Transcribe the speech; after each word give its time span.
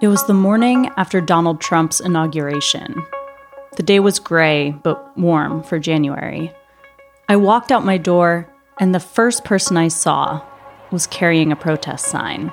It 0.00 0.08
was 0.08 0.24
the 0.24 0.32
morning 0.32 0.90
after 0.96 1.20
Donald 1.20 1.60
Trump's 1.60 2.00
inauguration. 2.00 3.04
The 3.76 3.82
day 3.82 4.00
was 4.00 4.18
gray, 4.18 4.70
but 4.70 5.14
warm 5.18 5.62
for 5.62 5.78
January. 5.78 6.54
I 7.28 7.36
walked 7.36 7.70
out 7.70 7.84
my 7.84 7.98
door, 7.98 8.50
and 8.78 8.94
the 8.94 8.98
first 8.98 9.44
person 9.44 9.76
I 9.76 9.88
saw 9.88 10.40
was 10.90 11.06
carrying 11.06 11.52
a 11.52 11.56
protest 11.56 12.06
sign. 12.06 12.50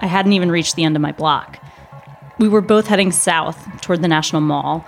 I 0.00 0.06
hadn't 0.06 0.32
even 0.32 0.50
reached 0.50 0.74
the 0.74 0.84
end 0.84 0.96
of 0.96 1.02
my 1.02 1.12
block. 1.12 1.58
We 2.38 2.48
were 2.48 2.62
both 2.62 2.86
heading 2.86 3.12
south 3.12 3.82
toward 3.82 4.00
the 4.00 4.08
National 4.08 4.40
Mall, 4.40 4.86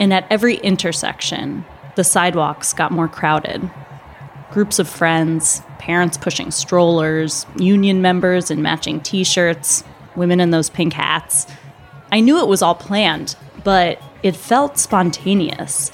and 0.00 0.10
at 0.14 0.26
every 0.30 0.54
intersection, 0.56 1.66
the 1.96 2.04
sidewalks 2.04 2.72
got 2.72 2.92
more 2.92 3.08
crowded. 3.08 3.70
Groups 4.52 4.78
of 4.78 4.86
friends, 4.86 5.62
parents 5.78 6.18
pushing 6.18 6.50
strollers, 6.50 7.46
union 7.56 8.02
members 8.02 8.50
in 8.50 8.60
matching 8.60 9.00
t 9.00 9.24
shirts, 9.24 9.82
women 10.14 10.40
in 10.40 10.50
those 10.50 10.68
pink 10.68 10.92
hats. 10.92 11.46
I 12.12 12.20
knew 12.20 12.38
it 12.38 12.48
was 12.48 12.60
all 12.60 12.74
planned, 12.74 13.34
but 13.64 13.98
it 14.22 14.36
felt 14.36 14.76
spontaneous. 14.76 15.90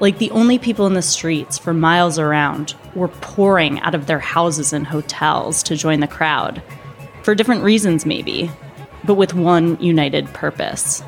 Like 0.00 0.16
the 0.16 0.30
only 0.30 0.58
people 0.58 0.86
in 0.86 0.94
the 0.94 1.02
streets 1.02 1.58
for 1.58 1.74
miles 1.74 2.18
around 2.18 2.74
were 2.94 3.08
pouring 3.08 3.78
out 3.80 3.94
of 3.94 4.06
their 4.06 4.18
houses 4.18 4.72
and 4.72 4.86
hotels 4.86 5.62
to 5.64 5.76
join 5.76 6.00
the 6.00 6.08
crowd. 6.08 6.62
For 7.22 7.34
different 7.34 7.62
reasons, 7.62 8.06
maybe, 8.06 8.50
but 9.04 9.16
with 9.16 9.34
one 9.34 9.78
united 9.78 10.26
purpose. 10.32 11.02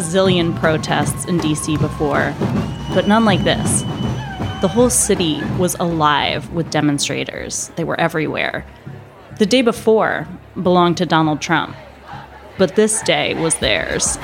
Zillion 0.00 0.58
protests 0.58 1.24
in 1.26 1.38
DC 1.38 1.80
before, 1.80 2.34
but 2.94 3.06
none 3.06 3.24
like 3.24 3.44
this. 3.44 3.82
The 4.60 4.68
whole 4.68 4.90
city 4.90 5.40
was 5.58 5.74
alive 5.76 6.50
with 6.52 6.70
demonstrators. 6.70 7.68
They 7.76 7.84
were 7.84 7.98
everywhere. 7.98 8.66
The 9.38 9.46
day 9.46 9.62
before 9.62 10.28
belonged 10.60 10.98
to 10.98 11.06
Donald 11.06 11.40
Trump, 11.40 11.74
but 12.58 12.76
this 12.76 13.02
day 13.02 13.34
was 13.40 13.54
theirs. 13.56 14.18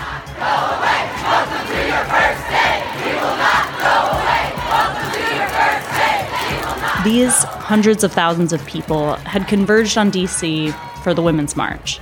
These 7.04 7.44
hundreds 7.44 8.02
of 8.02 8.12
thousands 8.12 8.52
of 8.52 8.66
people 8.66 9.14
had 9.14 9.46
converged 9.46 9.96
on 9.96 10.10
DC 10.10 10.74
for 11.02 11.14
the 11.14 11.22
Women's 11.22 11.56
March. 11.56 12.00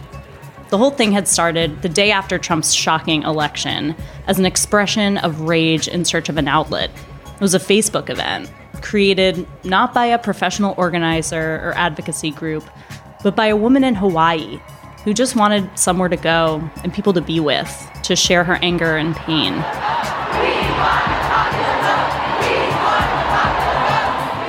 The 0.74 0.78
whole 0.78 0.90
thing 0.90 1.12
had 1.12 1.28
started 1.28 1.82
the 1.82 1.88
day 1.88 2.10
after 2.10 2.36
Trump's 2.36 2.72
shocking 2.72 3.22
election 3.22 3.94
as 4.26 4.40
an 4.40 4.44
expression 4.44 5.18
of 5.18 5.42
rage 5.42 5.86
in 5.86 6.04
search 6.04 6.28
of 6.28 6.36
an 6.36 6.48
outlet. 6.48 6.90
It 7.26 7.40
was 7.40 7.54
a 7.54 7.60
Facebook 7.60 8.10
event 8.10 8.50
created 8.82 9.46
not 9.62 9.94
by 9.94 10.06
a 10.06 10.18
professional 10.18 10.74
organizer 10.76 11.60
or 11.62 11.74
advocacy 11.76 12.32
group, 12.32 12.64
but 13.22 13.36
by 13.36 13.46
a 13.46 13.56
woman 13.56 13.84
in 13.84 13.94
Hawaii 13.94 14.58
who 15.04 15.14
just 15.14 15.36
wanted 15.36 15.78
somewhere 15.78 16.08
to 16.08 16.16
go 16.16 16.68
and 16.82 16.92
people 16.92 17.12
to 17.12 17.20
be 17.20 17.38
with 17.38 17.70
to 18.02 18.16
share 18.16 18.42
her 18.42 18.58
anger 18.60 18.96
and 18.96 19.14
pain. 19.14 19.54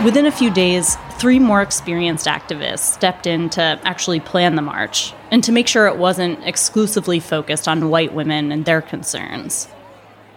Within 0.03 0.25
a 0.25 0.31
few 0.31 0.50
days, 0.50 0.97
three 1.25 1.40
more 1.40 1.63
experienced 1.63 2.28
activists 2.28 2.94
stepped 2.94 3.25
in 3.25 3.50
to 3.50 3.80
actually 3.84 4.19
plan 4.19 4.56
the 4.56 4.62
march 4.62 5.12
and 5.31 5.44
to 5.44 5.52
make 5.52 5.68
sure 5.68 5.88
it 5.88 5.97
wasn't 5.97 6.38
exclusively 6.46 7.19
focused 7.19 7.68
on 7.68 7.90
white 7.90 8.13
women 8.13 8.52
and 8.52 8.66
their 8.66 8.80
concerns. 8.80 9.66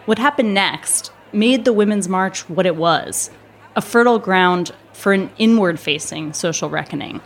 What 0.06 0.18
happened 0.18 0.54
next 0.54 1.12
made 1.30 1.66
the 1.66 1.74
Women's 1.74 2.08
March 2.08 2.48
what 2.48 2.64
it 2.64 2.74
was 2.74 3.30
a 3.76 3.82
fertile 3.82 4.18
ground 4.18 4.70
for 4.94 5.12
an 5.12 5.30
inward 5.36 5.78
facing 5.78 6.32
social 6.32 6.70
reckoning. 6.70 7.20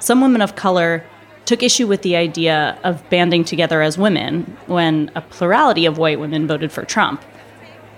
Some 0.00 0.20
women 0.20 0.42
of 0.42 0.56
color 0.56 1.04
took 1.44 1.62
issue 1.62 1.86
with 1.86 2.02
the 2.02 2.16
idea 2.16 2.76
of 2.82 3.08
banding 3.08 3.44
together 3.44 3.82
as 3.82 3.96
women 3.96 4.56
when 4.66 5.12
a 5.14 5.20
plurality 5.20 5.86
of 5.86 5.96
white 5.96 6.18
women 6.18 6.48
voted 6.48 6.72
for 6.72 6.84
Trump 6.84 7.22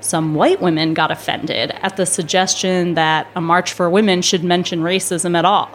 some 0.00 0.34
white 0.34 0.60
women 0.60 0.94
got 0.94 1.10
offended 1.10 1.70
at 1.82 1.96
the 1.96 2.06
suggestion 2.06 2.94
that 2.94 3.26
a 3.34 3.40
march 3.40 3.72
for 3.72 3.90
women 3.90 4.22
should 4.22 4.44
mention 4.44 4.80
racism 4.80 5.36
at 5.36 5.44
all. 5.44 5.70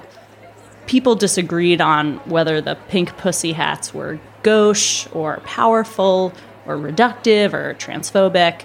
People 0.88 1.16
disagreed 1.16 1.82
on 1.82 2.18
whether 2.30 2.62
the 2.62 2.76
pink 2.88 3.16
pussy 3.18 3.54
hats 3.54 3.94
were 3.94 4.20
gauche 4.44 5.08
or 5.14 5.38
powerful 5.46 6.34
or 6.66 6.78
reductive 6.78 7.54
or 7.54 7.76
transphobic. 7.76 8.64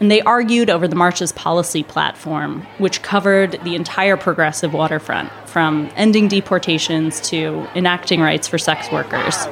And 0.00 0.10
they 0.10 0.20
argued 0.22 0.70
over 0.70 0.86
the 0.86 0.94
march's 0.94 1.32
policy 1.32 1.82
platform, 1.82 2.62
which 2.78 3.02
covered 3.02 3.58
the 3.64 3.74
entire 3.74 4.16
progressive 4.16 4.72
waterfront, 4.72 5.32
from 5.46 5.90
ending 5.96 6.28
deportations 6.28 7.20
to 7.30 7.66
enacting 7.74 8.20
rights 8.20 8.46
for 8.46 8.58
sex 8.58 8.92
workers. 8.92 9.46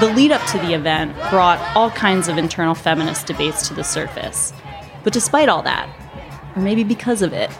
The 0.00 0.10
lead 0.14 0.32
up 0.32 0.40
to 0.46 0.58
the 0.58 0.72
event 0.72 1.14
brought 1.28 1.60
all 1.76 1.90
kinds 1.90 2.28
of 2.28 2.38
internal 2.38 2.74
feminist 2.74 3.26
debates 3.26 3.68
to 3.68 3.74
the 3.74 3.84
surface. 3.84 4.54
But 5.04 5.12
despite 5.12 5.50
all 5.50 5.62
that, 5.64 5.90
or 6.56 6.62
maybe 6.62 6.84
because 6.84 7.20
of 7.20 7.34
it, 7.34 7.50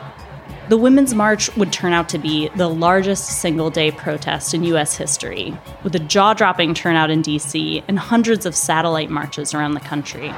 the 0.70 0.78
Women's 0.78 1.12
March 1.12 1.54
would 1.58 1.70
turn 1.70 1.92
out 1.92 2.08
to 2.08 2.18
be 2.18 2.48
the 2.56 2.68
largest 2.68 3.40
single 3.42 3.68
day 3.68 3.90
protest 3.90 4.54
in 4.54 4.64
US 4.64 4.96
history, 4.96 5.54
with 5.82 5.94
a 5.94 5.98
jaw 5.98 6.32
dropping 6.32 6.72
turnout 6.72 7.10
in 7.10 7.22
DC 7.22 7.84
and 7.86 7.98
hundreds 7.98 8.46
of 8.46 8.56
satellite 8.56 9.10
marches 9.10 9.52
around 9.52 9.74
the 9.74 9.80
country. 9.80 10.32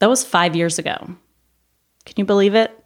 That 0.00 0.08
was 0.08 0.24
five 0.24 0.56
years 0.56 0.78
ago. 0.78 0.96
Can 2.04 2.14
you 2.16 2.24
believe 2.24 2.54
it? 2.54 2.76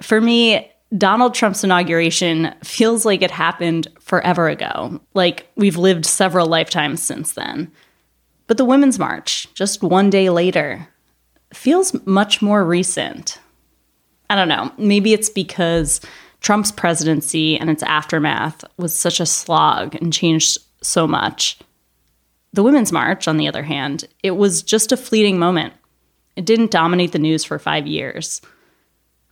For 0.00 0.20
me, 0.20 0.70
Donald 0.96 1.34
Trump's 1.34 1.64
inauguration 1.64 2.54
feels 2.64 3.04
like 3.04 3.20
it 3.20 3.30
happened 3.30 3.88
forever 4.00 4.48
ago, 4.48 5.00
like 5.12 5.50
we've 5.56 5.76
lived 5.76 6.06
several 6.06 6.46
lifetimes 6.46 7.02
since 7.02 7.32
then. 7.32 7.70
But 8.46 8.56
the 8.56 8.64
Women's 8.64 8.98
March, 8.98 9.52
just 9.52 9.82
one 9.82 10.08
day 10.08 10.30
later, 10.30 10.88
feels 11.52 11.94
much 12.06 12.40
more 12.40 12.64
recent. 12.64 13.38
I 14.30 14.36
don't 14.36 14.48
know, 14.48 14.72
maybe 14.78 15.12
it's 15.12 15.28
because 15.28 16.00
Trump's 16.40 16.72
presidency 16.72 17.58
and 17.58 17.68
its 17.68 17.82
aftermath 17.82 18.64
was 18.78 18.94
such 18.94 19.20
a 19.20 19.26
slog 19.26 19.94
and 19.96 20.12
changed 20.12 20.58
so 20.82 21.06
much. 21.06 21.58
The 22.54 22.62
Women's 22.62 22.92
March, 22.92 23.28
on 23.28 23.36
the 23.36 23.48
other 23.48 23.64
hand, 23.64 24.08
it 24.22 24.32
was 24.32 24.62
just 24.62 24.92
a 24.92 24.96
fleeting 24.96 25.38
moment. 25.38 25.74
It 26.38 26.46
didn't 26.46 26.70
dominate 26.70 27.10
the 27.10 27.18
news 27.18 27.42
for 27.42 27.58
five 27.58 27.88
years. 27.88 28.40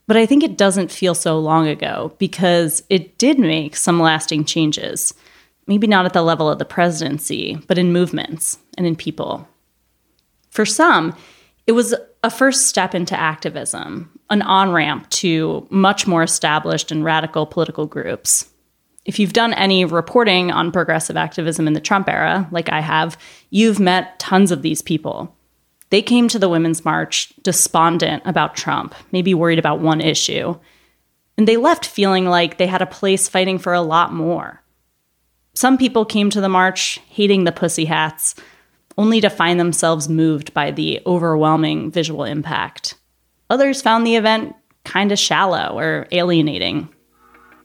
But 0.09 0.17
I 0.17 0.27
think 0.27 0.43
it 0.43 0.59
doesn't 0.59 0.91
feel 0.91 1.15
so 1.15 1.39
long 1.39 1.69
ago 1.69 2.13
because 2.19 2.83
it 2.91 3.17
did 3.17 3.39
make 3.39 3.77
some 3.77 4.01
lasting 4.01 4.45
changes. 4.45 5.15
Maybe 5.69 5.87
not 5.87 6.05
at 6.05 6.15
the 6.15 6.23
level 6.23 6.51
of 6.51 6.59
the 6.59 6.65
presidency, 6.65 7.63
but 7.69 7.79
in 7.79 7.93
movements 7.93 8.59
and 8.77 8.89
in 8.89 8.97
people. 8.97 9.49
For 10.51 10.67
some, 10.67 11.15
it 11.69 11.73
was 11.73 11.95
a 12.25 12.31
first 12.31 12.67
step 12.67 12.93
into 12.93 13.17
activism, 13.17 14.11
an 14.29 14.43
on 14.43 14.73
ramp 14.73 15.09
to 15.11 15.65
much 15.71 16.09
more 16.09 16.25
established 16.25 16.91
and 16.91 17.05
radical 17.05 17.47
political 17.47 17.87
groups. 17.87 18.51
If 19.05 19.21
you've 19.21 19.33
done 19.33 19.55
any 19.55 19.85
reporting 19.85 20.51
on 20.51 20.73
progressive 20.73 21.17
activism 21.17 21.69
in 21.69 21.75
the 21.75 21.81
Trump 21.81 22.09
era, 22.09 22.49
like 22.51 22.69
I 22.69 22.81
have, 22.81 23.17
you've 23.51 23.79
met 23.79 24.19
tons 24.19 24.51
of 24.51 24.63
these 24.63 24.83
people 24.83 25.36
They 25.91 26.03
came 26.03 26.29
to 26.29 26.39
the 26.39 26.49
Women's 26.49 26.85
March 26.85 27.33
despondent 27.43 28.23
about 28.27 28.57
Trump, 28.57 28.95
maybe 29.13 29.35
worried 29.35 29.59
about 29.59 29.81
one 29.81 30.01
issue. 30.01 30.59
And 31.39 31.47
they 31.47 31.57
left 31.57 31.87
feeling 31.87 32.27
like 32.27 32.57
they 32.57 32.67
had 32.67 32.83
a 32.83 32.87
place 32.87 33.29
fighting 33.29 33.59
for 33.59 33.73
a 33.73 33.83
lot 33.83 34.13
more. 34.13 34.63
Some 35.55 35.79
people 35.79 36.05
came 36.05 36.29
to 36.31 36.41
the 36.41 36.49
march 36.49 37.01
hating 37.09 37.45
the 37.45 37.53
pussy 37.53 37.85
hats, 37.85 38.35
only 38.99 39.21
to 39.21 39.31
find 39.31 39.61
themselves 39.61 40.09
moved 40.09 40.53
by 40.53 40.71
the 40.71 41.01
overwhelming 41.07 41.91
visual 41.91 42.25
impact. 42.25 42.95
Others 43.49 43.83
found 43.83 44.07
the 44.07 44.17
event 44.17 44.55
kind 44.85 45.13
of 45.13 45.19
shallow 45.19 45.79
or 45.79 46.09
alienating. 46.13 46.89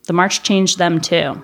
The 0.06 0.12
march 0.12 0.42
changed 0.42 0.78
them 0.78 1.00
too. 1.00 1.42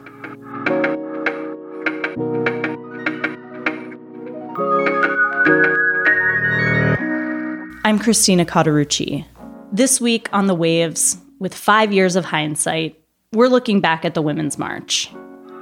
I'm 7.89 7.99
Christina 7.99 8.45
Cauterucci. 8.45 9.25
This 9.73 9.99
week 9.99 10.29
on 10.31 10.47
The 10.47 10.55
Waves, 10.55 11.17
with 11.39 11.55
five 11.55 11.91
years 11.91 12.17
of 12.17 12.27
hindsight, 12.27 13.03
we're 13.33 13.49
looking 13.49 13.81
back 13.81 14.05
at 14.05 14.13
the 14.13 14.21
Women's 14.21 14.59
March. 14.59 15.11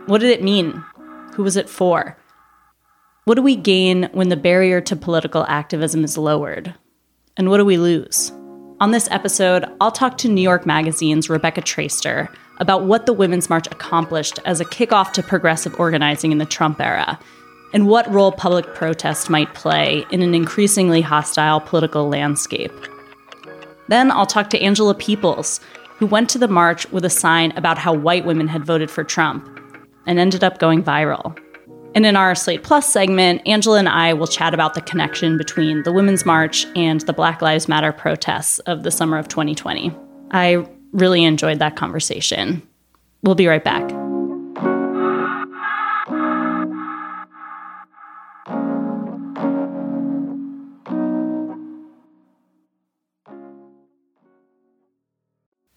What 0.06 0.23
did 0.23 0.31
it 0.31 0.43
mean? 0.43 0.73
Who 1.34 1.44
was 1.44 1.56
it 1.56 1.69
for? 1.69 2.19
What 3.26 3.37
do 3.37 3.43
we 3.43 3.55
gain 3.55 4.08
when 4.11 4.28
the 4.28 4.37
barrier 4.37 4.81
to 4.81 4.96
political 4.96 5.46
activism 5.46 6.02
is 6.02 6.19
lowered? 6.19 6.75
And 7.37 7.49
what 7.49 7.58
do 7.58 7.64
we 7.64 7.76
lose? 7.76 8.32
On 8.81 8.90
this 8.90 9.08
episode, 9.12 9.64
I'll 9.81 9.93
talk 9.93 10.19
to 10.19 10.28
New 10.28 10.43
York 10.43 10.67
Magazine's 10.67 11.31
Rebecca 11.31 11.62
Traister 11.62 12.28
about 12.58 12.87
what 12.87 13.06
the 13.06 13.12
Women's 13.12 13.49
March 13.49 13.69
accomplished 13.69 14.40
as 14.44 14.61
a 14.61 14.64
kickoff 14.64 15.12
to 15.12 15.23
progressive 15.23 15.78
organizing 15.78 16.32
in 16.32 16.38
the 16.38 16.44
Trump 16.44 16.81
era 16.81 17.20
and 17.73 17.89
what 17.89 18.11
role 18.13 18.33
public 18.33 18.75
protest 18.75 19.29
might 19.29 19.55
play 19.55 20.05
in 20.11 20.23
an 20.23 20.35
increasingly 20.35 21.01
hostile 21.01 21.61
political 21.61 22.09
landscape. 22.09 22.73
Then 23.89 24.11
I'll 24.11 24.27
talk 24.27 24.51
to 24.51 24.61
Angela 24.61 24.95
Peoples, 24.95 25.61
who 25.99 26.07
went 26.07 26.29
to 26.31 26.39
the 26.39 26.49
march 26.49 26.91
with 26.91 27.05
a 27.05 27.11
sign 27.11 27.53
about 27.57 27.79
how 27.79 27.93
white 27.93 28.25
women 28.25 28.49
had 28.49 28.65
voted 28.65 28.91
for 28.91 29.05
Trump 29.05 29.49
and 30.07 30.19
ended 30.19 30.45
up 30.45 30.59
going 30.59 30.83
viral. 30.83 31.39
And 31.95 32.05
in 32.05 32.15
our 32.15 32.35
Slate 32.35 32.63
Plus 32.63 32.93
segment, 32.93 33.41
Angela 33.47 33.79
and 33.79 33.89
I 33.89 34.12
will 34.12 34.27
chat 34.27 34.53
about 34.53 34.75
the 34.75 34.83
connection 34.83 35.39
between 35.39 35.83
the 35.83 35.93
Women's 35.93 36.27
March 36.27 36.67
and 36.77 37.01
the 37.01 37.15
Black 37.15 37.41
Lives 37.41 37.69
Matter 37.69 37.93
protests 37.93 38.59
of 38.61 38.83
the 38.83 38.91
summer 38.91 39.17
of 39.17 39.29
2020. 39.29 39.95
I 40.31 40.67
really 40.93 41.25
enjoyed 41.25 41.59
that 41.61 41.77
conversation. 41.77 42.61
We'll 43.23 43.35
be 43.35 43.47
right 43.47 43.65
back. 43.65 44.06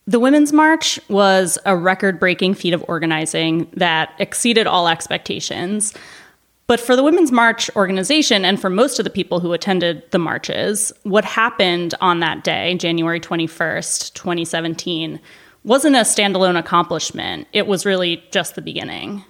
The 0.10 0.20
Women's 0.20 0.52
March 0.52 1.00
was 1.08 1.60
a 1.68 1.78
record 1.78 2.20
breaking 2.20 2.56
feat 2.56 2.74
of 2.74 2.84
organizing 2.88 3.70
that 3.74 4.12
exceeded 4.18 4.66
all 4.66 4.88
expectations. 4.88 5.94
But 6.66 6.80
for 6.80 6.96
the 6.96 7.04
Women's 7.04 7.32
March 7.32 7.70
organization 7.76 8.44
and 8.44 8.60
for 8.60 8.72
most 8.72 8.98
of 8.98 9.04
the 9.04 9.12
people 9.12 9.40
who 9.40 9.54
attended 9.54 10.02
the 10.10 10.18
marches, 10.18 10.92
what 11.04 11.26
happened 11.26 11.94
on 12.02 12.22
that 12.22 12.44
day, 12.44 12.74
January 12.74 13.20
21st, 13.20 14.16
2017, 14.16 15.20
wasn't 15.64 15.96
a 15.96 16.00
standalone 16.00 16.58
accomplishment. 16.58 17.48
It 17.54 17.68
was 17.68 17.86
really 17.86 18.24
just 18.32 18.56
the 18.56 18.64
beginning. 18.64 19.24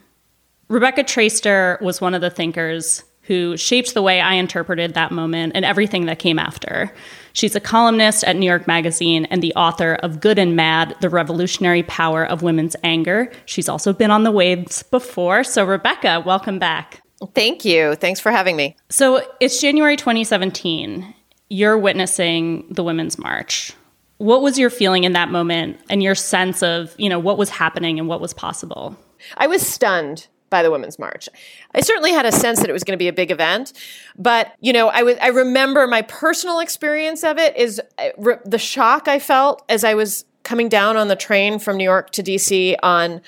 Rebecca 0.70 1.04
Traister 1.04 1.81
was 1.81 2.00
one 2.00 2.14
of 2.14 2.22
the 2.22 2.30
thinkers 2.30 3.04
who 3.24 3.58
shaped 3.58 3.94
the 3.94 4.02
way 4.02 4.22
I 4.22 4.36
interpreted 4.36 4.94
that 4.94 5.12
moment 5.12 5.52
and 5.56 5.66
everything 5.66 6.06
that 6.06 6.20
came 6.20 6.40
after. 6.40 6.94
She's 7.34 7.56
a 7.56 7.60
columnist 7.60 8.24
at 8.24 8.36
New 8.36 8.46
York 8.46 8.68
Magazine 8.68 9.26
and 9.26 9.42
the 9.42 9.54
author 9.56 9.96
of 9.96 10.20
Good 10.20 10.40
and 10.40 10.56
Mad 10.56 10.96
The 11.02 11.10
Revolutionary 11.10 11.84
Power 11.84 12.26
of 12.26 12.42
Women's 12.42 12.76
Anger. 12.84 13.31
She's 13.46 13.70
also 13.70 13.94
been 13.94 14.12
on 14.12 14.24
the 14.24 14.31
waves 14.31 14.84
before. 14.84 15.44
So, 15.44 15.64
Rebecca, 15.66 16.24
welcome 16.26 16.60
back. 16.60 17.02
Thank 17.36 17.66
you. 17.66 17.96
Thanks 17.96 18.20
for 18.20 18.31
having 18.31 18.56
me. 18.56 18.76
So, 18.90 19.22
it's 19.40 19.62
January 19.62 19.98
2017. 19.98 21.14
You're 21.50 21.78
witnessing 21.78 22.66
the 22.70 22.84
Women's 22.84 23.18
March. 23.18 23.74
What 24.18 24.42
was 24.42 24.60
your 24.60 24.70
feeling 24.70 25.04
in 25.06 25.14
that 25.14 25.30
moment 25.30 25.80
and 25.90 26.04
your 26.04 26.16
sense 26.16 26.62
of, 26.62 26.94
you 26.98 27.10
know, 27.10 27.20
what 27.20 27.38
was 27.38 27.50
happening 27.50 28.00
and 28.00 28.08
what 28.08 28.22
was 28.22 28.34
possible? 28.34 28.98
I 29.38 29.48
was 29.48 29.66
stunned 29.66 30.28
by 30.50 30.63
the 30.63 30.72
Women's 30.72 31.00
March. 31.00 31.30
I 31.74 31.81
certainly 31.81 32.12
had 32.12 32.25
a 32.25 32.31
sense 32.31 32.60
that 32.60 32.69
it 32.69 32.74
was 32.74 32.84
going 32.84 32.98
to 32.98 33.01
be 33.01 33.07
a 33.07 33.13
big 33.13 33.31
event, 33.31 33.74
but 34.18 34.54
you 34.60 34.74
know, 34.74 34.90
I 34.90 35.04
was 35.04 35.18
I 35.22 35.28
remember 35.28 35.88
my 35.88 36.01
personal 36.04 36.60
experience 36.60 37.24
of 37.24 37.38
it 37.38 37.56
is 37.56 37.81
uh, 37.98 38.10
re- 38.18 38.38
the 38.46 38.57
shock 38.57 39.07
I 39.07 39.19
felt 39.19 39.63
as 39.69 39.84
I 39.84 39.94
was 39.94 40.25
coming 40.44 40.69
down 40.69 40.98
on 40.98 41.07
the 41.07 41.16
train 41.16 41.60
from 41.60 41.78
New 41.78 41.84
York 41.84 42.10
to 42.12 42.24
DC 42.24 42.75
on 42.81 43.22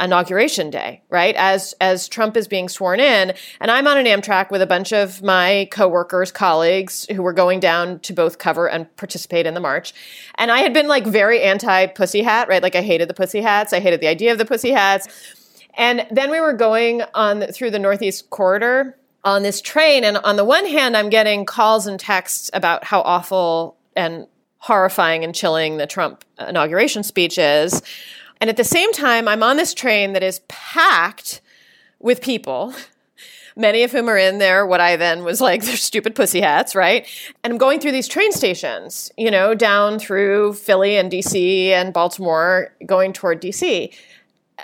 inauguration 0.00 0.70
day, 0.70 1.02
right? 1.08 1.34
As 1.36 1.74
as 1.80 2.08
Trump 2.08 2.36
is 2.36 2.48
being 2.48 2.68
sworn 2.68 3.00
in, 3.00 3.32
and 3.60 3.70
I'm 3.70 3.86
on 3.86 3.96
an 3.96 4.06
Amtrak 4.06 4.50
with 4.50 4.60
a 4.60 4.66
bunch 4.66 4.92
of 4.92 5.22
my 5.22 5.68
coworkers, 5.70 6.32
colleagues 6.32 7.06
who 7.12 7.22
were 7.22 7.32
going 7.32 7.60
down 7.60 8.00
to 8.00 8.12
both 8.12 8.38
cover 8.38 8.68
and 8.68 8.94
participate 8.96 9.46
in 9.46 9.54
the 9.54 9.60
march. 9.60 9.94
And 10.36 10.50
I 10.50 10.58
had 10.58 10.74
been 10.74 10.88
like 10.88 11.06
very 11.06 11.42
anti 11.42 11.86
pussy 11.86 12.22
hat, 12.22 12.48
right? 12.48 12.62
Like 12.62 12.74
I 12.74 12.82
hated 12.82 13.08
the 13.08 13.14
pussy 13.14 13.40
hats. 13.40 13.72
I 13.72 13.80
hated 13.80 14.00
the 14.00 14.08
idea 14.08 14.32
of 14.32 14.38
the 14.38 14.44
pussy 14.44 14.72
hats. 14.72 15.33
And 15.76 16.06
then 16.10 16.30
we 16.30 16.40
were 16.40 16.52
going 16.52 17.02
on 17.14 17.42
through 17.52 17.70
the 17.70 17.78
Northeast 17.78 18.30
corridor 18.30 18.96
on 19.24 19.42
this 19.42 19.60
train. 19.60 20.04
And 20.04 20.18
on 20.18 20.36
the 20.36 20.44
one 20.44 20.66
hand, 20.66 20.96
I'm 20.96 21.10
getting 21.10 21.44
calls 21.44 21.86
and 21.86 21.98
texts 21.98 22.50
about 22.52 22.84
how 22.84 23.00
awful 23.00 23.76
and 23.96 24.26
horrifying 24.58 25.24
and 25.24 25.34
chilling 25.34 25.76
the 25.76 25.86
Trump 25.86 26.24
inauguration 26.38 27.02
speech 27.02 27.38
is. 27.38 27.82
And 28.40 28.50
at 28.50 28.56
the 28.56 28.64
same 28.64 28.92
time, 28.92 29.28
I'm 29.28 29.42
on 29.42 29.56
this 29.56 29.74
train 29.74 30.12
that 30.12 30.22
is 30.22 30.40
packed 30.48 31.40
with 31.98 32.20
people, 32.20 32.74
many 33.56 33.82
of 33.82 33.92
whom 33.92 34.08
are 34.08 34.18
in 34.18 34.38
there, 34.38 34.66
what 34.66 34.80
I 34.80 34.96
then 34.96 35.24
was 35.24 35.40
like, 35.40 35.62
they're 35.64 35.76
stupid 35.76 36.14
pussy 36.14 36.40
hats, 36.40 36.74
right? 36.74 37.06
And 37.42 37.52
I'm 37.52 37.58
going 37.58 37.80
through 37.80 37.92
these 37.92 38.08
train 38.08 38.32
stations, 38.32 39.10
you 39.16 39.30
know, 39.30 39.54
down 39.54 39.98
through 39.98 40.54
Philly 40.54 40.96
and 40.96 41.10
DC 41.10 41.68
and 41.68 41.92
Baltimore, 41.92 42.74
going 42.84 43.12
toward 43.12 43.40
DC. 43.40 43.94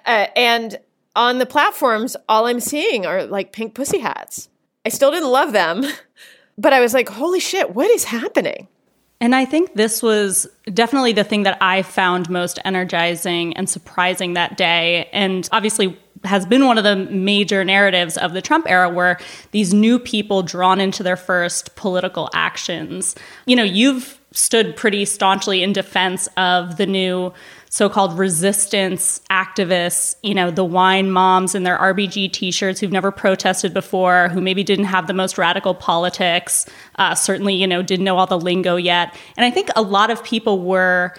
Uh, 0.06 0.26
and 0.36 0.78
on 1.16 1.38
the 1.38 1.46
platforms, 1.46 2.16
all 2.28 2.46
I'm 2.46 2.60
seeing 2.60 3.06
are 3.06 3.24
like 3.24 3.52
pink 3.52 3.74
pussy 3.74 3.98
hats. 3.98 4.48
I 4.84 4.88
still 4.88 5.10
didn't 5.10 5.30
love 5.30 5.52
them, 5.52 5.84
but 6.58 6.72
I 6.72 6.80
was 6.80 6.94
like, 6.94 7.08
holy 7.08 7.40
shit, 7.40 7.74
what 7.74 7.90
is 7.90 8.04
happening? 8.04 8.68
And 9.22 9.34
I 9.34 9.44
think 9.44 9.74
this 9.74 10.02
was 10.02 10.46
definitely 10.72 11.12
the 11.12 11.24
thing 11.24 11.42
that 11.42 11.58
I 11.60 11.82
found 11.82 12.30
most 12.30 12.58
energizing 12.64 13.54
and 13.54 13.68
surprising 13.68 14.32
that 14.32 14.56
day. 14.56 15.10
And 15.12 15.46
obviously, 15.52 15.98
has 16.24 16.44
been 16.44 16.66
one 16.66 16.78
of 16.78 16.84
the 16.84 16.96
major 16.96 17.64
narratives 17.64 18.16
of 18.18 18.32
the 18.32 18.42
Trump 18.42 18.66
era 18.68 18.88
where 18.88 19.18
these 19.52 19.72
new 19.72 19.98
people 19.98 20.42
drawn 20.42 20.80
into 20.80 21.02
their 21.02 21.16
first 21.16 21.74
political 21.76 22.28
actions. 22.34 23.14
You 23.46 23.56
know, 23.56 23.62
you've 23.62 24.20
stood 24.32 24.76
pretty 24.76 25.04
staunchly 25.04 25.62
in 25.62 25.72
defense 25.72 26.28
of 26.36 26.76
the 26.76 26.86
new 26.86 27.32
so-called 27.70 28.18
resistance 28.18 29.20
activists, 29.30 30.16
you 30.24 30.34
know, 30.34 30.50
the 30.50 30.64
wine 30.64 31.08
moms 31.08 31.54
in 31.54 31.62
their 31.62 31.78
RBG 31.78 32.32
t-shirts 32.32 32.80
who've 32.80 32.90
never 32.90 33.12
protested 33.12 33.72
before, 33.72 34.28
who 34.28 34.40
maybe 34.40 34.64
didn't 34.64 34.86
have 34.86 35.06
the 35.06 35.12
most 35.12 35.38
radical 35.38 35.72
politics, 35.72 36.66
uh, 36.96 37.14
certainly, 37.14 37.54
you 37.54 37.68
know, 37.68 37.80
didn't 37.80 38.04
know 38.04 38.18
all 38.18 38.26
the 38.26 38.38
lingo 38.38 38.74
yet. 38.74 39.16
And 39.36 39.46
I 39.46 39.52
think 39.52 39.70
a 39.76 39.82
lot 39.82 40.10
of 40.10 40.22
people 40.24 40.60
were 40.60 41.14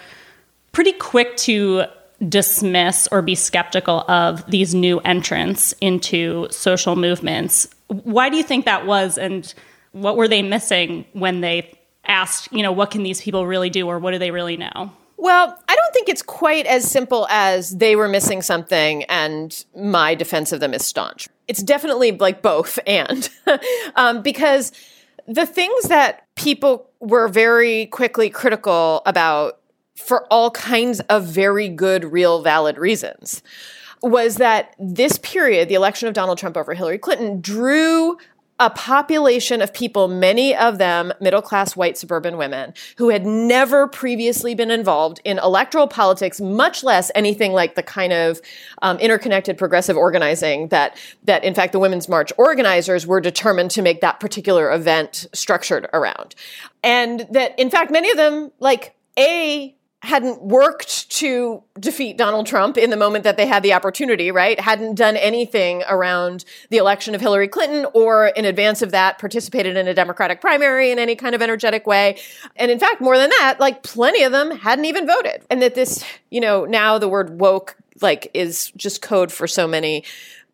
pretty 0.74 0.92
quick 0.92 1.38
to 1.38 1.86
dismiss 2.28 3.08
or 3.14 3.22
be 3.22 3.34
skeptical 3.34 4.02
of 4.10 4.46
these 4.52 4.76
new 4.76 5.00
entrants 5.00 5.74
into 5.80 6.48
social 6.52 6.98
movements. 6.98 7.66
Why 7.88 8.28
do 8.28 8.36
you 8.36 8.44
think 8.44 8.66
that 8.66 8.86
was 8.86 9.18
and 9.18 9.52
what 9.94 10.18
were 10.18 10.28
they 10.28 10.42
missing 10.42 11.06
when 11.14 11.40
they 11.40 11.78
asked, 12.06 12.52
you 12.52 12.62
know, 12.62 12.74
what 12.74 12.92
can 12.92 13.04
these 13.04 13.22
people 13.22 13.48
really 13.48 13.70
do 13.70 13.88
or 13.88 14.00
what 14.00 14.12
do 14.12 14.20
they 14.20 14.32
really 14.32 14.58
know? 14.58 14.92
Well, 15.22 15.56
I 15.70 15.76
don't 15.76 15.94
think 15.94 16.10
it's 16.10 16.24
quite 16.24 16.66
as 16.66 16.90
simple 16.90 17.28
as 17.30 17.78
they 17.78 17.96
were 17.96 18.08
missing 18.08 18.42
something 18.42 19.04
and 19.04 19.66
my 19.76 20.16
defense 20.16 20.52
of 20.52 20.62
them 20.62 20.74
is 20.74 20.84
staunch. 20.84 21.28
It's 21.48 21.62
definitely 21.62 22.12
like 22.12 22.42
both 22.42 22.80
and 22.88 23.30
um, 23.96 24.24
because 24.24 24.72
the 25.28 25.46
things 25.46 25.84
that 25.90 26.26
people 26.34 26.90
were 27.00 27.28
very 27.28 27.86
quickly 27.86 28.32
critical 28.32 29.04
about 29.06 29.60
for 29.96 30.26
all 30.34 30.50
kinds 30.50 31.02
of 31.02 31.24
very 31.24 31.70
good, 31.70 32.04
real, 32.04 32.42
valid 32.42 32.80
reasons 32.80 33.44
was 34.02 34.38
that 34.38 34.76
this 34.80 35.20
period, 35.20 35.70
the 35.70 35.76
election 35.76 36.08
of 36.08 36.16
Donald 36.16 36.40
Trump 36.40 36.58
over 36.58 36.74
Hillary 36.74 36.98
Clinton, 36.98 37.40
drew 37.42 38.18
a 38.62 38.70
population 38.70 39.60
of 39.60 39.74
people, 39.74 40.08
many 40.08 40.56
of 40.56 40.78
them 40.78 41.12
middle 41.20 41.42
class 41.42 41.76
white 41.76 41.98
suburban 41.98 42.38
women, 42.38 42.76
who 42.98 43.10
had 43.10 43.26
never 43.26 43.88
previously 43.88 44.54
been 44.54 44.70
involved 44.70 45.20
in 45.26 45.40
electoral 45.40 45.88
politics, 45.88 46.40
much 46.40 46.84
less 46.84 47.10
anything 47.16 47.54
like 47.54 47.74
the 47.74 47.82
kind 47.82 48.14
of 48.14 48.40
um, 48.84 49.00
interconnected 49.00 49.58
progressive 49.58 49.98
organizing 49.98 50.68
that, 50.68 50.96
that, 51.24 51.44
in 51.44 51.56
fact, 51.56 51.72
the 51.72 51.80
Women's 51.80 52.08
March 52.08 52.32
organizers 52.38 53.08
were 53.08 53.20
determined 53.20 53.72
to 53.72 53.82
make 53.82 54.00
that 54.02 54.20
particular 54.20 54.72
event 54.72 55.26
structured 55.34 55.90
around. 55.92 56.36
And 56.84 57.26
that, 57.32 57.58
in 57.58 57.72
fact, 57.72 57.90
many 57.90 58.12
of 58.12 58.18
them, 58.18 58.52
like, 58.60 58.94
A, 59.18 59.76
hadn't 60.02 60.42
worked 60.42 61.10
to 61.12 61.62
defeat 61.80 62.18
Donald 62.18 62.48
Trump 62.48 62.76
in 62.76 62.90
the 62.90 62.98
moment 62.98 63.24
that 63.24 63.38
they 63.38 63.46
had 63.46 63.62
the 63.62 63.74
opportunity, 63.74 64.32
right? 64.32 64.60
Hadn't 64.60 64.96
done 64.96 65.16
anything 65.16 65.84
around 65.88 66.44
the 66.70 66.78
election 66.78 67.14
of 67.14 67.22
Hillary 67.22 67.48
Clinton 67.48 67.86
or 67.94 68.28
in 68.28 68.46
advance 68.46 68.82
of 68.82 68.92
that 68.92 69.20
participated 69.20 69.78
in 69.78 69.88
a 69.88 69.94
Democratic 69.94 70.42
primary 70.42 70.90
in 70.90 70.98
any 70.98 71.16
kind 71.16 71.36
of 71.36 71.42
energetic 71.42 71.86
way. 71.86 72.18
And 72.56 72.72
in 72.72 72.80
fact, 72.80 73.00
more 73.00 73.18
than 73.18 73.30
that, 73.30 73.58
like 73.60 73.84
plenty 73.84 74.24
of 74.24 74.32
them 74.32 74.50
hadn't 74.50 74.86
even 74.86 75.06
voted. 75.06 75.44
And 75.52 75.62
that 75.62 75.76
this, 75.76 76.04
you 76.32 76.42
know, 76.42 76.66
now 76.66 76.98
the 76.98 77.08
word 77.08 77.40
woke 77.40 77.78
like 78.02 78.32
is 78.34 78.72
just 78.72 79.04
code 79.04 79.32
for 79.32 79.46
so 79.46 79.68
many 79.68 80.04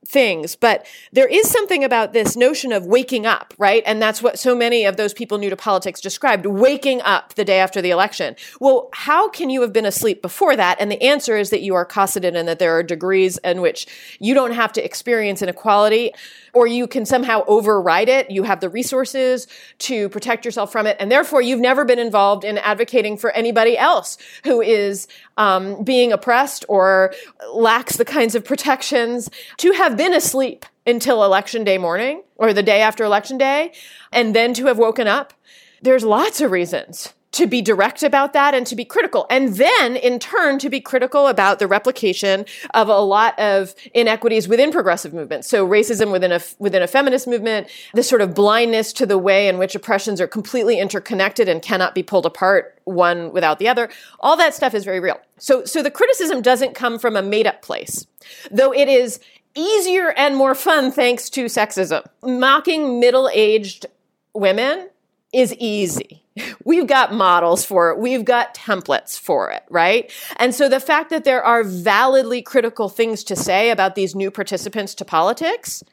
things. 0.07 0.55
But 0.55 0.85
there 1.11 1.27
is 1.27 1.49
something 1.49 1.83
about 1.83 2.13
this 2.13 2.35
notion 2.35 2.71
of 2.71 2.85
waking 2.85 3.25
up, 3.25 3.53
right? 3.57 3.83
And 3.85 4.01
that's 4.01 4.21
what 4.21 4.39
so 4.39 4.55
many 4.55 4.85
of 4.85 4.97
those 4.97 5.13
people 5.13 5.37
new 5.37 5.49
to 5.49 5.55
politics 5.55 6.01
described 6.01 6.45
waking 6.45 7.01
up 7.01 7.35
the 7.35 7.45
day 7.45 7.59
after 7.59 7.81
the 7.81 7.91
election. 7.91 8.35
Well, 8.59 8.89
how 8.93 9.29
can 9.29 9.49
you 9.49 9.61
have 9.61 9.73
been 9.73 9.85
asleep 9.85 10.21
before 10.21 10.55
that? 10.55 10.77
And 10.79 10.91
the 10.91 11.01
answer 11.01 11.37
is 11.37 11.49
that 11.49 11.61
you 11.61 11.75
are 11.75 11.85
cosseted 11.85 12.35
and 12.35 12.47
that 12.47 12.59
there 12.59 12.75
are 12.77 12.83
degrees 12.83 13.37
in 13.43 13.61
which 13.61 13.87
you 14.19 14.33
don't 14.33 14.53
have 14.53 14.71
to 14.73 14.83
experience 14.83 15.41
inequality 15.41 16.13
or 16.57 16.65
you 16.65 16.87
can 16.87 17.05
somehow 17.05 17.43
override 17.47 18.09
it. 18.09 18.31
You 18.31 18.41
have 18.41 18.61
the 18.61 18.69
resources 18.69 19.45
to 19.77 20.09
protect 20.09 20.43
yourself 20.43 20.71
from 20.71 20.87
it. 20.87 20.97
And 20.99 21.11
therefore, 21.11 21.39
you've 21.39 21.59
never 21.59 21.85
been 21.85 21.99
involved 21.99 22.43
in 22.43 22.57
advocating 22.57 23.15
for 23.15 23.29
anybody 23.31 23.77
else 23.77 24.17
who 24.43 24.59
is 24.59 25.07
um, 25.37 25.83
being 25.83 26.11
oppressed 26.11 26.65
or 26.67 27.13
lacks 27.53 27.97
the 27.97 28.05
kinds 28.05 28.33
of 28.33 28.43
protections 28.43 29.29
to 29.57 29.71
have 29.73 29.95
been 29.95 30.15
asleep 30.15 30.65
until 30.87 31.23
election 31.23 31.63
day 31.63 31.77
morning 31.77 32.23
or 32.37 32.53
the 32.53 32.63
day 32.63 32.81
after 32.81 33.03
election 33.03 33.37
day 33.37 33.71
and 34.11 34.35
then 34.35 34.55
to 34.55 34.65
have 34.65 34.79
woken 34.79 35.07
up. 35.07 35.33
There's 35.83 36.03
lots 36.03 36.41
of 36.41 36.49
reasons 36.49 37.13
to 37.33 37.45
be 37.45 37.61
direct 37.61 38.03
about 38.03 38.33
that 38.33 38.53
and 38.53 38.65
to 38.67 38.75
be 38.75 38.85
critical. 38.85 39.25
And 39.29 39.55
then 39.55 39.95
in 39.95 40.19
turn 40.19 40.59
to 40.59 40.69
be 40.69 40.79
critical 40.79 41.27
about 41.27 41.59
the 41.59 41.67
replication 41.67 42.45
of 42.73 42.87
a 42.87 42.99
lot 42.99 43.37
of 43.37 43.75
inequities 43.93 44.47
within 44.47 44.71
progressive 44.71 45.13
movements. 45.13 45.47
So 45.47 45.67
racism 45.67 46.11
within 46.11 46.31
a, 46.31 46.39
within 46.59 46.81
a 46.81 46.87
feminist 46.87 47.27
movement, 47.27 47.67
this 47.93 48.07
sort 48.07 48.21
of 48.21 48.33
blindness 48.33 48.93
to 48.93 49.05
the 49.05 49.17
way 49.17 49.47
in 49.47 49.57
which 49.57 49.75
oppressions 49.75 50.21
are 50.21 50.27
completely 50.27 50.79
interconnected 50.79 51.49
and 51.49 51.61
cannot 51.61 51.93
be 51.93 52.01
pulled 52.01 52.25
apart 52.25 52.79
one 52.85 53.31
without 53.33 53.59
the 53.59 53.67
other. 53.67 53.89
All 54.19 54.37
that 54.37 54.53
stuff 54.53 54.73
is 54.73 54.85
very 54.85 54.99
real. 54.99 55.19
So, 55.37 55.65
so 55.65 55.83
the 55.83 55.91
criticism 55.91 56.41
doesn't 56.41 56.75
come 56.75 56.97
from 56.97 57.15
a 57.15 57.21
made 57.21 57.45
up 57.45 57.61
place, 57.61 58.07
though 58.49 58.73
it 58.73 58.87
is 58.87 59.19
easier 59.53 60.11
and 60.11 60.35
more 60.35 60.55
fun 60.55 60.91
thanks 60.91 61.29
to 61.31 61.45
sexism. 61.45 62.05
Mocking 62.23 62.99
middle 62.99 63.29
aged 63.33 63.85
women 64.33 64.89
is 65.33 65.53
easy 65.55 66.23
We've 66.63 66.87
got 66.87 67.13
models 67.13 67.65
for 67.65 67.91
it. 67.91 67.99
We've 67.99 68.25
got 68.25 68.53
templates 68.55 69.19
for 69.19 69.51
it, 69.51 69.63
right? 69.69 70.11
And 70.37 70.53
so 70.53 70.69
the 70.69 70.79
fact 70.79 71.09
that 71.09 71.23
there 71.23 71.43
are 71.43 71.63
validly 71.63 72.41
critical 72.41 72.89
things 72.89 73.23
to 73.25 73.35
say 73.35 73.69
about 73.69 73.95
these 73.95 74.15
new 74.15 74.31
participants 74.31 74.95
to 74.95 75.05
politics 75.05 75.83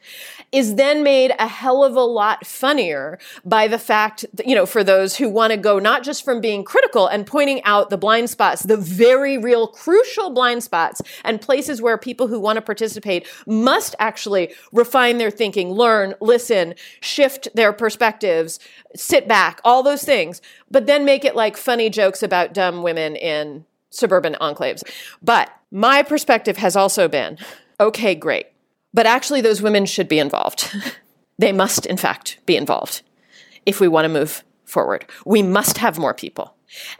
is 0.52 0.76
then 0.76 1.02
made 1.02 1.32
a 1.38 1.46
hell 1.46 1.82
of 1.84 1.96
a 1.96 2.00
lot 2.00 2.46
funnier 2.46 3.18
by 3.44 3.66
the 3.66 3.78
fact 3.78 4.24
that, 4.34 4.46
you 4.46 4.54
know, 4.54 4.66
for 4.66 4.84
those 4.84 5.16
who 5.16 5.28
want 5.28 5.52
to 5.52 5.56
go 5.56 5.78
not 5.78 6.02
just 6.02 6.24
from 6.24 6.40
being 6.40 6.64
critical 6.64 7.06
and 7.06 7.26
pointing 7.26 7.62
out 7.64 7.90
the 7.90 7.98
blind 7.98 8.30
spots, 8.30 8.62
the 8.62 8.76
very 8.76 9.36
real 9.36 9.66
crucial 9.66 10.30
blind 10.30 10.62
spots 10.62 11.02
and 11.24 11.40
places 11.40 11.82
where 11.82 11.98
people 11.98 12.28
who 12.28 12.38
want 12.38 12.56
to 12.56 12.62
participate 12.62 13.26
must 13.46 13.94
actually 13.98 14.54
refine 14.72 15.18
their 15.18 15.30
thinking, 15.30 15.70
learn, 15.70 16.14
listen, 16.20 16.74
shift 17.00 17.48
their 17.54 17.72
perspectives, 17.72 18.58
sit 18.94 19.26
back, 19.26 19.60
all 19.64 19.82
those 19.82 20.04
things, 20.04 20.33
but 20.70 20.86
then 20.86 21.04
make 21.04 21.24
it 21.24 21.36
like 21.36 21.56
funny 21.56 21.90
jokes 21.90 22.22
about 22.22 22.54
dumb 22.54 22.82
women 22.82 23.16
in 23.16 23.64
suburban 23.90 24.36
enclaves. 24.40 24.82
But 25.22 25.50
my 25.70 26.02
perspective 26.02 26.56
has 26.58 26.76
also 26.76 27.08
been 27.08 27.38
okay, 27.80 28.14
great. 28.14 28.46
But 28.92 29.06
actually, 29.06 29.40
those 29.40 29.60
women 29.60 29.86
should 29.86 30.08
be 30.08 30.20
involved. 30.20 30.72
they 31.38 31.52
must, 31.52 31.84
in 31.86 31.96
fact, 31.96 32.38
be 32.46 32.56
involved 32.56 33.02
if 33.66 33.80
we 33.80 33.88
want 33.88 34.04
to 34.04 34.08
move 34.08 34.44
forward. 34.64 35.06
We 35.26 35.42
must 35.42 35.78
have 35.78 35.98
more 35.98 36.14
people. 36.14 36.54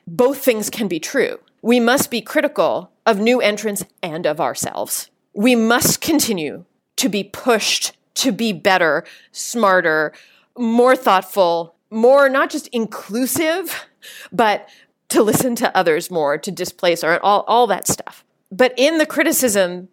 Both 0.07 0.39
things 0.39 0.71
can 0.71 0.89
be 0.89 0.99
true. 0.99 1.39
We 1.63 1.81
must 1.81 2.11
be 2.11 2.21
critical 2.21 2.91
of 3.07 3.21
new 3.21 3.41
entrants 3.41 3.85
and 4.03 4.27
of 4.27 4.41
ourselves. 4.41 5.11
We 5.35 5.55
must 5.55 6.01
continue 6.01 6.65
to 6.97 7.09
be 7.09 7.25
pushed 7.25 7.97
to 8.15 8.33
be 8.33 8.53
better, 8.53 9.05
smarter, 9.33 10.13
more 10.57 10.97
thoughtful, 10.97 11.74
more 11.95 12.29
not 12.29 12.51
just 12.51 12.69
inclusive, 12.69 13.87
but 14.33 14.69
to 15.09 15.23
listen 15.23 15.55
to 15.57 15.77
others 15.77 16.11
more, 16.11 16.37
to 16.39 16.51
displace 16.51 17.05
or 17.05 17.19
all, 17.23 17.45
all 17.47 17.67
that 17.69 17.87
stuff. 17.87 18.25
But 18.51 18.75
in 18.77 18.99
the 18.99 19.07
criticism, 19.07 19.89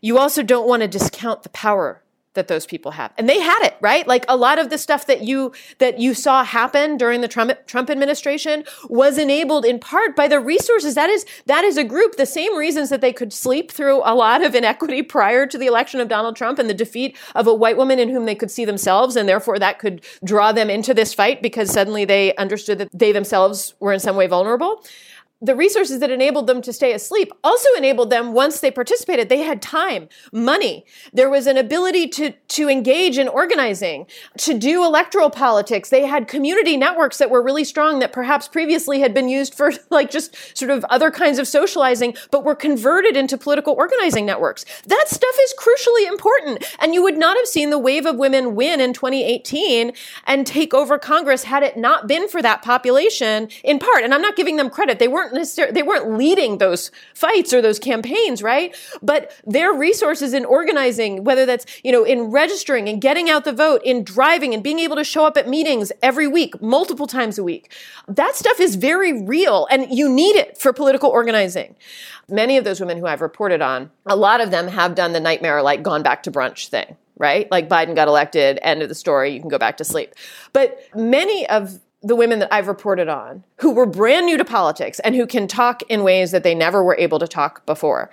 you 0.00 0.18
also 0.18 0.42
don't 0.42 0.68
want 0.68 0.82
to 0.82 0.88
discount 0.88 1.42
the 1.42 1.48
power 1.50 2.02
that 2.36 2.48
those 2.48 2.64
people 2.64 2.92
have. 2.92 3.12
And 3.18 3.28
they 3.28 3.40
had 3.40 3.62
it, 3.62 3.76
right? 3.80 4.06
Like 4.06 4.24
a 4.28 4.36
lot 4.36 4.58
of 4.58 4.70
the 4.70 4.78
stuff 4.78 5.06
that 5.06 5.22
you 5.22 5.52
that 5.78 5.98
you 5.98 6.14
saw 6.14 6.44
happen 6.44 6.96
during 6.96 7.20
the 7.20 7.28
Trump 7.28 7.52
Trump 7.66 7.90
administration 7.90 8.64
was 8.88 9.18
enabled 9.18 9.64
in 9.64 9.80
part 9.80 10.14
by 10.14 10.28
the 10.28 10.38
resources. 10.38 10.94
That 10.94 11.10
is 11.10 11.26
that 11.46 11.64
is 11.64 11.76
a 11.76 11.84
group 11.84 12.16
the 12.16 12.26
same 12.26 12.56
reasons 12.56 12.90
that 12.90 13.00
they 13.00 13.12
could 13.12 13.32
sleep 13.32 13.72
through 13.72 14.02
a 14.04 14.14
lot 14.14 14.42
of 14.42 14.54
inequity 14.54 15.02
prior 15.16 15.46
to 15.46 15.58
the 15.58 15.66
election 15.66 15.98
of 16.00 16.08
Donald 16.08 16.36
Trump 16.36 16.58
and 16.58 16.70
the 16.70 16.74
defeat 16.74 17.16
of 17.34 17.46
a 17.46 17.54
white 17.54 17.76
woman 17.76 17.98
in 17.98 18.08
whom 18.08 18.26
they 18.26 18.34
could 18.34 18.50
see 18.50 18.64
themselves 18.64 19.16
and 19.16 19.28
therefore 19.28 19.58
that 19.58 19.78
could 19.78 20.04
draw 20.24 20.52
them 20.52 20.70
into 20.70 20.94
this 20.94 21.12
fight 21.12 21.42
because 21.42 21.70
suddenly 21.70 22.04
they 22.04 22.34
understood 22.36 22.78
that 22.78 22.88
they 22.92 23.10
themselves 23.10 23.74
were 23.80 23.92
in 23.92 24.00
some 24.00 24.16
way 24.16 24.26
vulnerable 24.26 24.84
the 25.42 25.54
resources 25.54 26.00
that 26.00 26.10
enabled 26.10 26.46
them 26.46 26.62
to 26.62 26.72
stay 26.72 26.94
asleep 26.94 27.30
also 27.44 27.68
enabled 27.76 28.08
them 28.08 28.32
once 28.32 28.60
they 28.60 28.70
participated 28.70 29.28
they 29.28 29.42
had 29.42 29.60
time 29.60 30.08
money. 30.32 30.86
There 31.12 31.28
was 31.28 31.46
an 31.46 31.58
ability 31.58 32.08
to 32.08 32.30
to 32.30 32.70
engage 32.70 33.18
in 33.18 33.28
organizing 33.28 34.06
to 34.38 34.58
do 34.58 34.82
electoral 34.82 35.28
politics. 35.28 35.90
They 35.90 36.06
had 36.06 36.26
community 36.26 36.78
networks 36.78 37.18
that 37.18 37.28
were 37.28 37.42
really 37.42 37.64
strong 37.64 37.98
that 37.98 38.14
perhaps 38.14 38.48
previously 38.48 39.00
had 39.00 39.12
been 39.12 39.28
used 39.28 39.54
for 39.54 39.72
like 39.90 40.10
just 40.10 40.34
sort 40.56 40.70
of 40.70 40.84
other 40.84 41.10
kinds 41.10 41.38
of 41.38 41.46
socializing 41.46 42.16
but 42.30 42.42
were 42.42 42.54
converted 42.54 43.14
into 43.14 43.36
political 43.36 43.74
organizing 43.74 44.24
networks. 44.24 44.64
That 44.86 45.04
stuff 45.08 45.36
is 45.42 45.54
crucially 45.58 46.08
important 46.08 46.64
and 46.78 46.94
you 46.94 47.02
would 47.02 47.18
not 47.18 47.36
have 47.36 47.46
seen 47.46 47.68
the 47.68 47.78
wave 47.78 48.06
of 48.06 48.16
women 48.16 48.54
win 48.54 48.80
in 48.80 48.94
2018 48.94 49.92
and 50.26 50.46
take 50.46 50.72
over 50.72 50.98
congress 50.98 51.42
had 51.42 51.62
it 51.62 51.76
not 51.76 52.06
been 52.08 52.26
for 52.26 52.40
that 52.40 52.62
population 52.62 53.48
in 53.62 53.78
part. 53.78 54.02
And 54.02 54.14
i'm 54.14 54.22
not 54.22 54.36
giving 54.36 54.56
them 54.56 54.70
credit. 54.70 54.98
They 54.98 55.08
weren't 55.08 55.25
weren't 55.26 55.34
necessarily 55.34 55.72
they 55.72 55.82
weren't 55.82 56.16
leading 56.16 56.58
those 56.58 56.90
fights 57.14 57.52
or 57.52 57.60
those 57.60 57.78
campaigns, 57.78 58.42
right? 58.42 58.74
But 59.02 59.32
their 59.44 59.72
resources 59.72 60.32
in 60.32 60.44
organizing, 60.44 61.24
whether 61.24 61.46
that's 61.46 61.66
you 61.82 61.92
know 61.92 62.04
in 62.04 62.30
registering 62.30 62.88
and 62.88 63.00
getting 63.00 63.28
out 63.28 63.44
the 63.44 63.52
vote, 63.52 63.82
in 63.84 64.04
driving 64.04 64.54
and 64.54 64.62
being 64.62 64.78
able 64.78 64.96
to 64.96 65.04
show 65.04 65.26
up 65.26 65.36
at 65.36 65.48
meetings 65.48 65.92
every 66.02 66.26
week, 66.26 66.60
multiple 66.62 67.06
times 67.06 67.38
a 67.38 67.44
week, 67.44 67.72
that 68.08 68.36
stuff 68.36 68.60
is 68.60 68.76
very 68.76 69.22
real, 69.22 69.66
and 69.70 69.92
you 69.92 70.08
need 70.08 70.36
it 70.36 70.58
for 70.58 70.72
political 70.72 71.10
organizing. 71.10 71.76
Many 72.28 72.56
of 72.56 72.64
those 72.64 72.80
women 72.80 72.98
who 72.98 73.06
I've 73.06 73.20
reported 73.20 73.62
on, 73.62 73.90
a 74.04 74.16
lot 74.16 74.40
of 74.40 74.50
them 74.50 74.68
have 74.68 74.94
done 74.94 75.12
the 75.12 75.20
nightmare 75.20 75.62
like 75.62 75.82
gone 75.82 76.02
back 76.02 76.24
to 76.24 76.32
brunch 76.32 76.68
thing 76.68 76.96
right? 77.18 77.50
Like 77.50 77.66
Biden 77.66 77.94
got 77.94 78.08
elected, 78.08 78.58
end 78.60 78.82
of 78.82 78.90
the 78.90 78.94
story, 78.94 79.32
you 79.32 79.40
can 79.40 79.48
go 79.48 79.56
back 79.56 79.78
to 79.78 79.84
sleep. 79.84 80.12
But 80.52 80.78
many 80.94 81.48
of 81.48 81.80
the 82.02 82.16
women 82.16 82.38
that 82.38 82.52
I've 82.52 82.68
reported 82.68 83.08
on 83.08 83.44
who 83.58 83.72
were 83.72 83.86
brand 83.86 84.26
new 84.26 84.36
to 84.36 84.44
politics 84.44 85.00
and 85.00 85.14
who 85.14 85.26
can 85.26 85.48
talk 85.48 85.82
in 85.88 86.04
ways 86.04 86.30
that 86.30 86.42
they 86.42 86.54
never 86.54 86.84
were 86.84 86.96
able 86.98 87.18
to 87.18 87.28
talk 87.28 87.64
before. 87.66 88.10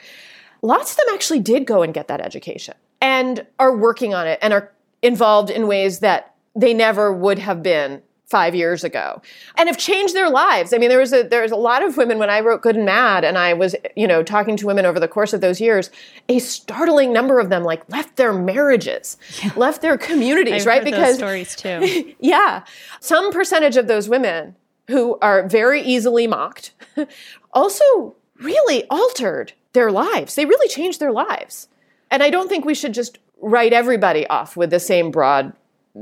Lots 0.62 0.92
of 0.92 0.98
them 0.98 1.08
actually 1.14 1.40
did 1.40 1.66
go 1.66 1.82
and 1.84 1.94
get 1.94 2.08
that 2.08 2.22
education 2.22 2.76
and 3.02 3.46
are 3.60 3.76
working 3.76 4.14
on 4.14 4.28
it 4.28 4.40
and 4.42 4.54
are 4.54 4.72
involved 5.02 5.50
in 5.50 5.68
ways 5.68 6.00
that 6.00 6.34
they 6.56 6.74
never 6.74 7.12
would 7.12 7.40
have 7.40 7.62
been 7.62 8.02
five 8.26 8.56
years 8.56 8.84
ago 8.84 9.22
and 9.58 9.68
have 9.70 9.78
changed 9.78 10.16
their 10.16 10.30
lives. 10.30 10.74
I 10.74 10.78
mean, 10.78 10.90
there 10.90 11.00
was 11.00 11.14
a 11.14 11.24
there's 11.24 11.52
a 11.52 11.56
lot 11.56 11.84
of 11.84 11.98
women 11.98 12.18
when 12.18 12.30
I 12.30 12.40
wrote 12.40 12.62
Good 12.62 12.76
and 12.76 12.86
Mad 12.86 13.24
and 13.24 13.38
I 13.38 13.54
was, 13.54 13.76
you 13.96 14.08
know, 14.08 14.24
talking 14.24 14.58
to 14.58 14.66
women 14.66 14.86
over 14.86 15.00
the 15.00 15.08
course 15.08 15.34
of 15.34 15.42
those 15.42 15.62
years, 15.62 15.92
a 16.30 16.40
startling 16.40 17.14
number 17.14 17.40
of 17.40 17.50
them 17.50 17.64
like 17.64 17.88
left 17.90 18.16
their 18.16 18.34
marriages, 18.34 19.18
yeah. 19.44 19.52
left 19.56 19.82
their 19.82 19.98
communities, 19.98 20.64
I've 20.64 20.68
right? 20.68 20.84
because 20.84 21.18
stories 21.18 21.56
too. 21.56 22.14
yeah. 22.20 22.64
Some 23.00 23.32
percentage 23.32 23.78
of 23.78 23.88
those 23.88 24.10
women 24.10 24.56
who 24.88 25.18
are 25.22 25.48
very 25.48 25.82
easily 25.82 26.28
mocked 26.28 26.72
also 27.54 28.16
really 28.40 28.86
altered 28.90 29.54
their 29.74 29.92
lives. 29.92 30.36
They 30.36 30.46
really 30.46 30.68
changed 30.68 31.00
their 31.00 31.12
lives. 31.12 31.68
And 32.12 32.22
I 32.22 32.30
don't 32.30 32.48
think 32.48 32.66
we 32.66 32.76
should 32.76 32.94
just 32.94 33.18
write 33.42 33.74
everybody 33.74 34.28
off 34.28 34.56
with 34.56 34.70
the 34.70 34.80
same 34.80 35.12
broad 35.12 35.54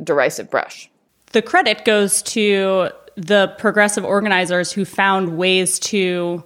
derisive 0.03 0.49
brush. 0.49 0.90
The 1.31 1.41
credit 1.41 1.85
goes 1.85 2.21
to 2.23 2.89
the 3.15 3.53
progressive 3.57 4.05
organizers 4.05 4.71
who 4.71 4.85
found 4.85 5.37
ways 5.37 5.79
to 5.79 6.43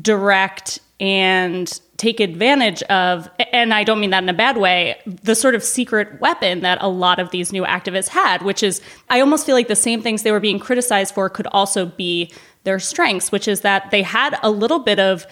direct 0.00 0.80
and 1.00 1.80
take 1.96 2.20
advantage 2.20 2.82
of, 2.84 3.28
and 3.52 3.74
I 3.74 3.84
don't 3.84 4.00
mean 4.00 4.10
that 4.10 4.22
in 4.22 4.28
a 4.28 4.34
bad 4.34 4.56
way, 4.56 5.00
the 5.06 5.34
sort 5.34 5.54
of 5.54 5.62
secret 5.62 6.20
weapon 6.20 6.60
that 6.60 6.78
a 6.80 6.88
lot 6.88 7.18
of 7.18 7.30
these 7.30 7.52
new 7.52 7.64
activists 7.64 8.08
had, 8.08 8.42
which 8.42 8.62
is 8.62 8.80
I 9.10 9.20
almost 9.20 9.46
feel 9.46 9.54
like 9.54 9.68
the 9.68 9.76
same 9.76 10.02
things 10.02 10.22
they 10.22 10.32
were 10.32 10.40
being 10.40 10.58
criticized 10.58 11.14
for 11.14 11.28
could 11.28 11.46
also 11.48 11.86
be 11.86 12.32
their 12.64 12.78
strengths, 12.78 13.32
which 13.32 13.48
is 13.48 13.60
that 13.60 13.90
they 13.90 14.02
had 14.02 14.38
a 14.42 14.50
little 14.50 14.78
bit 14.78 14.98
of 14.98 15.26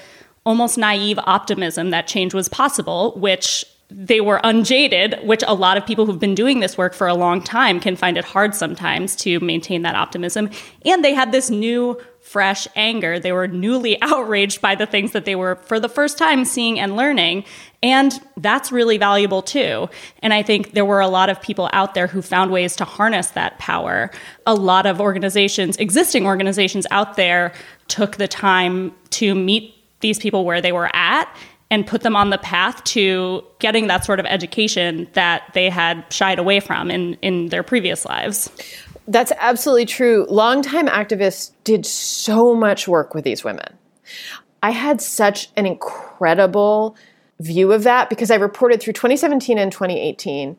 almost 0.45 0.79
naive 0.79 1.19
optimism 1.25 1.91
that 1.91 2.07
change 2.07 2.35
was 2.35 2.49
possible, 2.49 3.13
which 3.19 3.65
they 3.91 4.21
were 4.21 4.41
unjaded, 4.45 5.19
which 5.25 5.43
a 5.47 5.55
lot 5.55 5.77
of 5.77 5.85
people 5.85 6.07
who've 6.07 6.21
been 6.21 6.35
doing 6.35 6.61
this 6.61 6.79
work 6.79 6.95
for 6.95 7.09
a 7.09 7.15
long 7.15 7.43
time 7.43 7.81
can 7.81 7.97
find 7.97 8.17
it 8.17 8.25
hard 8.25 8.55
sometimes 8.55 9.17
to 9.17 9.41
maintain 9.41 9.83
that 9.83 9.97
optimism. 9.97 10.49
And 10.85 11.05
they 11.05 11.13
had 11.13 11.33
this 11.33 11.51
new, 11.51 12.01
fresh 12.21 12.69
anger. 12.77 13.19
They 13.19 13.33
were 13.33 13.49
newly 13.49 14.01
outraged 14.03 14.61
by 14.61 14.75
the 14.75 14.87
things 14.87 15.13
that 15.13 15.25
they 15.25 15.35
were, 15.35 15.57
for 15.57 15.81
the 15.81 15.89
first 15.89 16.19
time, 16.19 16.45
seeing 16.45 16.79
and 16.79 16.97
learning. 16.97 17.45
And 17.83 18.21
that's 18.37 18.71
really 18.71 18.99
valuable 18.99 19.43
too. 19.43 19.89
And 20.23 20.33
I 20.33 20.43
think 20.43 20.73
there 20.73 20.85
were 20.85 21.01
a 21.01 21.09
lot 21.09 21.29
of 21.29 21.41
people 21.41 21.69
out 21.73 21.95
there 21.95 22.07
who 22.07 22.23
found 22.23 22.53
ways 22.53 22.77
to 22.77 22.85
harness 22.85 23.29
that 23.31 23.59
power. 23.59 24.11
A 24.47 24.55
lot 24.55 24.87
of 24.87 25.01
organizations, 25.01 25.77
existing 25.79 26.27
organizations 26.27 26.87
out 26.91 27.17
there, 27.17 27.53
took 27.89 28.17
the 28.17 28.29
time 28.29 28.95
to 29.11 29.35
meet 29.35 29.75
these 30.01 30.19
people 30.19 30.45
where 30.45 30.61
they 30.61 30.73
were 30.73 30.95
at 30.95 31.35
and 31.71 31.87
put 31.87 32.03
them 32.03 32.17
on 32.17 32.31
the 32.31 32.39
path 32.39 32.83
to 32.85 33.43
getting 33.61 33.87
that 33.87 34.05
sort 34.05 34.19
of 34.19 34.27
education 34.27 35.09
that 35.13 35.43
they 35.55 35.71
had 35.71 36.05
shied 36.13 36.39
away 36.39 36.61
from 36.61 36.91
in, 36.91 37.15
in 37.23 37.47
their 37.47 37.63
previous 37.63 38.05
lives. 38.05 38.51
That's 39.07 39.33
absolutely 39.39 39.87
true. 39.87 40.27
Longtime 40.29 40.89
activists 40.89 41.53
did 41.65 41.87
so 41.87 42.55
much 42.55 42.89
work 42.89 43.15
with 43.15 43.25
these 43.25 43.45
women. 43.45 43.77
I 44.63 44.71
had 44.71 45.01
such 45.01 45.51
an 45.57 45.67
incredible 45.67 46.97
view 47.41 47.73
of 47.73 47.85
that 47.85 48.11
because 48.11 48.31
I 48.31 48.37
reported 48.37 48.81
through 48.81 48.93
2017 48.93 49.59
and 49.59 49.73
2018. 49.73 50.57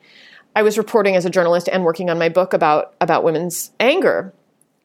I 0.55 0.63
was 0.63 0.77
reporting 0.77 1.15
as 1.15 1.25
a 1.25 1.29
journalist 1.29 1.69
and 1.71 1.83
working 1.83 2.09
on 2.09 2.17
my 2.17 2.29
book 2.29 2.53
about, 2.53 2.93
about 2.99 3.23
women's 3.23 3.71
anger 3.79 4.33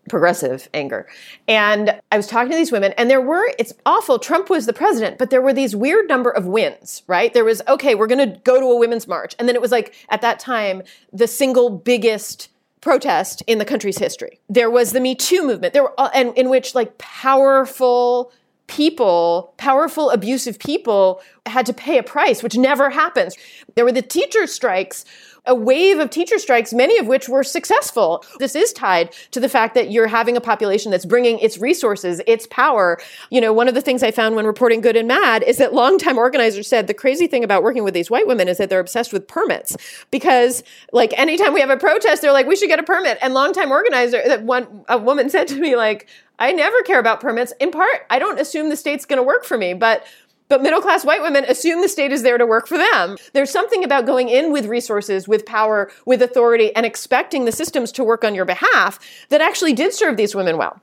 progressive 0.08 0.68
anger. 0.72 1.06
And 1.48 2.00
I 2.12 2.16
was 2.16 2.26
talking 2.26 2.50
to 2.50 2.56
these 2.56 2.72
women, 2.72 2.92
and 2.96 3.10
there 3.10 3.20
were, 3.20 3.52
it's 3.58 3.72
awful, 3.84 4.18
Trump 4.18 4.48
was 4.50 4.66
the 4.66 4.72
president, 4.72 5.18
but 5.18 5.30
there 5.30 5.42
were 5.42 5.52
these 5.52 5.74
weird 5.74 6.08
number 6.08 6.30
of 6.30 6.46
wins, 6.46 7.02
right? 7.06 7.32
There 7.32 7.44
was, 7.44 7.62
okay, 7.68 7.94
we're 7.94 8.06
going 8.06 8.30
to 8.30 8.38
go 8.40 8.60
to 8.60 8.66
a 8.66 8.76
women's 8.76 9.08
march. 9.08 9.34
And 9.38 9.48
then 9.48 9.54
it 9.56 9.62
was 9.62 9.72
like, 9.72 9.94
at 10.08 10.22
that 10.22 10.38
time, 10.38 10.82
the 11.12 11.26
single 11.26 11.70
biggest 11.70 12.48
protest 12.80 13.42
in 13.46 13.58
the 13.58 13.64
country's 13.64 13.98
history. 13.98 14.38
There 14.48 14.70
was 14.70 14.92
the 14.92 15.00
Me 15.00 15.14
Too 15.14 15.44
movement, 15.44 15.72
there 15.72 15.82
were, 15.82 15.94
and 16.14 16.36
in 16.36 16.48
which 16.48 16.74
like 16.74 16.98
powerful 16.98 18.32
people, 18.68 19.54
powerful, 19.56 20.10
abusive 20.10 20.58
people 20.58 21.20
had 21.46 21.66
to 21.66 21.72
pay 21.72 21.98
a 21.98 22.02
price, 22.02 22.42
which 22.42 22.56
never 22.56 22.90
happens. 22.90 23.36
There 23.74 23.84
were 23.84 23.92
the 23.92 24.02
teacher 24.02 24.46
strikes 24.46 25.04
a 25.46 25.54
wave 25.54 25.98
of 25.98 26.10
teacher 26.10 26.38
strikes, 26.38 26.72
many 26.72 26.98
of 26.98 27.06
which 27.06 27.28
were 27.28 27.44
successful. 27.44 28.24
This 28.38 28.54
is 28.54 28.72
tied 28.72 29.12
to 29.30 29.40
the 29.40 29.48
fact 29.48 29.74
that 29.74 29.90
you're 29.90 30.06
having 30.06 30.36
a 30.36 30.40
population 30.40 30.90
that's 30.90 31.04
bringing 31.04 31.38
its 31.38 31.58
resources, 31.58 32.20
its 32.26 32.46
power. 32.48 32.98
You 33.30 33.40
know, 33.40 33.52
one 33.52 33.68
of 33.68 33.74
the 33.74 33.80
things 33.80 34.02
I 34.02 34.10
found 34.10 34.36
when 34.36 34.46
reporting 34.46 34.80
Good 34.80 34.96
and 34.96 35.08
Mad 35.08 35.42
is 35.42 35.58
that 35.58 35.72
longtime 35.72 36.18
organizers 36.18 36.66
said 36.68 36.86
the 36.86 36.94
crazy 36.94 37.26
thing 37.26 37.44
about 37.44 37.62
working 37.62 37.84
with 37.84 37.94
these 37.94 38.10
white 38.10 38.26
women 38.26 38.48
is 38.48 38.58
that 38.58 38.70
they're 38.70 38.80
obsessed 38.80 39.12
with 39.12 39.28
permits 39.28 39.76
because, 40.10 40.62
like, 40.92 41.16
anytime 41.18 41.54
we 41.54 41.60
have 41.60 41.70
a 41.70 41.76
protest, 41.76 42.22
they're 42.22 42.32
like, 42.32 42.46
we 42.46 42.56
should 42.56 42.68
get 42.68 42.80
a 42.80 42.84
permit. 42.84 43.18
And 43.22 43.34
longtime 43.34 43.70
organizer, 43.70 44.22
that 44.26 44.42
one 44.42 44.84
a 44.88 44.98
woman 44.98 45.30
said 45.30 45.48
to 45.48 45.60
me, 45.60 45.76
like, 45.76 46.08
I 46.38 46.52
never 46.52 46.82
care 46.82 46.98
about 46.98 47.20
permits. 47.20 47.52
In 47.60 47.70
part, 47.70 48.06
I 48.10 48.18
don't 48.18 48.38
assume 48.38 48.68
the 48.68 48.76
state's 48.76 49.06
going 49.06 49.18
to 49.18 49.22
work 49.22 49.44
for 49.44 49.56
me, 49.56 49.72
but 49.72 50.06
but 50.48 50.62
middle 50.62 50.80
class 50.80 51.04
white 51.04 51.22
women 51.22 51.44
assume 51.44 51.80
the 51.80 51.88
state 51.88 52.12
is 52.12 52.22
there 52.22 52.38
to 52.38 52.46
work 52.46 52.66
for 52.66 52.78
them. 52.78 53.16
There's 53.32 53.50
something 53.50 53.84
about 53.84 54.06
going 54.06 54.28
in 54.28 54.52
with 54.52 54.66
resources, 54.66 55.26
with 55.26 55.46
power, 55.46 55.90
with 56.04 56.22
authority, 56.22 56.74
and 56.74 56.86
expecting 56.86 57.44
the 57.44 57.52
systems 57.52 57.92
to 57.92 58.04
work 58.04 58.24
on 58.24 58.34
your 58.34 58.44
behalf 58.44 58.98
that 59.28 59.40
actually 59.40 59.72
did 59.72 59.92
serve 59.92 60.16
these 60.16 60.34
women 60.34 60.56
well. 60.56 60.80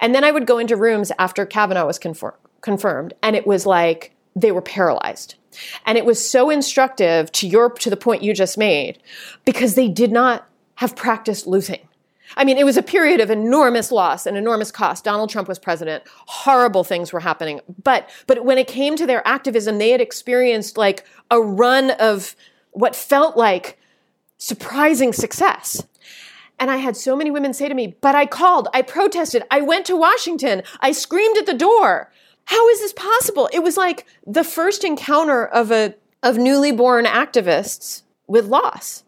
And 0.00 0.14
then 0.14 0.24
I 0.24 0.30
would 0.30 0.46
go 0.46 0.58
into 0.58 0.76
rooms 0.76 1.12
after 1.18 1.46
Kavanaugh 1.46 1.86
was 1.86 1.98
confirmed, 1.98 3.14
and 3.22 3.36
it 3.36 3.46
was 3.46 3.64
like 3.64 4.14
they 4.34 4.52
were 4.52 4.62
paralyzed. 4.62 5.36
And 5.86 5.96
it 5.96 6.04
was 6.04 6.28
so 6.28 6.50
instructive 6.50 7.32
to 7.32 7.48
your 7.48 7.70
to 7.70 7.88
the 7.88 7.96
point 7.96 8.22
you 8.22 8.34
just 8.34 8.58
made 8.58 8.98
because 9.46 9.74
they 9.74 9.88
did 9.88 10.12
not 10.12 10.46
have 10.76 10.94
practiced 10.94 11.46
losing. 11.46 11.88
I 12.36 12.44
mean, 12.44 12.58
it 12.58 12.64
was 12.64 12.76
a 12.76 12.82
period 12.82 13.20
of 13.20 13.30
enormous 13.30 13.92
loss 13.92 14.26
and 14.26 14.36
enormous 14.36 14.70
cost. 14.70 15.04
Donald 15.04 15.30
Trump 15.30 15.48
was 15.48 15.58
president. 15.58 16.04
Horrible 16.26 16.84
things 16.84 17.12
were 17.12 17.20
happening. 17.20 17.60
But, 17.82 18.08
but 18.26 18.44
when 18.44 18.58
it 18.58 18.66
came 18.66 18.96
to 18.96 19.06
their 19.06 19.26
activism, 19.26 19.78
they 19.78 19.90
had 19.90 20.00
experienced 20.00 20.76
like 20.76 21.04
a 21.30 21.40
run 21.40 21.90
of 21.92 22.34
what 22.72 22.96
felt 22.96 23.36
like 23.36 23.78
surprising 24.38 25.12
success. 25.12 25.86
And 26.58 26.70
I 26.70 26.76
had 26.76 26.96
so 26.96 27.14
many 27.14 27.30
women 27.30 27.52
say 27.52 27.68
to 27.68 27.74
me, 27.74 27.96
but 28.00 28.14
I 28.14 28.26
called, 28.26 28.68
I 28.72 28.82
protested, 28.82 29.42
I 29.50 29.60
went 29.60 29.86
to 29.86 29.96
Washington, 29.96 30.62
I 30.80 30.92
screamed 30.92 31.36
at 31.36 31.46
the 31.46 31.54
door. 31.54 32.10
How 32.46 32.68
is 32.68 32.80
this 32.80 32.92
possible? 32.92 33.48
It 33.52 33.62
was 33.62 33.76
like 33.76 34.06
the 34.26 34.44
first 34.44 34.84
encounter 34.84 35.44
of 35.46 35.70
a, 35.70 35.94
of 36.22 36.38
newly 36.38 36.72
born 36.72 37.04
activists 37.04 38.02
with 38.26 38.46
loss 38.46 39.04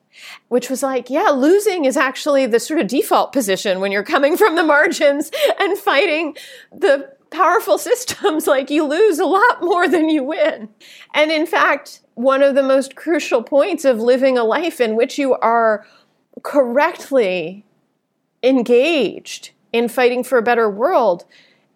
which 0.48 0.70
was 0.70 0.82
like, 0.82 1.10
yeah, 1.10 1.30
losing 1.30 1.84
is 1.84 1.96
actually 1.96 2.46
the 2.46 2.60
sort 2.60 2.80
of 2.80 2.86
default 2.86 3.32
position 3.32 3.80
when 3.80 3.92
you're 3.92 4.02
coming 4.02 4.36
from 4.36 4.56
the 4.56 4.62
margins 4.62 5.30
and 5.58 5.78
fighting 5.78 6.36
the 6.72 7.12
powerful 7.30 7.78
systems. 7.78 8.46
Like 8.46 8.70
you 8.70 8.84
lose 8.84 9.18
a 9.18 9.26
lot 9.26 9.62
more 9.62 9.88
than 9.88 10.08
you 10.08 10.22
win. 10.22 10.68
And 11.14 11.30
in 11.30 11.46
fact, 11.46 12.00
one 12.14 12.42
of 12.42 12.54
the 12.54 12.62
most 12.62 12.96
crucial 12.96 13.42
points 13.42 13.84
of 13.84 14.00
living 14.00 14.36
a 14.36 14.44
life 14.44 14.80
in 14.80 14.96
which 14.96 15.18
you 15.18 15.34
are 15.34 15.86
correctly 16.42 17.64
engaged 18.42 19.50
in 19.72 19.88
fighting 19.88 20.24
for 20.24 20.38
a 20.38 20.42
better 20.42 20.70
world 20.70 21.24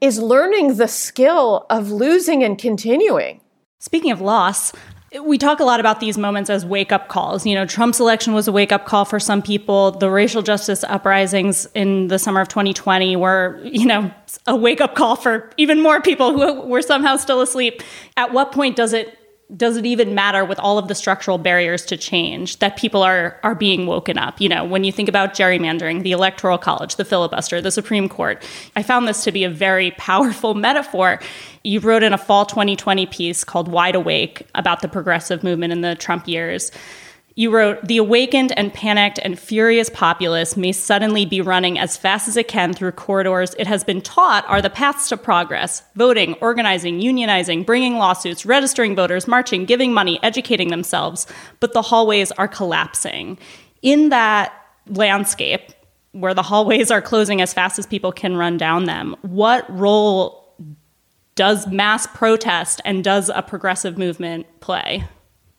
is 0.00 0.20
learning 0.20 0.76
the 0.76 0.88
skill 0.88 1.66
of 1.70 1.90
losing 1.90 2.42
and 2.42 2.59
continuing. 2.59 3.40
Speaking 3.78 4.11
of 4.11 4.20
loss, 4.20 4.72
we 5.20 5.37
talk 5.37 5.61
a 5.61 5.64
lot 5.64 5.81
about 5.81 6.01
these 6.01 6.16
moments 6.16 6.48
as 6.48 6.64
wake 6.64 6.92
up 6.92 7.09
calls. 7.09 7.44
You 7.44 7.55
know, 7.55 7.66
Trump's 7.66 8.01
election 8.01 8.33
was 8.33 8.48
a 8.48 8.53
wake 8.53 8.72
up 8.72 8.87
call 8.87 9.05
for 9.05 9.20
some 9.20 9.42
people. 9.42 9.92
The 9.92 10.11
racial 10.11 10.42
justice 10.42 10.85
uprisings 10.85 11.66
in 11.75 12.09
the 12.09 12.18
summer 12.18 12.40
of 12.40 12.48
2020 12.48 13.16
were, 13.16 13.61
you 13.64 13.87
know, 13.87 14.11
a 14.46 14.57
wake 14.57 14.81
up 14.81 14.94
call 14.94 15.16
for 15.16 15.51
even 15.57 15.83
more 15.83 16.01
people 16.01 16.33
who 16.33 16.62
were 16.62 16.83
somehow 16.83 17.16
still 17.16 17.40
asleep. 17.42 17.83
At 18.16 18.33
what 18.33 18.53
point 18.53 18.77
does 18.77 18.92
it 18.92 19.18
does 19.57 19.77
it 19.77 19.85
even 19.85 20.15
matter 20.15 20.45
with 20.45 20.59
all 20.59 20.79
of 20.79 20.88
the 20.88 20.95
structural 20.95 21.38
barriers 21.38 21.85
to 21.87 21.97
change 21.97 22.59
that 22.59 22.77
people 22.77 23.03
are 23.03 23.38
are 23.43 23.55
being 23.55 23.87
woken 23.87 24.19
up? 24.19 24.41
You 24.41 24.49
know 24.49 24.65
when 24.65 24.85
you 24.85 24.93
think 24.93 25.09
about 25.09 25.35
gerrymandering 25.35 26.03
the 26.03 26.12
electoral 26.12 26.59
college 26.59 26.97
the 26.97 27.05
filibuster 27.05 27.61
the 27.61 27.71
supreme 27.71 28.09
court 28.09 28.43
i 28.77 28.83
found 28.83 29.07
this 29.09 29.25
to 29.25 29.33
be 29.33 29.45
a 29.45 29.51
very 29.51 29.91
powerful 29.99 30.55
metaphor. 30.55 31.21
You 31.65 31.79
wrote 31.79 32.03
in 32.03 32.12
a 32.12 32.19
fall 32.19 32.45
2020 32.45 33.07
piece 33.07 33.45
called 33.45 33.69
wide 33.69 33.95
awake 33.95 34.43
about 34.55 34.81
the 34.81 34.88
progressive 34.88 35.45
movement 35.45 35.73
in 35.73 35.81
the 35.81 35.95
trump 35.95 36.27
years 36.27 36.73
you 37.35 37.51
wrote, 37.51 37.87
The 37.87 37.97
awakened 37.97 38.53
and 38.59 38.73
panicked 38.73 39.18
and 39.23 39.38
furious 39.38 39.88
populace 39.90 40.57
may 40.57 40.73
suddenly 40.73 41.25
be 41.25 41.40
running 41.40 41.79
as 41.79 41.97
fast 41.97 42.29
as 42.29 42.37
it 42.37 42.49
can 42.49 42.73
through 42.73 42.92
corridors 42.92 43.55
it 43.59 43.66
has 43.66 43.85
been 43.85 44.03
taught 44.03 44.45
are 44.49 44.61
the 44.61 44.71
paths 44.71 45.09
to 45.09 45.16
progress 45.16 45.83
voting, 45.95 46.35
organizing, 46.35 47.01
unionizing, 47.01 47.64
bringing 47.64 47.97
lawsuits, 47.97 48.45
registering 48.45 48.95
voters, 48.95 49.27
marching, 49.27 49.64
giving 49.64 49.92
money, 49.92 50.18
educating 50.23 50.68
themselves. 50.68 51.27
But 51.61 51.73
the 51.73 51.83
hallways 51.83 52.33
are 52.33 52.49
collapsing. 52.49 53.38
In 53.81 54.11
that 54.11 54.53
landscape, 54.88 55.73
where 56.12 56.35
the 56.35 56.42
hallways 56.42 56.90
are 56.90 57.01
closing 57.01 57.40
as 57.40 57.55
fast 57.55 57.79
as 57.79 57.87
people 57.87 58.12
can 58.12 58.37
run 58.37 58.59
down 58.59 58.85
them, 58.85 59.16
what 59.23 59.64
role 59.71 60.55
does 61.35 61.66
mass 61.66 62.07
protest 62.09 62.83
and 62.85 63.03
does 63.03 63.31
a 63.35 63.42
progressive 63.42 63.97
movement 63.97 64.47
play? 64.61 65.05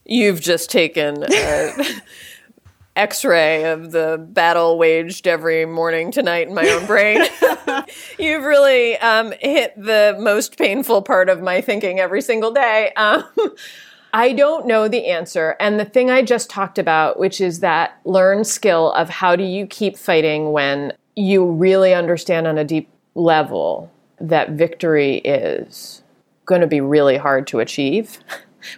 You've 0.05 0.41
just 0.41 0.69
taken 0.69 1.23
an 1.23 1.85
x-ray 2.95 3.71
of 3.71 3.91
the 3.91 4.23
battle 4.29 4.77
waged 4.77 5.27
every 5.27 5.65
morning 5.65 6.11
tonight 6.11 6.47
in 6.47 6.53
my 6.53 6.67
own 6.69 6.85
brain. 6.85 7.23
You've 8.19 8.43
really 8.43 8.97
um, 8.97 9.33
hit 9.39 9.73
the 9.77 10.15
most 10.19 10.57
painful 10.57 11.01
part 11.01 11.29
of 11.29 11.41
my 11.41 11.61
thinking 11.61 11.99
every 11.99 12.21
single 12.21 12.51
day. 12.51 12.91
Um, 12.95 13.23
I 14.13 14.33
don't 14.33 14.67
know 14.67 14.87
the 14.87 15.07
answer. 15.07 15.55
And 15.59 15.79
the 15.79 15.85
thing 15.85 16.11
I 16.11 16.21
just 16.21 16.49
talked 16.49 16.77
about, 16.77 17.17
which 17.17 17.41
is 17.41 17.61
that 17.61 17.99
learned 18.05 18.45
skill 18.45 18.91
of 18.91 19.09
how 19.09 19.35
do 19.35 19.43
you 19.43 19.65
keep 19.65 19.97
fighting 19.97 20.51
when 20.51 20.93
you 21.15 21.45
really 21.45 21.95
understand 21.95 22.45
on 22.45 22.57
a 22.59 22.63
deep 22.63 22.89
level 23.15 23.91
that 24.19 24.51
victory 24.51 25.17
is 25.17 26.03
going 26.45 26.61
to 26.61 26.67
be 26.67 26.81
really 26.81 27.17
hard 27.17 27.47
to 27.47 27.59
achieve 27.59 28.19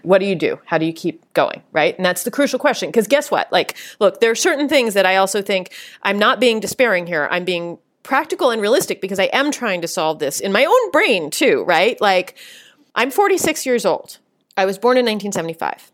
what 0.04 0.20
do 0.20 0.26
you 0.26 0.36
do? 0.36 0.60
How 0.66 0.78
do 0.78 0.86
you 0.86 0.94
keep 0.94 1.34
going? 1.34 1.62
Right. 1.72 1.96
And 1.96 2.06
that's 2.06 2.24
the 2.24 2.32
crucial 2.32 2.60
question. 2.60 2.90
Because 2.90 3.08
guess 3.08 3.32
what? 3.32 3.52
Like, 3.52 3.76
look, 4.00 4.20
there 4.20 4.32
are 4.32 4.36
certain 4.36 4.70
things 4.70 4.94
that 4.94 5.06
I 5.06 5.18
also 5.18 5.42
think 5.42 5.74
I'm 6.04 6.20
not 6.20 6.40
being 6.40 6.60
despairing 6.60 7.08
here. 7.08 7.28
I'm 7.32 7.46
being 7.46 7.78
practical 8.04 8.52
and 8.52 8.62
realistic 8.62 9.02
because 9.02 9.20
I 9.20 9.30
am 9.34 9.52
trying 9.52 9.82
to 9.82 9.88
solve 9.88 10.20
this 10.20 10.40
in 10.40 10.52
my 10.52 10.66
own 10.66 10.92
brain 10.92 11.32
too, 11.32 11.64
right? 11.68 12.00
Like, 12.00 12.36
I'm 12.94 13.12
46 13.12 13.66
years 13.66 13.86
old. 13.86 14.20
I 14.56 14.66
was 14.66 14.78
born 14.78 14.98
in 14.98 15.06
1975. 15.06 15.92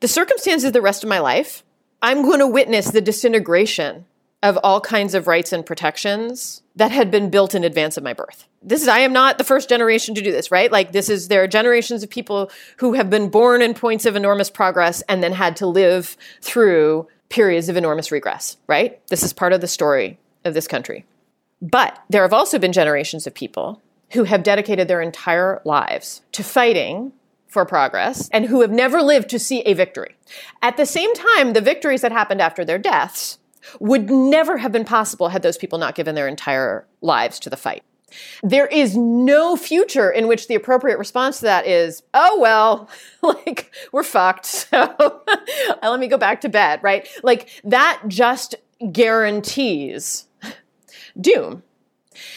The 0.00 0.08
circumstances 0.08 0.68
of 0.68 0.72
the 0.72 0.80
rest 0.80 1.02
of 1.02 1.08
my 1.08 1.18
life, 1.18 1.62
I'm 2.00 2.22
going 2.22 2.38
to 2.38 2.46
witness 2.46 2.90
the 2.90 3.00
disintegration 3.00 4.06
of 4.42 4.58
all 4.58 4.80
kinds 4.80 5.14
of 5.14 5.26
rights 5.26 5.52
and 5.52 5.66
protections 5.66 6.62
that 6.76 6.90
had 6.90 7.10
been 7.10 7.28
built 7.28 7.54
in 7.54 7.62
advance 7.62 7.96
of 7.96 8.02
my 8.02 8.14
birth. 8.14 8.46
This 8.62 8.82
is 8.82 8.88
I 8.88 9.00
am 9.00 9.12
not 9.12 9.38
the 9.38 9.44
first 9.44 9.68
generation 9.68 10.14
to 10.14 10.22
do 10.22 10.32
this, 10.32 10.50
right? 10.50 10.72
Like 10.72 10.92
this 10.92 11.08
is 11.08 11.28
there 11.28 11.42
are 11.42 11.48
generations 11.48 12.02
of 12.02 12.10
people 12.10 12.50
who 12.78 12.94
have 12.94 13.10
been 13.10 13.28
born 13.28 13.60
in 13.60 13.74
points 13.74 14.06
of 14.06 14.16
enormous 14.16 14.50
progress 14.50 15.02
and 15.02 15.22
then 15.22 15.32
had 15.32 15.56
to 15.56 15.66
live 15.66 16.16
through 16.40 17.06
periods 17.28 17.68
of 17.68 17.76
enormous 17.76 18.10
regress, 18.10 18.56
right? 18.66 19.06
This 19.08 19.22
is 19.22 19.32
part 19.32 19.52
of 19.52 19.60
the 19.60 19.68
story 19.68 20.18
of 20.44 20.54
this 20.54 20.66
country. 20.66 21.04
But 21.62 21.98
there 22.08 22.22
have 22.22 22.32
also 22.32 22.58
been 22.58 22.72
generations 22.72 23.26
of 23.26 23.34
people 23.34 23.82
who 24.12 24.24
have 24.24 24.42
dedicated 24.42 24.88
their 24.88 25.02
entire 25.02 25.60
lives 25.64 26.22
to 26.32 26.42
fighting 26.42 27.12
for 27.46 27.64
progress 27.66 28.28
and 28.32 28.46
who 28.46 28.60
have 28.60 28.70
never 28.70 29.02
lived 29.02 29.28
to 29.28 29.38
see 29.38 29.60
a 29.62 29.74
victory. 29.74 30.16
At 30.62 30.76
the 30.76 30.86
same 30.86 31.12
time, 31.14 31.52
the 31.52 31.60
victories 31.60 32.00
that 32.00 32.12
happened 32.12 32.40
after 32.40 32.64
their 32.64 32.78
deaths 32.78 33.38
would 33.78 34.10
never 34.10 34.58
have 34.58 34.72
been 34.72 34.84
possible 34.84 35.28
had 35.28 35.42
those 35.42 35.56
people 35.56 35.78
not 35.78 35.94
given 35.94 36.14
their 36.14 36.28
entire 36.28 36.86
lives 37.00 37.38
to 37.40 37.50
the 37.50 37.56
fight. 37.56 37.82
There 38.42 38.66
is 38.66 38.96
no 38.96 39.56
future 39.56 40.10
in 40.10 40.26
which 40.26 40.48
the 40.48 40.54
appropriate 40.54 40.98
response 40.98 41.38
to 41.38 41.44
that 41.44 41.66
is, 41.66 42.02
oh, 42.14 42.40
well, 42.40 42.88
like, 43.22 43.72
we're 43.92 44.02
fucked. 44.02 44.46
So 44.70 45.22
let 45.82 46.00
me 46.00 46.06
go 46.06 46.16
back 46.16 46.40
to 46.42 46.48
bed, 46.48 46.80
right? 46.82 47.08
Like, 47.22 47.48
that 47.64 48.02
just 48.08 48.54
guarantees 48.92 50.26
doom. 51.20 51.62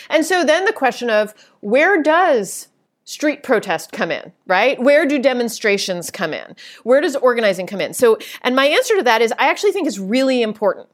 And 0.09 0.25
so 0.25 0.43
then 0.43 0.65
the 0.65 0.73
question 0.73 1.09
of 1.09 1.33
where 1.61 2.01
does 2.01 2.67
street 3.05 3.43
protest 3.43 3.91
come 3.91 4.11
in, 4.11 4.31
right? 4.47 4.79
Where 4.81 5.05
do 5.05 5.19
demonstrations 5.19 6.09
come 6.09 6.33
in? 6.33 6.55
Where 6.83 7.01
does 7.01 7.15
organizing 7.17 7.67
come 7.67 7.81
in? 7.81 7.93
So, 7.93 8.17
and 8.41 8.55
my 8.55 8.65
answer 8.65 8.95
to 8.97 9.03
that 9.03 9.21
is 9.21 9.33
I 9.37 9.49
actually 9.49 9.71
think 9.71 9.87
is 9.87 9.99
really 9.99 10.41
important. 10.41 10.87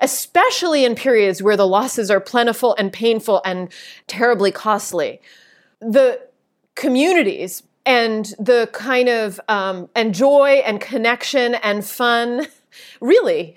Especially 0.00 0.84
in 0.84 0.94
periods 0.94 1.42
where 1.42 1.56
the 1.56 1.66
losses 1.66 2.10
are 2.10 2.20
plentiful 2.20 2.74
and 2.78 2.92
painful 2.92 3.42
and 3.44 3.72
terribly 4.06 4.52
costly. 4.52 5.20
The 5.80 6.20
communities 6.74 7.62
and 7.84 8.26
the 8.38 8.68
kind 8.72 9.08
of 9.08 9.40
um, 9.48 9.88
and 9.94 10.14
joy 10.14 10.62
and 10.64 10.80
connection 10.80 11.54
and 11.56 11.84
fun 11.84 12.46
really 13.00 13.54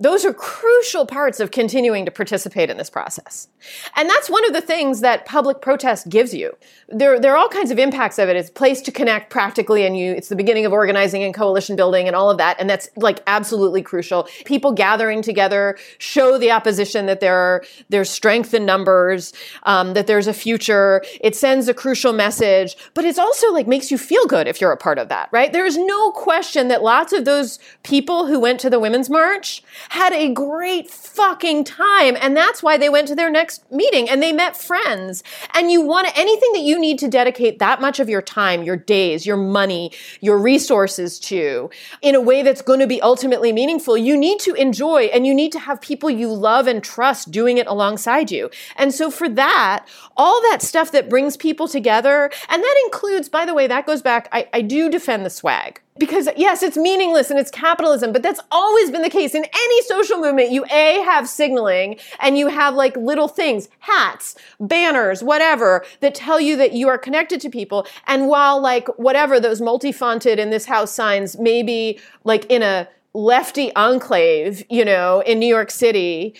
those 0.00 0.24
are 0.24 0.34
crucial 0.34 1.06
parts 1.06 1.38
of 1.38 1.52
continuing 1.52 2.04
to 2.06 2.10
participate 2.10 2.70
in 2.70 2.76
this 2.76 2.90
process. 2.90 3.48
And 3.96 4.08
that's 4.08 4.28
one 4.28 4.46
of 4.46 4.52
the 4.52 4.60
things 4.60 5.00
that 5.00 5.26
public 5.26 5.60
protest 5.60 6.08
gives 6.08 6.34
you. 6.34 6.56
There, 6.88 7.18
there 7.18 7.32
are 7.32 7.36
all 7.36 7.48
kinds 7.48 7.70
of 7.70 7.78
impacts 7.78 8.18
of 8.18 8.28
it. 8.28 8.36
It's 8.36 8.48
a 8.48 8.52
place 8.52 8.80
to 8.82 8.92
connect 8.92 9.30
practically, 9.30 9.84
and 9.86 9.96
you, 9.96 10.12
it's 10.12 10.28
the 10.28 10.36
beginning 10.36 10.66
of 10.66 10.72
organizing 10.72 11.22
and 11.22 11.34
coalition 11.34 11.76
building 11.76 12.06
and 12.06 12.16
all 12.16 12.30
of 12.30 12.38
that. 12.38 12.56
And 12.60 12.68
that's 12.68 12.88
like 12.96 13.22
absolutely 13.26 13.82
crucial. 13.82 14.28
People 14.44 14.72
gathering 14.72 15.22
together 15.22 15.76
show 15.98 16.38
the 16.38 16.50
opposition 16.50 17.06
that 17.06 17.20
there 17.20 17.36
are, 17.36 17.64
there's 17.88 18.10
strength 18.10 18.54
in 18.54 18.66
numbers, 18.66 19.32
um, 19.64 19.94
that 19.94 20.06
there's 20.06 20.26
a 20.26 20.34
future. 20.34 21.02
It 21.20 21.36
sends 21.36 21.68
a 21.68 21.74
crucial 21.74 22.12
message, 22.12 22.76
but 22.94 23.04
it's 23.04 23.18
also 23.18 23.52
like 23.52 23.66
makes 23.66 23.90
you 23.90 23.98
feel 23.98 24.26
good 24.26 24.46
if 24.48 24.60
you're 24.60 24.72
a 24.72 24.76
part 24.76 24.98
of 24.98 25.08
that, 25.08 25.28
right? 25.32 25.52
There's 25.52 25.76
no 25.76 26.10
question 26.12 26.68
that 26.68 26.82
lots 26.82 27.12
of 27.12 27.24
those 27.24 27.58
people 27.82 28.26
who 28.26 28.38
went 28.38 28.60
to 28.60 28.70
the 28.70 28.80
Women's 28.80 29.10
March 29.10 29.62
had 29.90 30.12
a 30.12 30.32
great 30.32 30.90
fucking 30.90 31.64
time. 31.64 32.16
And 32.20 32.36
that's 32.36 32.62
why 32.62 32.76
they 32.76 32.88
went 32.88 33.08
to 33.08 33.14
their 33.14 33.30
next 33.30 33.51
meeting 33.70 34.08
and 34.08 34.22
they 34.22 34.32
met 34.32 34.56
friends. 34.56 35.22
And 35.54 35.70
you 35.70 35.80
want 35.80 36.08
anything 36.16 36.52
that 36.52 36.62
you 36.62 36.78
need 36.78 36.98
to 37.00 37.08
dedicate 37.08 37.58
that 37.58 37.80
much 37.80 38.00
of 38.00 38.08
your 38.08 38.22
time, 38.22 38.62
your 38.62 38.76
days, 38.76 39.26
your 39.26 39.36
money, 39.36 39.92
your 40.20 40.38
resources 40.38 41.18
to 41.20 41.70
in 42.00 42.14
a 42.14 42.20
way 42.20 42.42
that's 42.42 42.62
going 42.62 42.80
to 42.80 42.86
be 42.86 43.00
ultimately 43.02 43.52
meaningful, 43.52 43.96
you 43.96 44.16
need 44.16 44.38
to 44.40 44.54
enjoy 44.54 45.04
and 45.04 45.26
you 45.26 45.34
need 45.34 45.52
to 45.52 45.58
have 45.58 45.80
people 45.80 46.10
you 46.10 46.32
love 46.32 46.66
and 46.66 46.82
trust 46.82 47.30
doing 47.30 47.58
it 47.58 47.66
alongside 47.66 48.30
you. 48.30 48.50
And 48.76 48.92
so 48.94 49.10
for 49.10 49.28
that, 49.28 49.86
all 50.16 50.40
that 50.50 50.62
stuff 50.62 50.92
that 50.92 51.08
brings 51.08 51.36
people 51.36 51.68
together, 51.68 52.30
and 52.48 52.62
that 52.62 52.82
includes, 52.84 53.28
by 53.28 53.44
the 53.44 53.54
way, 53.54 53.66
that 53.66 53.86
goes 53.86 54.02
back, 54.02 54.28
I, 54.32 54.48
I 54.52 54.62
do 54.62 54.90
defend 54.90 55.24
the 55.24 55.30
swag 55.30 55.80
because 55.98 56.28
yes, 56.36 56.62
it's 56.62 56.76
meaningless 56.76 57.30
and 57.30 57.38
it's 57.38 57.50
capitalism, 57.50 58.12
but 58.12 58.22
that's 58.22 58.40
always 58.50 58.90
been 58.90 59.02
the 59.02 59.10
case 59.10 59.34
in 59.34 59.44
any 59.44 59.82
social 59.82 60.18
movement. 60.18 60.50
You 60.50 60.64
A, 60.70 61.02
have 61.02 61.28
signaling 61.28 61.98
and 62.18 62.38
you 62.38 62.48
have 62.48 62.74
like 62.74 62.96
little 62.96 63.28
things, 63.28 63.68
hats, 63.80 64.34
banners, 64.58 65.22
whatever, 65.22 65.84
that 66.00 66.14
tell 66.14 66.40
you 66.40 66.56
that 66.56 66.72
you 66.72 66.88
are 66.88 66.98
connected 66.98 67.40
to 67.42 67.50
people. 67.50 67.86
And 68.06 68.28
while 68.28 68.60
like 68.60 68.88
whatever 68.98 69.38
those 69.38 69.60
multi-fonted 69.60 70.38
in 70.38 70.50
this 70.50 70.64
house 70.64 70.92
signs 70.92 71.38
maybe 71.38 72.00
like 72.24 72.46
in 72.46 72.62
a 72.62 72.88
lefty 73.12 73.74
enclave, 73.76 74.64
you 74.70 74.84
know, 74.84 75.20
in 75.26 75.38
New 75.38 75.46
York 75.46 75.70
City, 75.70 76.34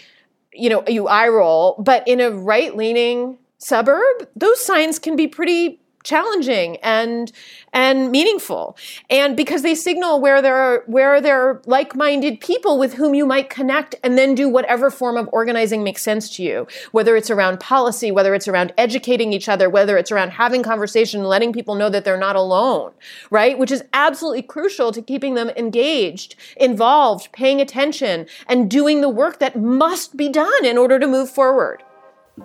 you 0.54 0.70
know, 0.70 0.82
you 0.88 1.08
eye 1.08 1.28
roll, 1.28 1.76
but 1.78 2.06
in 2.08 2.20
a 2.20 2.30
right 2.30 2.74
leaning 2.74 3.36
suburb, 3.58 4.28
those 4.34 4.64
signs 4.64 4.98
can 4.98 5.14
be 5.14 5.26
pretty 5.26 5.81
challenging 6.02 6.76
and 6.78 7.32
and 7.72 8.10
meaningful. 8.10 8.76
And 9.08 9.36
because 9.36 9.62
they 9.62 9.74
signal 9.74 10.20
where 10.20 10.42
there 10.42 10.56
are 10.56 10.84
where 10.86 11.20
there 11.20 11.48
are 11.48 11.62
like-minded 11.66 12.40
people 12.40 12.78
with 12.78 12.94
whom 12.94 13.14
you 13.14 13.26
might 13.26 13.50
connect 13.50 13.94
and 14.02 14.18
then 14.18 14.34
do 14.34 14.48
whatever 14.48 14.90
form 14.90 15.16
of 15.16 15.28
organizing 15.32 15.82
makes 15.82 16.02
sense 16.02 16.34
to 16.36 16.42
you 16.42 16.66
whether 16.92 17.16
it's 17.16 17.30
around 17.30 17.60
policy 17.60 18.10
whether 18.10 18.34
it's 18.34 18.48
around 18.48 18.72
educating 18.76 19.32
each 19.32 19.48
other 19.48 19.68
whether 19.70 19.96
it's 19.96 20.12
around 20.12 20.30
having 20.30 20.62
conversation 20.62 21.24
letting 21.24 21.52
people 21.52 21.74
know 21.74 21.88
that 21.88 22.04
they're 22.04 22.18
not 22.18 22.36
alone 22.36 22.92
right? 23.30 23.58
Which 23.58 23.70
is 23.70 23.84
absolutely 23.92 24.42
crucial 24.42 24.92
to 24.92 25.02
keeping 25.02 25.34
them 25.34 25.50
engaged 25.50 26.34
involved 26.56 27.32
paying 27.32 27.60
attention 27.60 28.26
and 28.46 28.70
doing 28.70 29.00
the 29.00 29.08
work 29.08 29.38
that 29.38 29.56
must 29.56 30.16
be 30.16 30.28
done 30.28 30.64
in 30.64 30.78
order 30.78 30.98
to 30.98 31.06
move 31.06 31.30
forward. 31.30 31.82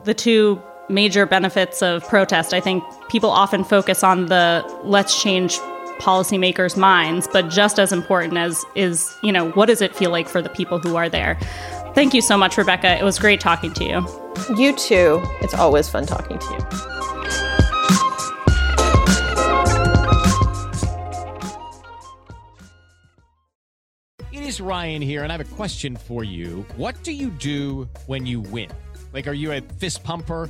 The 0.04 0.14
two 0.14 0.62
major 0.90 1.26
benefits 1.26 1.82
of 1.82 2.08
protest. 2.08 2.54
I 2.54 2.60
think 2.60 2.84
people 3.10 3.30
often 3.30 3.64
focus 3.64 4.04
on 4.04 4.28
the 4.28 4.64
let's 4.84 5.22
change 5.22 5.58
policymakers' 6.00 6.78
minds, 6.78 7.28
but 7.32 7.50
just 7.50 7.80
as 7.80 7.92
important 7.92 8.38
as 8.38 8.64
is, 8.76 9.18
you 9.24 9.32
know, 9.32 9.50
what 9.52 9.66
does 9.66 9.82
it 9.82 9.96
feel 9.96 10.12
like 10.12 10.30
for 10.30 10.42
the 10.42 10.50
people 10.50 10.80
who 10.80 10.96
are 10.96 11.10
there? 11.10 11.38
Thank 11.94 12.14
you 12.14 12.22
so 12.22 12.38
much, 12.38 12.58
Rebecca. 12.58 12.98
It 12.98 13.04
was 13.04 13.18
great 13.18 13.40
talking 13.40 13.74
to 13.74 13.84
you. 13.84 14.56
You 14.56 14.76
too. 14.76 15.22
It's 15.42 15.56
always 15.56 15.90
fun 15.90 16.06
talking 16.06 16.38
to 16.38 16.46
you. 16.46 16.60
It 24.32 24.48
is 24.48 24.62
Ryan 24.62 25.02
here, 25.02 25.24
and 25.24 25.32
I 25.32 25.38
have 25.38 25.42
a 25.42 25.56
question 25.56 25.98
for 25.98 26.24
you. 26.24 26.66
What 26.76 27.02
do 27.04 27.12
you 27.12 27.32
do 27.32 27.90
when 28.06 28.26
you 28.26 28.40
win? 28.40 28.70
Like, 29.12 29.28
are 29.28 29.34
you 29.34 29.52
a 29.52 29.62
fist 29.62 30.04
pumper? 30.04 30.50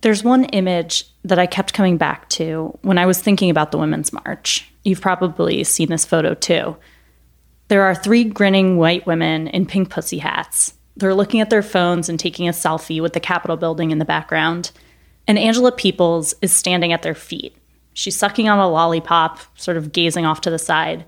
There's 0.00 0.22
one 0.22 0.44
image 0.44 1.04
that 1.24 1.38
I 1.38 1.46
kept 1.46 1.72
coming 1.72 1.96
back 1.96 2.28
to 2.30 2.78
when 2.82 2.98
I 2.98 3.06
was 3.06 3.20
thinking 3.20 3.50
about 3.50 3.72
the 3.72 3.78
Women's 3.78 4.12
March. 4.12 4.70
You've 4.84 5.00
probably 5.00 5.64
seen 5.64 5.88
this 5.88 6.04
photo 6.04 6.34
too. 6.34 6.76
There 7.68 7.82
are 7.82 7.94
three 7.94 8.24
grinning 8.24 8.76
white 8.76 9.06
women 9.06 9.48
in 9.48 9.66
pink 9.66 9.90
pussy 9.90 10.18
hats. 10.18 10.74
They're 10.96 11.14
looking 11.14 11.40
at 11.40 11.50
their 11.50 11.62
phones 11.62 12.08
and 12.08 12.20
taking 12.20 12.48
a 12.48 12.52
selfie 12.52 13.00
with 13.00 13.14
the 13.14 13.20
Capitol 13.20 13.56
building 13.56 13.90
in 13.90 13.98
the 13.98 14.04
background. 14.04 14.70
And 15.26 15.38
Angela 15.38 15.72
Peoples 15.72 16.34
is 16.42 16.52
standing 16.52 16.92
at 16.92 17.02
their 17.02 17.14
feet. 17.14 17.56
She's 17.94 18.16
sucking 18.16 18.48
on 18.48 18.58
a 18.58 18.68
lollipop, 18.68 19.40
sort 19.56 19.76
of 19.76 19.92
gazing 19.92 20.26
off 20.26 20.42
to 20.42 20.50
the 20.50 20.58
side. 20.58 21.04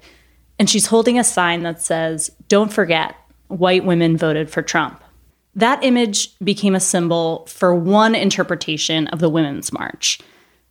And 0.59 0.70
she's 0.70 0.87
holding 0.87 1.18
a 1.18 1.25
sign 1.25 1.62
that 1.64 1.83
says, 1.83 2.31
Don't 2.49 2.72
forget, 2.72 3.14
white 3.49 3.85
women 3.85 4.16
voted 4.16 4.51
for 4.51 4.62
Trump. 4.62 5.03
That 5.57 5.83
image 5.83 6.38
became 6.38 6.75
a 6.75 6.81
symbol 6.81 7.47
for 7.47 7.75
one 7.75 8.14
interpretation 8.14 9.09
of 9.09 9.21
the 9.21 9.31
Women's 9.31 9.73
March 9.73 10.21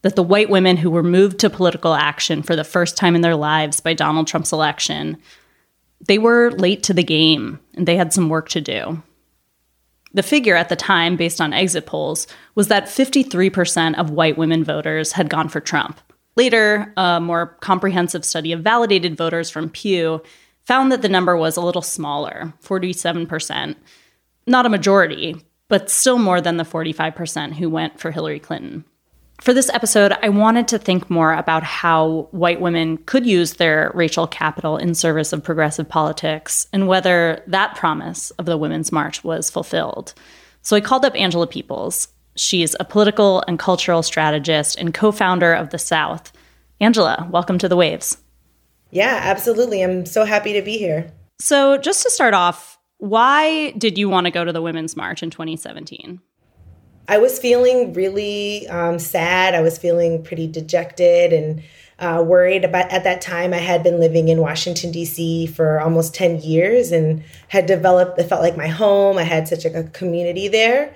that 0.04 0.15
the 0.15 0.24
white 0.24 0.52
women 0.52 0.78
who 0.78 0.91
were 0.91 1.02
moved 1.02 1.39
to 1.39 1.50
political 1.50 1.95
action 1.95 2.43
for 2.43 2.56
the 2.56 2.63
first 2.63 2.95
time 2.95 3.15
in 3.15 3.21
their 3.21 3.36
lives 3.36 3.80
by 3.80 3.95
Donald 3.95 4.28
Trump's 4.28 4.54
election 4.54 5.17
They 6.08 6.19
were 6.19 6.52
late 6.52 6.84
to 6.84 6.93
the 6.93 7.04
game 7.04 7.60
and 7.74 7.88
they 7.88 7.95
had 7.95 8.13
some 8.13 8.30
work 8.30 8.50
to 8.50 8.62
do. 8.62 9.02
The 10.13 10.21
figure 10.21 10.56
at 10.56 10.69
the 10.69 10.76
time, 10.76 11.15
based 11.15 11.41
on 11.41 11.52
exit 11.52 11.88
polls, 11.88 12.28
was 12.54 12.67
that 12.67 12.86
53% 12.86 13.98
of 13.98 14.12
white 14.12 14.38
women 14.38 14.63
voters 14.63 15.13
had 15.13 15.30
gone 15.30 15.50
for 15.50 15.60
Trump. 15.60 16.00
Later, 16.36 16.93
a 16.95 17.19
more 17.19 17.48
comprehensive 17.62 18.24
study 18.24 18.52
of 18.52 18.62
validated 18.62 19.17
voters 19.17 19.50
from 19.50 19.69
Pew 19.69 20.21
found 20.63 20.91
that 20.91 21.02
the 21.02 21.10
number 21.10 21.36
was 21.36 21.58
a 21.58 21.62
little 21.62 21.82
smaller 21.82 22.54
47%. 22.63 23.76
Not 24.47 24.65
a 24.65 24.69
majority, 24.69 25.36
but 25.67 25.89
still 25.89 26.19
more 26.19 26.41
than 26.41 26.58
the 26.58 26.63
45% 26.63 27.53
who 27.53 27.69
went 27.69 27.99
for 27.99 28.12
Hillary 28.12 28.39
Clinton. 28.39 28.86
For 29.41 29.53
this 29.53 29.69
episode, 29.69 30.13
I 30.21 30.29
wanted 30.29 30.67
to 30.69 30.79
think 30.79 31.10
more 31.10 31.34
about 31.34 31.63
how 31.63 32.29
white 32.31 32.62
women 32.62 32.97
could 32.97 33.25
use 33.25 33.55
their 33.55 33.91
racial 33.93 34.27
capital 34.27 34.77
in 34.77 34.95
service 34.95 35.34
of 35.34 35.43
progressive 35.43 35.89
politics 35.89 36.67
and 36.71 36.88
whether 36.88 37.43
that 37.47 37.75
promise 37.75 38.31
of 38.31 38.45
the 38.45 38.58
Women's 38.58 38.91
March 38.91 39.23
was 39.23 39.49
fulfilled. 39.49 40.13
So 40.62 40.75
I 40.75 40.81
called 40.81 41.05
up 41.05 41.15
Angela 41.15 41.47
Peoples. 41.47 42.08
She's 42.36 42.75
a 42.79 42.86
political 42.86 43.43
and 43.47 43.60
cultural 43.60 44.03
strategist 44.03 44.77
and 44.77 44.93
co 44.93 45.12
founder 45.12 45.53
of 45.53 45.69
The 45.69 45.79
South. 45.79 46.31
Angela, 46.79 47.27
welcome 47.31 47.58
to 47.58 47.69
the 47.69 47.75
Waves. 47.75 48.17
Yeah, 48.91 49.19
absolutely. 49.21 49.81
I'm 49.84 50.05
so 50.05 50.23
happy 50.23 50.53
to 50.53 50.62
be 50.62 50.77
here. 50.77 51.12
So, 51.39 51.77
just 51.77 52.03
to 52.03 52.12
start 52.12 52.34
off, 52.34 52.74
why 52.97 53.71
did 53.71 53.97
you 53.97 54.10
want 54.10 54.25
to 54.25 54.31
go 54.31 54.45
to 54.45 54.51
the 54.51 54.62
Women's 54.62 54.95
March 54.95 55.21
in 55.21 55.29
2017? 55.29 56.21
I 57.08 57.17
was 57.19 57.38
feeling 57.38 57.93
really 57.93 58.67
um, 58.67 58.97
sad. 58.97 59.53
I 59.53 59.62
was 59.62 59.77
feeling 59.77 60.23
pretty 60.23 60.47
dejected 60.47 61.34
and 61.34 61.62
uh, 61.99 62.23
worried 62.25 62.65
about 62.65 62.91
at 62.91 63.05
that 63.05 63.21
time 63.21 63.53
i 63.53 63.58
had 63.58 63.81
been 63.81 63.99
living 63.99 64.27
in 64.27 64.41
washington 64.41 64.91
d.c 64.91 65.47
for 65.47 65.79
almost 65.79 66.13
10 66.13 66.41
years 66.41 66.91
and 66.91 67.23
had 67.47 67.65
developed 67.65 68.19
it 68.19 68.25
felt 68.25 68.41
like 68.41 68.58
my 68.58 68.67
home 68.67 69.17
i 69.17 69.23
had 69.23 69.47
such 69.47 69.63
a, 69.63 69.79
a 69.79 69.84
community 69.84 70.47
there 70.47 70.93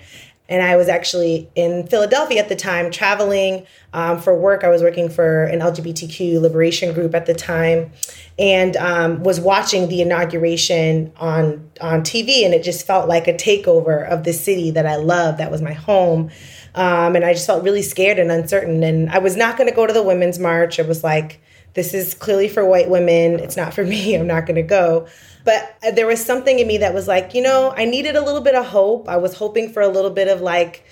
and 0.50 0.64
I 0.64 0.76
was 0.76 0.90
actually 0.90 1.48
in 1.54 1.86
Philadelphia 1.86 2.40
at 2.40 2.50
the 2.50 2.56
time, 2.56 2.90
traveling 2.90 3.68
um, 3.94 4.20
for 4.20 4.36
work. 4.36 4.64
I 4.64 4.70
was 4.70 4.82
working 4.82 5.08
for 5.08 5.44
an 5.44 5.60
LGBTQ 5.60 6.42
liberation 6.42 6.92
group 6.94 7.14
at 7.14 7.28
the 7.28 7.36
time, 7.36 7.92
and 8.40 8.76
um, 8.78 9.22
was 9.22 9.40
watching 9.40 9.88
the 9.88 10.02
inauguration 10.02 11.14
on 11.18 11.70
on 11.80 12.02
TV. 12.02 12.44
And 12.44 12.54
it 12.56 12.64
just 12.64 12.86
felt 12.86 13.08
like 13.08 13.28
a 13.28 13.34
takeover 13.34 14.06
of 14.10 14.24
the 14.24 14.34
city 14.34 14.72
that 14.72 14.88
I 14.88 14.96
love. 14.96 15.38
That 15.38 15.52
was 15.52 15.62
my 15.62 15.74
home, 15.74 16.32
um, 16.74 17.16
and 17.16 17.24
I 17.24 17.34
just 17.34 17.46
felt 17.46 17.64
really 17.64 17.84
scared 17.84 18.18
and 18.18 18.32
uncertain. 18.32 18.82
And 18.82 19.12
I 19.12 19.20
was 19.20 19.38
not 19.38 19.56
going 19.56 19.70
to 19.70 19.76
go 19.76 19.86
to 19.86 19.94
the 19.94 20.04
Women's 20.04 20.40
March. 20.40 20.80
It 20.80 20.88
was 20.88 21.04
like, 21.04 21.40
"This 21.74 21.94
is 21.94 22.14
clearly 22.14 22.50
for 22.50 22.66
white 22.66 22.90
women. 22.90 23.40
It's 23.40 23.58
not 23.58 23.74
for 23.74 23.84
me. 23.94 24.16
I'm 24.16 24.28
not 24.28 24.46
going 24.46 24.56
to 24.56 24.62
go." 24.62 25.08
But 25.46 25.76
uh, 25.84 25.92
there 25.92 26.08
was 26.08 26.24
something 26.24 26.60
in 26.60 26.68
me 26.68 26.78
that 26.80 26.94
was 26.94 27.08
like, 27.08 27.34
you 27.34 27.42
know, 27.42 27.74
I 27.76 27.86
needed 27.86 28.16
a 28.16 28.22
little 28.22 28.42
bit 28.42 28.56
of 28.56 28.66
hope. 28.66 29.08
I 29.08 29.18
was 29.18 29.36
hoping 29.36 29.72
for 29.72 29.82
a 29.82 29.88
little 29.88 30.12
bit 30.12 30.28
of 30.28 30.42
like 30.42 30.84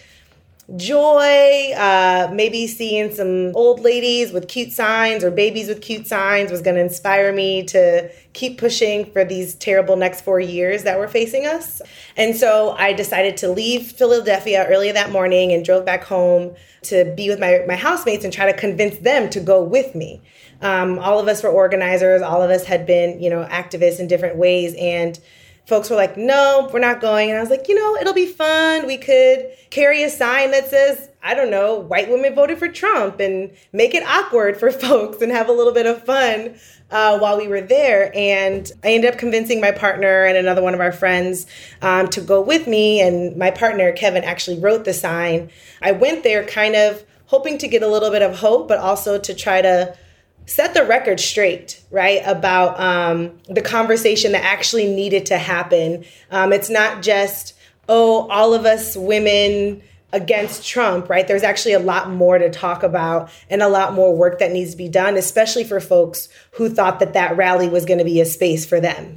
joy, 0.75 1.71
uh, 1.77 2.29
maybe 2.33 2.67
seeing 2.67 3.13
some 3.13 3.55
old 3.55 3.79
ladies 3.79 4.33
with 4.33 4.49
cute 4.49 4.73
signs 4.73 5.23
or 5.23 5.31
babies 5.31 5.69
with 5.69 5.81
cute 5.81 6.05
signs 6.05 6.51
was 6.51 6.61
going 6.61 6.75
to 6.75 6.81
inspire 6.81 7.31
me 7.31 7.63
to 7.63 8.09
keep 8.33 8.57
pushing 8.57 9.09
for 9.11 9.23
these 9.23 9.55
terrible 9.55 9.95
next 9.95 10.21
four 10.21 10.41
years 10.41 10.83
that 10.83 10.99
were 10.99 11.07
facing 11.07 11.45
us. 11.45 11.81
And 12.17 12.35
so 12.35 12.71
I 12.77 12.91
decided 12.91 13.37
to 13.37 13.47
leave 13.49 13.93
Philadelphia 13.93 14.65
early 14.67 14.91
that 14.91 15.09
morning 15.09 15.53
and 15.53 15.63
drove 15.63 15.85
back 15.85 16.03
home 16.03 16.53
to 16.83 17.13
be 17.15 17.29
with 17.29 17.39
my, 17.39 17.63
my 17.65 17.75
housemates 17.75 18.25
and 18.25 18.33
try 18.33 18.51
to 18.51 18.57
convince 18.57 18.97
them 18.97 19.29
to 19.29 19.39
go 19.39 19.63
with 19.63 19.95
me. 19.95 20.21
Um, 20.61 20.99
all 20.99 21.19
of 21.19 21.27
us 21.27 21.43
were 21.43 21.49
organizers. 21.49 22.21
All 22.21 22.41
of 22.41 22.49
us 22.49 22.65
had 22.65 22.85
been, 22.85 23.21
you 23.21 23.29
know, 23.29 23.45
activists 23.45 23.99
in 23.99 24.07
different 24.07 24.37
ways. 24.37 24.75
And 24.77 25.19
folks 25.67 25.89
were 25.89 25.95
like, 25.97 26.17
no, 26.17 26.69
we're 26.71 26.79
not 26.79 27.01
going. 27.01 27.29
And 27.29 27.37
I 27.37 27.41
was 27.41 27.49
like, 27.49 27.67
you 27.67 27.75
know, 27.75 27.95
it'll 27.97 28.13
be 28.13 28.25
fun. 28.25 28.87
We 28.87 28.97
could 28.97 29.51
carry 29.69 30.01
a 30.01 30.09
sign 30.09 30.51
that 30.51 30.69
says, 30.69 31.09
I 31.21 31.33
don't 31.33 31.51
know, 31.51 31.75
white 31.75 32.09
women 32.09 32.33
voted 32.33 32.57
for 32.57 32.69
Trump 32.69 33.19
and 33.19 33.51
make 33.73 33.93
it 33.93 34.03
awkward 34.03 34.57
for 34.57 34.71
folks 34.71 35.21
and 35.21 35.31
have 35.31 35.49
a 35.49 35.51
little 35.51 35.73
bit 35.73 35.85
of 35.85 36.03
fun 36.05 36.57
uh, 36.89 37.19
while 37.19 37.37
we 37.37 37.49
were 37.49 37.59
there. 37.59 38.11
And 38.15 38.71
I 38.83 38.93
ended 38.93 39.13
up 39.13 39.19
convincing 39.19 39.59
my 39.59 39.71
partner 39.71 40.23
and 40.23 40.37
another 40.37 40.63
one 40.63 40.73
of 40.73 40.79
our 40.79 40.93
friends 40.93 41.45
um, 41.81 42.07
to 42.09 42.21
go 42.21 42.41
with 42.41 42.65
me. 42.65 43.01
And 43.01 43.35
my 43.35 43.51
partner, 43.51 43.91
Kevin, 43.91 44.23
actually 44.23 44.59
wrote 44.59 44.85
the 44.85 44.93
sign. 44.93 45.49
I 45.81 45.91
went 45.91 46.23
there 46.23 46.45
kind 46.45 46.75
of 46.75 47.03
hoping 47.25 47.57
to 47.57 47.67
get 47.67 47.83
a 47.83 47.87
little 47.87 48.09
bit 48.09 48.21
of 48.21 48.39
hope, 48.39 48.69
but 48.69 48.79
also 48.79 49.19
to 49.19 49.33
try 49.33 49.61
to 49.61 49.97
set 50.47 50.73
the 50.73 50.83
record 50.83 51.19
straight, 51.19 51.83
right, 51.91 52.21
about 52.25 52.79
um, 52.79 53.37
the 53.47 53.61
conversation 53.61 54.31
that 54.31 54.43
actually 54.43 54.87
needed 54.87 55.27
to 55.27 55.37
happen. 55.37 56.05
Um, 56.31 56.51
it's 56.51 56.69
not 56.69 57.03
just, 57.03 57.53
oh, 57.87 58.27
all 58.29 58.53
of 58.53 58.65
us 58.65 58.95
women 58.95 59.83
against 60.13 60.65
Trump, 60.65 61.09
right? 61.09 61.27
There's 61.27 61.43
actually 61.43 61.73
a 61.73 61.79
lot 61.79 62.09
more 62.09 62.37
to 62.37 62.49
talk 62.49 62.81
about 62.81 63.29
and 63.49 63.61
a 63.61 63.67
lot 63.67 63.93
more 63.93 64.15
work 64.15 64.39
that 64.39 64.51
needs 64.51 64.71
to 64.71 64.77
be 64.77 64.87
done, 64.87 65.17
especially 65.17 65.65
for 65.65 65.81
folks 65.81 66.29
who 66.51 66.69
thought 66.69 66.99
that 66.99 67.13
that 67.13 67.35
rally 67.35 67.67
was 67.67 67.85
going 67.85 67.99
to 67.99 68.05
be 68.05 68.21
a 68.21 68.25
space 68.25 68.65
for 68.65 68.79
them. 68.79 69.15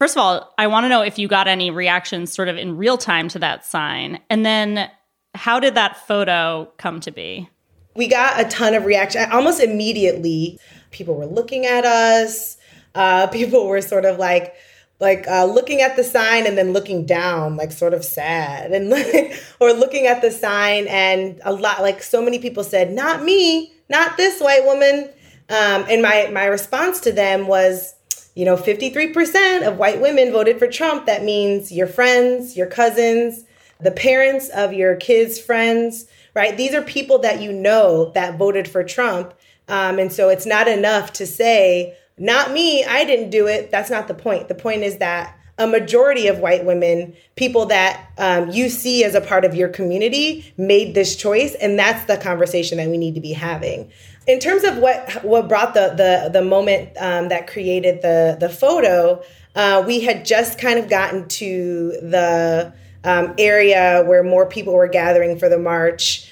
First 0.00 0.16
of 0.16 0.22
all, 0.22 0.54
I 0.58 0.66
want 0.66 0.84
to 0.84 0.88
know 0.88 1.02
if 1.02 1.18
you 1.18 1.28
got 1.28 1.46
any 1.46 1.70
reactions 1.70 2.32
sort 2.32 2.48
of 2.48 2.56
in 2.56 2.76
real 2.76 2.96
time 2.96 3.28
to 3.28 3.38
that 3.40 3.66
sign. 3.66 4.18
And 4.30 4.44
then 4.44 4.90
how 5.34 5.60
did 5.60 5.74
that 5.74 6.06
photo 6.06 6.72
come 6.78 7.00
to 7.00 7.10
be? 7.10 7.48
We 7.94 8.08
got 8.08 8.40
a 8.40 8.48
ton 8.48 8.74
of 8.74 8.84
reaction 8.84 9.30
almost 9.30 9.60
immediately. 9.60 10.58
People 10.90 11.14
were 11.14 11.26
looking 11.26 11.66
at 11.66 11.84
us. 11.84 12.56
Uh, 12.94 13.26
people 13.32 13.66
were 13.66 13.80
sort 13.80 14.04
of 14.04 14.18
like, 14.18 14.54
like 15.00 15.26
uh, 15.28 15.44
looking 15.44 15.80
at 15.80 15.96
the 15.96 16.04
sign 16.04 16.46
and 16.46 16.56
then 16.56 16.72
looking 16.72 17.04
down, 17.04 17.56
like 17.56 17.72
sort 17.72 17.94
of 17.94 18.04
sad, 18.04 18.72
and 18.72 18.92
or 19.60 19.72
looking 19.72 20.06
at 20.06 20.22
the 20.22 20.30
sign 20.30 20.86
and 20.88 21.40
a 21.44 21.52
lot, 21.52 21.82
like 21.82 22.02
so 22.02 22.22
many 22.22 22.38
people 22.38 22.62
said, 22.64 22.92
"Not 22.92 23.22
me, 23.22 23.72
not 23.88 24.16
this 24.16 24.40
white 24.40 24.64
woman." 24.64 25.10
Um, 25.50 25.84
and 25.90 26.00
my 26.00 26.30
my 26.32 26.46
response 26.46 27.00
to 27.00 27.12
them 27.12 27.48
was, 27.48 27.94
you 28.34 28.44
know, 28.44 28.56
fifty 28.56 28.88
three 28.90 29.12
percent 29.12 29.64
of 29.64 29.78
white 29.78 30.00
women 30.00 30.32
voted 30.32 30.60
for 30.60 30.68
Trump. 30.68 31.06
That 31.06 31.24
means 31.24 31.72
your 31.72 31.88
friends, 31.88 32.56
your 32.56 32.68
cousins, 32.68 33.44
the 33.80 33.90
parents 33.90 34.48
of 34.50 34.72
your 34.72 34.94
kids' 34.94 35.40
friends 35.40 36.06
right? 36.34 36.56
These 36.56 36.74
are 36.74 36.82
people 36.82 37.18
that 37.20 37.40
you 37.40 37.52
know 37.52 38.10
that 38.14 38.36
voted 38.36 38.68
for 38.68 38.84
Trump. 38.84 39.34
Um, 39.68 39.98
and 39.98 40.12
so 40.12 40.28
it's 40.28 40.46
not 40.46 40.68
enough 40.68 41.12
to 41.14 41.26
say, 41.26 41.96
not 42.18 42.52
me, 42.52 42.84
I 42.84 43.04
didn't 43.04 43.30
do 43.30 43.46
it. 43.46 43.70
That's 43.70 43.90
not 43.90 44.08
the 44.08 44.14
point. 44.14 44.48
The 44.48 44.54
point 44.54 44.82
is 44.82 44.98
that 44.98 45.36
a 45.56 45.66
majority 45.66 46.26
of 46.26 46.38
white 46.38 46.64
women, 46.64 47.14
people 47.36 47.66
that 47.66 48.10
um, 48.18 48.50
you 48.50 48.68
see 48.68 49.04
as 49.04 49.14
a 49.14 49.20
part 49.20 49.44
of 49.44 49.54
your 49.54 49.68
community, 49.68 50.52
made 50.56 50.94
this 50.94 51.14
choice, 51.14 51.54
and 51.54 51.78
that's 51.78 52.04
the 52.06 52.16
conversation 52.16 52.78
that 52.78 52.88
we 52.88 52.98
need 52.98 53.14
to 53.14 53.20
be 53.20 53.32
having. 53.32 53.90
In 54.26 54.40
terms 54.40 54.64
of 54.64 54.78
what 54.78 55.24
what 55.24 55.48
brought 55.48 55.74
the 55.74 55.94
the 55.96 56.30
the 56.32 56.44
moment 56.44 56.90
um, 56.98 57.28
that 57.28 57.46
created 57.46 58.02
the 58.02 58.36
the 58.40 58.48
photo, 58.48 59.22
uh, 59.54 59.84
we 59.86 60.00
had 60.00 60.24
just 60.24 60.58
kind 60.58 60.78
of 60.78 60.88
gotten 60.88 61.28
to 61.28 61.90
the 62.02 62.72
um, 63.04 63.34
area 63.38 64.02
where 64.06 64.22
more 64.22 64.46
people 64.46 64.74
were 64.74 64.88
gathering 64.88 65.38
for 65.38 65.48
the 65.48 65.58
march. 65.58 66.30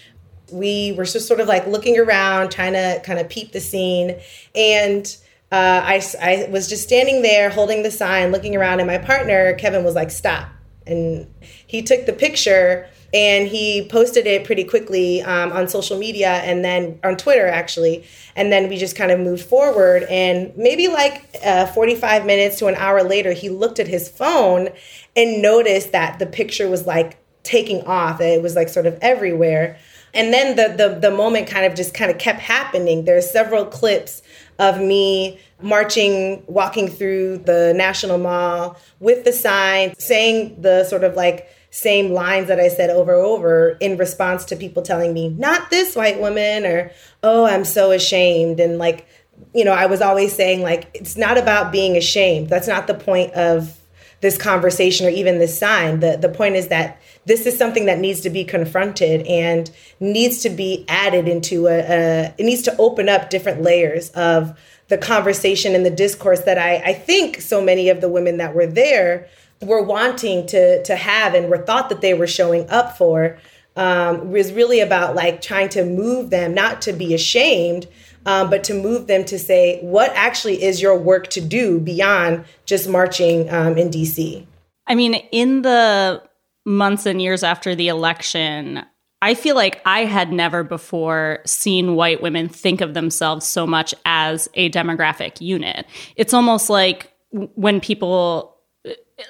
We 0.51 0.93
were 0.93 1.05
just 1.05 1.29
sort 1.29 1.41
of 1.41 1.49
like 1.49 1.67
looking 1.67 1.99
around, 1.99 2.51
trying 2.51 2.73
to 2.73 3.01
kind 3.05 3.19
of 3.19 3.29
peep 3.29 3.53
the 3.53 3.61
scene. 3.61 4.19
And 4.55 5.17
uh, 5.51 5.83
I, 5.85 6.03
I 6.21 6.49
was 6.51 6.69
just 6.69 6.83
standing 6.83 7.23
there 7.23 7.51
holding 7.51 7.83
the 7.83 7.91
sign, 7.91 8.33
looking 8.33 8.57
around, 8.57 8.81
and 8.81 8.87
my 8.87 8.99
partner, 8.99 9.55
Kevin, 9.55 9.85
was 9.85 9.95
like, 9.95 10.11
stop. 10.11 10.49
And 10.87 11.33
he 11.67 11.83
took 11.83 12.07
the 12.07 12.13
picture 12.13 12.89
and 13.15 13.47
he 13.47 13.87
posted 13.89 14.27
it 14.27 14.45
pretty 14.45 14.65
quickly 14.65 15.21
um, 15.23 15.53
on 15.53 15.69
social 15.69 15.99
media 15.99 16.29
and 16.29 16.65
then 16.65 16.99
on 17.05 17.17
Twitter 17.17 17.47
actually. 17.47 18.05
And 18.37 18.51
then 18.51 18.69
we 18.69 18.79
just 18.79 18.97
kind 18.97 19.11
of 19.11 19.21
moved 19.21 19.45
forward. 19.45 20.05
And 20.05 20.57
maybe 20.57 20.89
like 20.89 21.37
uh, 21.45 21.67
45 21.67 22.25
minutes 22.25 22.59
to 22.61 22.69
an 22.69 22.75
hour 22.77 23.03
later, 23.03 23.33
he 23.33 23.51
looked 23.51 23.79
at 23.79 23.87
his 23.87 24.09
phone 24.09 24.71
and 25.15 25.43
noticed 25.43 25.93
that 25.93 26.19
the 26.19 26.27
picture 26.27 26.69
was 26.71 26.87
like 26.87 27.19
taking 27.43 27.83
off. 27.83 28.21
It 28.21 28.43
was 28.43 28.57
like 28.57 28.69
sort 28.69 28.87
of 28.87 28.99
everywhere. 29.03 29.79
And 30.15 30.33
then 30.33 30.57
the 30.57 30.77
the 30.77 30.99
the 30.99 31.11
moment 31.11 31.49
kind 31.49 31.65
of 31.65 31.75
just 31.75 31.95
kind 31.95 32.11
of 32.11 32.19
kept 32.19 32.41
happening. 32.41 33.05
There's 33.07 33.31
several 33.31 33.65
clips 33.65 34.23
of 34.59 34.79
me 34.79 35.39
marching, 35.63 36.45
walking 36.47 36.89
through 36.89 37.39
the 37.39 37.73
National 37.75 38.19
Mall 38.19 38.77
with 39.01 39.25
the 39.25 39.33
sign, 39.33 39.95
saying 39.99 40.61
the 40.61 40.85
sort 40.85 41.03
of 41.03 41.15
like 41.15 41.49
same 41.73 42.13
lines 42.13 42.49
that 42.49 42.61
I 42.61 42.69
said 42.69 42.91
over 42.91 43.15
and 43.15 43.25
over 43.25 43.79
in 43.81 43.97
response 43.97 44.45
to 44.45 44.57
people 44.57 44.83
telling 44.83 45.15
me, 45.15 45.31
not 45.31 45.71
this 45.71 45.97
white 45.97 46.21
woman, 46.21 46.67
or, 46.67 46.93
oh, 47.23 47.47
I'm 47.47 47.65
so 47.65 47.93
ashamed. 47.93 48.61
And 48.61 48.77
like, 48.77 49.09
you 49.55 49.65
know, 49.65 49.73
I 49.73 49.87
was 49.87 50.03
always 50.03 50.35
saying, 50.35 50.61
like, 50.61 50.91
it's 50.93 51.17
not 51.17 51.39
about 51.39 51.73
being 51.73 51.97
ashamed. 51.97 52.51
That's 52.51 52.69
not 52.69 52.87
the 52.87 52.95
point 52.95 53.33
of 53.33 53.81
this 54.21 54.37
conversation 54.37 55.07
or 55.07 55.11
even 55.11 55.39
this 55.39 55.59
sign. 55.59 56.01
The, 56.01 56.19
the 56.21 56.29
point 56.29 56.57
is 56.57 56.69
that 56.69 57.01
this 57.25 57.47
is 57.47 57.57
something 57.57 57.87
that 57.87 57.99
needs 57.99 58.21
to 58.21 58.31
be 58.31 58.45
confronted 58.45 59.27
and 59.27 59.71
needs 59.99 60.43
to 60.43 60.51
be 60.51 60.85
added 60.89 61.27
into 61.27 61.69
a, 61.69 61.79
a 61.79 62.35
it 62.37 62.45
needs 62.45 62.63
to 62.63 62.77
open 62.77 63.09
up 63.09 63.31
different 63.31 63.63
layers 63.63 64.11
of 64.11 64.59
the 64.89 64.99
conversation 64.99 65.75
and 65.75 65.87
the 65.87 65.91
discourse 65.91 66.43
that 66.43 66.59
I, 66.59 66.77
I 66.85 66.93
think 66.93 67.41
so 67.41 67.63
many 67.63 67.89
of 67.89 68.03
the 68.03 68.11
women 68.11 68.37
that 68.37 68.55
were 68.55 68.67
there 68.67 69.27
were 69.63 69.83
wanting 69.83 70.47
to 70.47 70.83
to 70.83 70.97
have 70.97 71.35
and 71.35 71.49
were 71.49 71.59
thought 71.59 71.89
that 71.89 72.01
they 72.01 72.15
were 72.15 72.27
showing 72.27 72.69
up 72.71 72.97
for 72.97 73.39
um, 73.75 74.31
was 74.31 74.53
really 74.53 74.81
about 74.81 75.15
like 75.15 75.41
trying 75.41 75.69
to 75.71 75.85
move 75.85 76.31
them 76.31 76.55
not 76.55 76.83
to 76.83 76.93
be 76.93 77.15
ashamed 77.15 77.87
um, 78.25 78.51
but 78.51 78.63
to 78.65 78.75
move 78.75 79.07
them 79.07 79.25
to 79.25 79.39
say 79.39 79.81
what 79.81 80.13
actually 80.15 80.63
is 80.63 80.81
your 80.81 80.97
work 80.97 81.29
to 81.29 81.41
do 81.41 81.81
beyond 81.81 82.45
just 82.67 82.89
marching 82.89 83.49
um, 83.51 83.77
in 83.79 83.89
dc 83.91 84.47
i 84.87 84.95
mean 84.95 85.15
in 85.33 85.63
the 85.63 86.23
months 86.65 87.07
and 87.07 87.21
years 87.21 87.43
after 87.43 87.75
the 87.75 87.89
election 87.89 88.85
I 89.23 89.35
feel 89.35 89.55
like 89.55 89.81
I 89.87 90.05
had 90.05 90.33
never 90.33 90.65
before 90.65 91.39
seen 91.47 91.95
white 91.95 92.21
women 92.21 92.49
think 92.49 92.81
of 92.81 92.93
themselves 92.93 93.47
so 93.47 93.69
much 93.69 93.95
as 94.05 94.49
a 94.55 94.69
demographic 94.71 95.41
unit. 95.41 95.87
It's 96.17 96.35
almost 96.35 96.69
like 96.69 97.13
when 97.31 97.81
people 97.81 98.52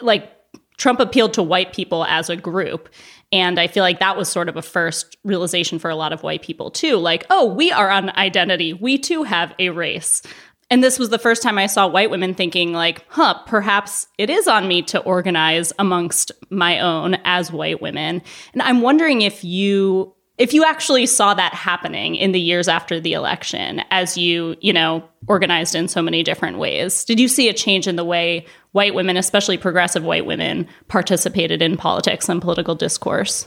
like 0.01 0.31
Trump 0.77 1.01
appealed 1.01 1.35
to 1.35 1.43
white 1.43 1.73
people 1.73 2.05
as 2.07 2.29
a 2.29 2.37
group. 2.37 2.89
And 3.31 3.59
I 3.59 3.67
feel 3.67 3.83
like 3.83 4.01
that 4.01 4.17
was 4.17 4.29
sort 4.29 4.49
of 4.49 4.57
a 4.57 4.63
first 4.63 5.17
realization 5.25 5.79
for 5.79 5.91
a 5.91 5.97
lot 5.97 6.13
of 6.13 6.23
white 6.23 6.43
people 6.43 6.71
too. 6.71 6.97
Like, 6.97 7.25
oh, 7.31 7.47
we 7.47 7.71
are 7.73 7.91
an 7.91 8.11
identity. 8.11 8.73
We 8.73 8.99
too 8.99 9.23
have 9.23 9.55
a 9.59 9.71
race. 9.71 10.23
And 10.71 10.83
this 10.83 10.99
was 10.99 11.11
the 11.11 11.19
first 11.19 11.43
time 11.43 11.59
I 11.59 11.67
saw 11.67 11.87
white 11.87 12.11
women 12.11 12.35
thinking, 12.35 12.73
like, 12.73 13.05
huh, 13.09 13.35
perhaps 13.47 14.07
it 14.17 14.31
is 14.31 14.49
on 14.49 14.67
me 14.67 14.81
to 14.85 15.01
organize 15.01 15.73
amongst 15.79 16.33
my 16.49 16.81
own 16.81 17.17
as 17.25 17.53
white 17.53 17.83
women. 17.83 18.23
And 18.55 18.63
I'm 18.63 18.81
wondering 18.81 19.23
if 19.23 19.45
you 19.45 20.15
if 20.39 20.55
you 20.55 20.65
actually 20.65 21.05
saw 21.07 21.35
that 21.35 21.53
happening 21.53 22.17
in 22.17 22.33
the 22.33 22.41
years 22.41 22.67
after 22.67 22.99
the 22.99 23.13
election 23.13 23.83
as 23.91 24.17
you 24.17 24.57
you 24.61 24.73
know 24.73 25.05
organized 25.29 25.75
in 25.75 25.89
so 25.89 26.01
many 26.01 26.23
different 26.23 26.59
ways 26.59 27.05
did 27.05 27.21
you 27.21 27.29
see 27.29 27.49
a 27.49 27.53
change 27.53 27.87
in 27.87 27.97
the 27.97 28.05
way 28.05 28.45
white 28.73 28.95
women 28.95 29.17
especially 29.17 29.57
progressive 29.57 30.05
white 30.05 30.27
women 30.27 30.67
participated 30.89 31.63
in 31.63 31.77
politics 31.77 32.29
and 32.29 32.41
political 32.43 32.75
discourse 32.75 33.47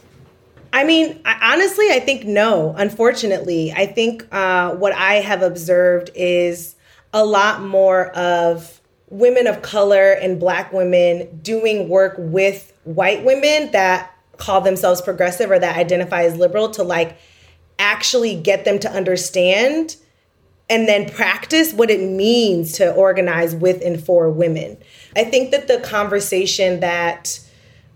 I 0.74 0.84
mean, 0.84 1.22
I, 1.24 1.54
honestly, 1.54 1.86
I 1.90 2.02
think 2.02 2.26
no. 2.26 2.76
Unfortunately, 2.78 3.72
I 3.72 3.86
think 3.86 4.28
uh, 4.34 4.76
what 4.76 4.92
I 4.92 5.16
have 5.22 5.42
observed 5.42 6.10
is 6.16 6.76
a 7.14 7.24
lot 7.24 7.62
more 7.62 8.10
of 8.10 8.82
women 9.08 9.48
of 9.48 9.62
color 9.62 10.12
and 10.12 10.38
black 10.38 10.74
women 10.74 11.40
doing 11.42 11.88
work 11.88 12.16
with 12.18 12.74
white 12.84 13.24
women 13.24 13.72
that 13.72 14.14
call 14.36 14.60
themselves 14.60 15.02
progressive 15.02 15.50
or 15.50 15.60
that 15.60 15.78
identify 15.78 16.24
as 16.24 16.36
liberal 16.36 16.70
to 16.72 16.84
like 16.84 17.18
actually 17.80 18.36
get 18.36 18.66
them 18.66 18.78
to 18.80 18.92
understand 18.92 19.96
and 20.70 20.90
then 20.90 21.10
practice 21.10 21.74
what 21.74 21.90
it 21.90 22.02
means 22.02 22.74
to 22.74 22.94
organize 22.94 23.56
with 23.56 23.82
and 23.82 24.04
for 24.04 24.30
women. 24.30 24.76
I 25.16 25.24
think 25.24 25.52
that 25.52 25.68
the 25.68 25.80
conversation 25.80 26.82
that, 26.82 27.40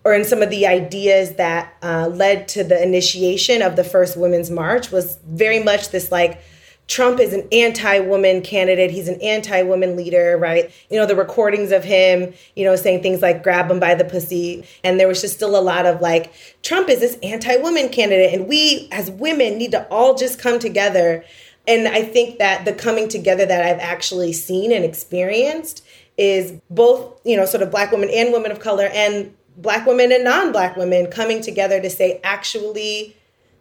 or 0.06 0.14
in 0.14 0.24
some 0.24 0.42
of 0.42 0.50
the 0.50 0.66
ideas 0.66 1.36
that 1.36 1.74
uh, 1.84 2.08
led 2.08 2.48
to 2.50 2.64
the 2.64 2.82
initiation 2.82 3.62
of 3.62 3.76
the 3.76 3.84
first 3.84 4.16
Women's 4.16 4.50
March 4.50 4.92
was 4.92 5.18
very 5.26 5.62
much 5.62 5.90
this 5.90 6.12
like, 6.12 6.42
Trump 6.90 7.20
is 7.20 7.34
an 7.34 7.48
anti 7.52 8.00
woman 8.00 8.42
candidate. 8.42 8.90
He's 8.90 9.08
an 9.08 9.22
anti 9.22 9.62
woman 9.62 9.96
leader, 9.96 10.38
right? 10.40 10.72
You 10.90 10.98
know, 10.98 11.06
the 11.06 11.16
recordings 11.16 11.72
of 11.72 11.84
him, 11.84 12.34
you 12.56 12.66
know, 12.66 12.76
saying 12.76 13.04
things 13.04 13.22
like 13.22 13.44
grab 13.44 13.70
him 13.70 13.80
by 13.80 13.94
the 13.94 14.04
pussy. 14.04 14.66
And 14.84 15.00
there 15.00 15.08
was 15.08 15.22
just 15.22 15.36
still 15.36 15.56
a 15.56 15.62
lot 15.62 15.86
of 15.86 16.02
like, 16.02 16.34
Trump 16.64 16.90
is 16.90 17.00
this 17.00 17.20
anti 17.22 17.58
woman 17.58 17.90
candidate. 17.90 18.34
And 18.34 18.48
we 18.48 18.90
as 18.92 19.12
women 19.12 19.60
need 19.60 19.70
to 19.72 19.88
all 19.90 20.16
just 20.16 20.40
come 20.40 20.58
together. 20.58 21.24
And 21.68 21.88
I 21.88 22.02
think 22.02 22.40
that 22.40 22.66
the 22.66 22.74
coming 22.74 23.08
together 23.08 23.46
that 23.46 23.64
I've 23.64 23.80
actually 23.80 24.34
seen 24.34 24.72
and 24.72 24.84
experienced 24.84 25.86
is 26.20 26.54
both, 26.70 27.20
you 27.24 27.38
know, 27.38 27.46
sort 27.46 27.64
of 27.64 27.72
black 27.72 27.92
women 27.92 28.10
and 28.14 28.34
women 28.34 28.52
of 28.52 28.60
color 28.60 28.90
and 28.94 29.34
black 29.58 29.88
women 29.88 30.12
and 30.12 30.24
non 30.24 30.52
black 30.52 30.76
women 30.76 31.08
coming 31.08 31.42
together 31.42 31.82
to 31.82 31.90
say, 31.90 32.20
actually, 32.24 33.16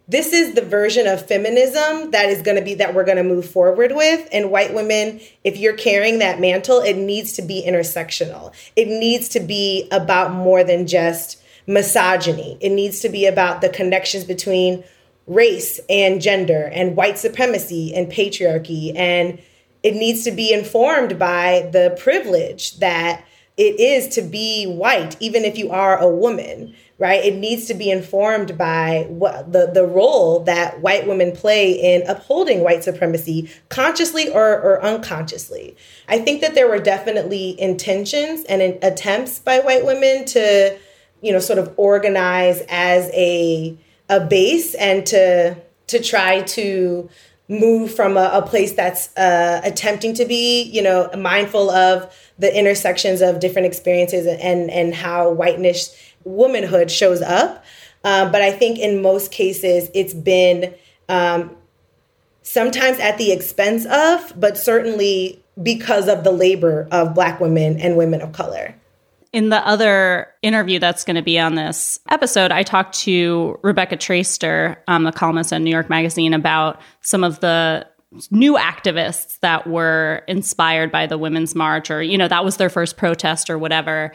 this 0.08 0.32
is 0.32 0.54
the 0.54 0.62
version 0.62 1.06
of 1.06 1.24
feminism 1.24 2.10
that 2.10 2.30
is 2.30 2.42
going 2.42 2.56
to 2.56 2.64
be 2.64 2.74
that 2.74 2.94
we're 2.94 3.04
going 3.04 3.18
to 3.18 3.22
move 3.22 3.48
forward 3.48 3.92
with. 3.94 4.28
And 4.32 4.50
white 4.50 4.74
women 4.74 5.20
if 5.44 5.56
you're 5.56 5.76
carrying 5.76 6.18
that 6.18 6.40
mantle 6.40 6.80
it 6.80 6.96
needs 6.96 7.34
to 7.34 7.42
be 7.42 7.64
intersectional. 7.66 8.52
It 8.74 8.88
needs 8.88 9.28
to 9.30 9.40
be 9.40 9.86
about 9.92 10.32
more 10.32 10.64
than 10.64 10.86
just 10.86 11.40
misogyny. 11.68 12.58
It 12.60 12.70
needs 12.70 13.00
to 13.00 13.08
be 13.08 13.26
about 13.26 13.60
the 13.60 13.68
connections 13.68 14.24
between 14.24 14.82
race 15.28 15.78
and 15.88 16.20
gender 16.20 16.70
and 16.72 16.96
white 16.96 17.18
supremacy 17.18 17.94
and 17.94 18.10
patriarchy 18.10 18.96
and 18.96 19.38
it 19.82 19.94
needs 19.94 20.24
to 20.24 20.30
be 20.30 20.52
informed 20.52 21.18
by 21.18 21.68
the 21.72 21.96
privilege 22.00 22.78
that 22.78 23.24
it 23.56 23.80
is 23.80 24.08
to 24.14 24.22
be 24.22 24.66
white 24.66 25.16
even 25.20 25.44
if 25.44 25.58
you 25.58 25.70
are 25.70 25.98
a 25.98 26.08
woman 26.08 26.74
right? 26.98 27.24
It 27.24 27.36
needs 27.36 27.66
to 27.66 27.74
be 27.74 27.90
informed 27.90 28.58
by 28.58 29.06
what 29.08 29.52
the, 29.52 29.70
the 29.72 29.86
role 29.86 30.40
that 30.40 30.80
white 30.80 31.06
women 31.06 31.32
play 31.32 31.72
in 31.72 32.02
upholding 32.08 32.60
white 32.60 32.82
supremacy, 32.82 33.50
consciously 33.68 34.28
or, 34.28 34.60
or 34.60 34.82
unconsciously. 34.82 35.76
I 36.08 36.18
think 36.18 36.40
that 36.40 36.54
there 36.54 36.68
were 36.68 36.80
definitely 36.80 37.58
intentions 37.60 38.44
and 38.44 38.60
attempts 38.82 39.38
by 39.38 39.60
white 39.60 39.86
women 39.86 40.24
to, 40.26 40.76
you 41.22 41.32
know, 41.32 41.38
sort 41.38 41.60
of 41.60 41.72
organize 41.76 42.62
as 42.68 43.10
a 43.14 43.78
a 44.10 44.20
base 44.20 44.74
and 44.74 45.06
to 45.06 45.56
to 45.86 46.02
try 46.02 46.42
to 46.42 47.08
move 47.48 47.94
from 47.94 48.16
a, 48.16 48.30
a 48.34 48.42
place 48.42 48.72
that's 48.72 49.16
uh, 49.16 49.60
attempting 49.64 50.14
to 50.14 50.24
be, 50.24 50.62
you 50.64 50.82
know, 50.82 51.10
mindful 51.16 51.70
of 51.70 52.14
the 52.38 52.56
intersections 52.56 53.20
of 53.22 53.40
different 53.40 53.66
experiences 53.66 54.26
and 54.26 54.70
and 54.70 54.94
how 54.94 55.30
whiteness 55.30 55.96
womanhood 56.24 56.90
shows 56.90 57.22
up. 57.22 57.64
Um, 58.04 58.30
but 58.30 58.42
I 58.42 58.52
think 58.52 58.78
in 58.78 59.02
most 59.02 59.32
cases, 59.32 59.90
it's 59.94 60.14
been 60.14 60.74
um, 61.08 61.56
sometimes 62.42 62.98
at 63.00 63.18
the 63.18 63.32
expense 63.32 63.86
of, 63.86 64.32
but 64.38 64.56
certainly 64.56 65.42
because 65.60 66.06
of 66.08 66.24
the 66.24 66.30
labor 66.30 66.86
of 66.92 67.14
Black 67.14 67.40
women 67.40 67.80
and 67.80 67.96
women 67.96 68.20
of 68.20 68.32
color. 68.32 68.74
In 69.32 69.50
the 69.50 69.66
other 69.66 70.28
interview 70.42 70.78
that's 70.78 71.04
going 71.04 71.16
to 71.16 71.22
be 71.22 71.38
on 71.38 71.54
this 71.54 71.98
episode, 72.08 72.50
I 72.50 72.62
talked 72.62 72.98
to 73.00 73.58
Rebecca 73.62 73.96
Traister, 73.96 74.76
um, 74.88 75.06
a 75.06 75.12
columnist 75.12 75.52
at 75.52 75.60
New 75.60 75.70
York 75.70 75.90
Magazine, 75.90 76.32
about 76.32 76.80
some 77.02 77.22
of 77.22 77.40
the 77.40 77.86
new 78.30 78.54
activists 78.56 79.38
that 79.40 79.66
were 79.66 80.22
inspired 80.28 80.90
by 80.90 81.06
the 81.06 81.18
Women's 81.18 81.54
March, 81.54 81.90
or, 81.90 82.02
you 82.02 82.16
know, 82.16 82.28
that 82.28 82.44
was 82.44 82.56
their 82.56 82.70
first 82.70 82.96
protest 82.96 83.50
or 83.50 83.58
whatever. 83.58 84.12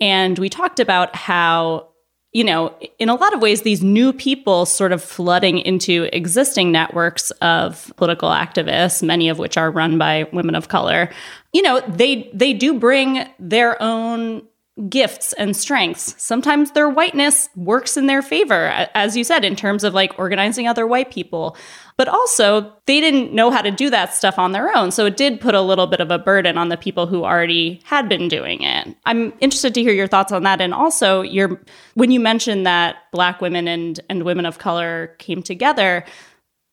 And 0.00 0.36
we 0.38 0.48
talked 0.48 0.80
about 0.80 1.14
how, 1.14 1.90
you 2.32 2.42
know, 2.42 2.74
in 2.98 3.08
a 3.08 3.14
lot 3.14 3.32
of 3.34 3.40
ways, 3.40 3.62
these 3.62 3.84
new 3.84 4.12
people 4.12 4.66
sort 4.66 4.90
of 4.90 5.00
flooding 5.02 5.58
into 5.58 6.08
existing 6.12 6.72
networks 6.72 7.30
of 7.40 7.92
political 7.96 8.30
activists, 8.30 9.00
many 9.00 9.28
of 9.28 9.38
which 9.38 9.56
are 9.56 9.70
run 9.70 9.96
by 9.96 10.28
women 10.32 10.56
of 10.56 10.68
color, 10.68 11.08
you 11.52 11.62
know, 11.62 11.80
they 11.88 12.28
they 12.34 12.52
do 12.52 12.78
bring 12.78 13.26
their 13.38 13.80
own 13.80 14.42
gifts 14.90 15.32
and 15.34 15.56
strengths. 15.56 16.14
Sometimes 16.22 16.72
their 16.72 16.88
whiteness 16.88 17.48
works 17.56 17.96
in 17.96 18.06
their 18.06 18.20
favor, 18.20 18.88
as 18.94 19.16
you 19.16 19.24
said, 19.24 19.42
in 19.42 19.56
terms 19.56 19.84
of 19.84 19.94
like 19.94 20.18
organizing 20.18 20.68
other 20.68 20.86
white 20.86 21.10
people. 21.10 21.56
But 21.96 22.08
also, 22.08 22.74
they 22.84 23.00
didn't 23.00 23.32
know 23.32 23.50
how 23.50 23.62
to 23.62 23.70
do 23.70 23.88
that 23.88 24.12
stuff 24.12 24.38
on 24.38 24.52
their 24.52 24.76
own. 24.76 24.90
So 24.90 25.06
it 25.06 25.16
did 25.16 25.40
put 25.40 25.54
a 25.54 25.62
little 25.62 25.86
bit 25.86 26.00
of 26.00 26.10
a 26.10 26.18
burden 26.18 26.58
on 26.58 26.68
the 26.68 26.76
people 26.76 27.06
who 27.06 27.24
already 27.24 27.80
had 27.84 28.06
been 28.06 28.28
doing 28.28 28.62
it. 28.62 28.94
I'm 29.06 29.32
interested 29.40 29.72
to 29.74 29.82
hear 29.82 29.94
your 29.94 30.08
thoughts 30.08 30.30
on 30.30 30.42
that. 30.42 30.60
And 30.60 30.74
also, 30.74 31.22
your 31.22 31.58
when 31.94 32.10
you 32.10 32.20
mentioned 32.20 32.66
that 32.66 32.96
black 33.12 33.40
women 33.40 33.68
and, 33.68 33.98
and 34.10 34.24
women 34.24 34.44
of 34.44 34.58
color 34.58 35.14
came 35.18 35.42
together, 35.42 36.04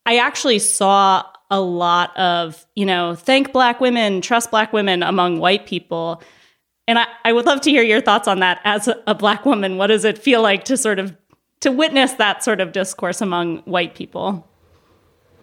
I 0.05 0.17
actually 0.17 0.59
saw 0.59 1.23
a 1.49 1.61
lot 1.61 2.17
of, 2.17 2.65
you 2.75 2.85
know, 2.85 3.15
thank 3.15 3.53
black 3.53 3.79
women, 3.79 4.19
trust 4.19 4.51
black 4.51 4.73
women 4.73 5.03
among 5.03 5.39
white 5.39 5.65
people. 5.65 6.21
And 6.87 6.99
I, 6.99 7.07
I 7.23 7.33
would 7.33 7.45
love 7.45 7.61
to 7.61 7.69
hear 7.69 7.83
your 7.83 8.01
thoughts 8.01 8.27
on 8.27 8.39
that 8.39 8.59
as 8.63 8.89
a, 9.07 9.15
black 9.15 9.45
woman. 9.45 9.77
What 9.77 9.87
does 9.87 10.03
it 10.03 10.17
feel 10.17 10.41
like 10.41 10.65
to 10.65 10.75
sort 10.75 10.99
of 10.99 11.15
to 11.61 11.71
witness 11.71 12.13
that 12.13 12.43
sort 12.43 12.59
of 12.59 12.73
discourse 12.73 13.21
among 13.21 13.59
white 13.59 13.95
people? 13.95 14.47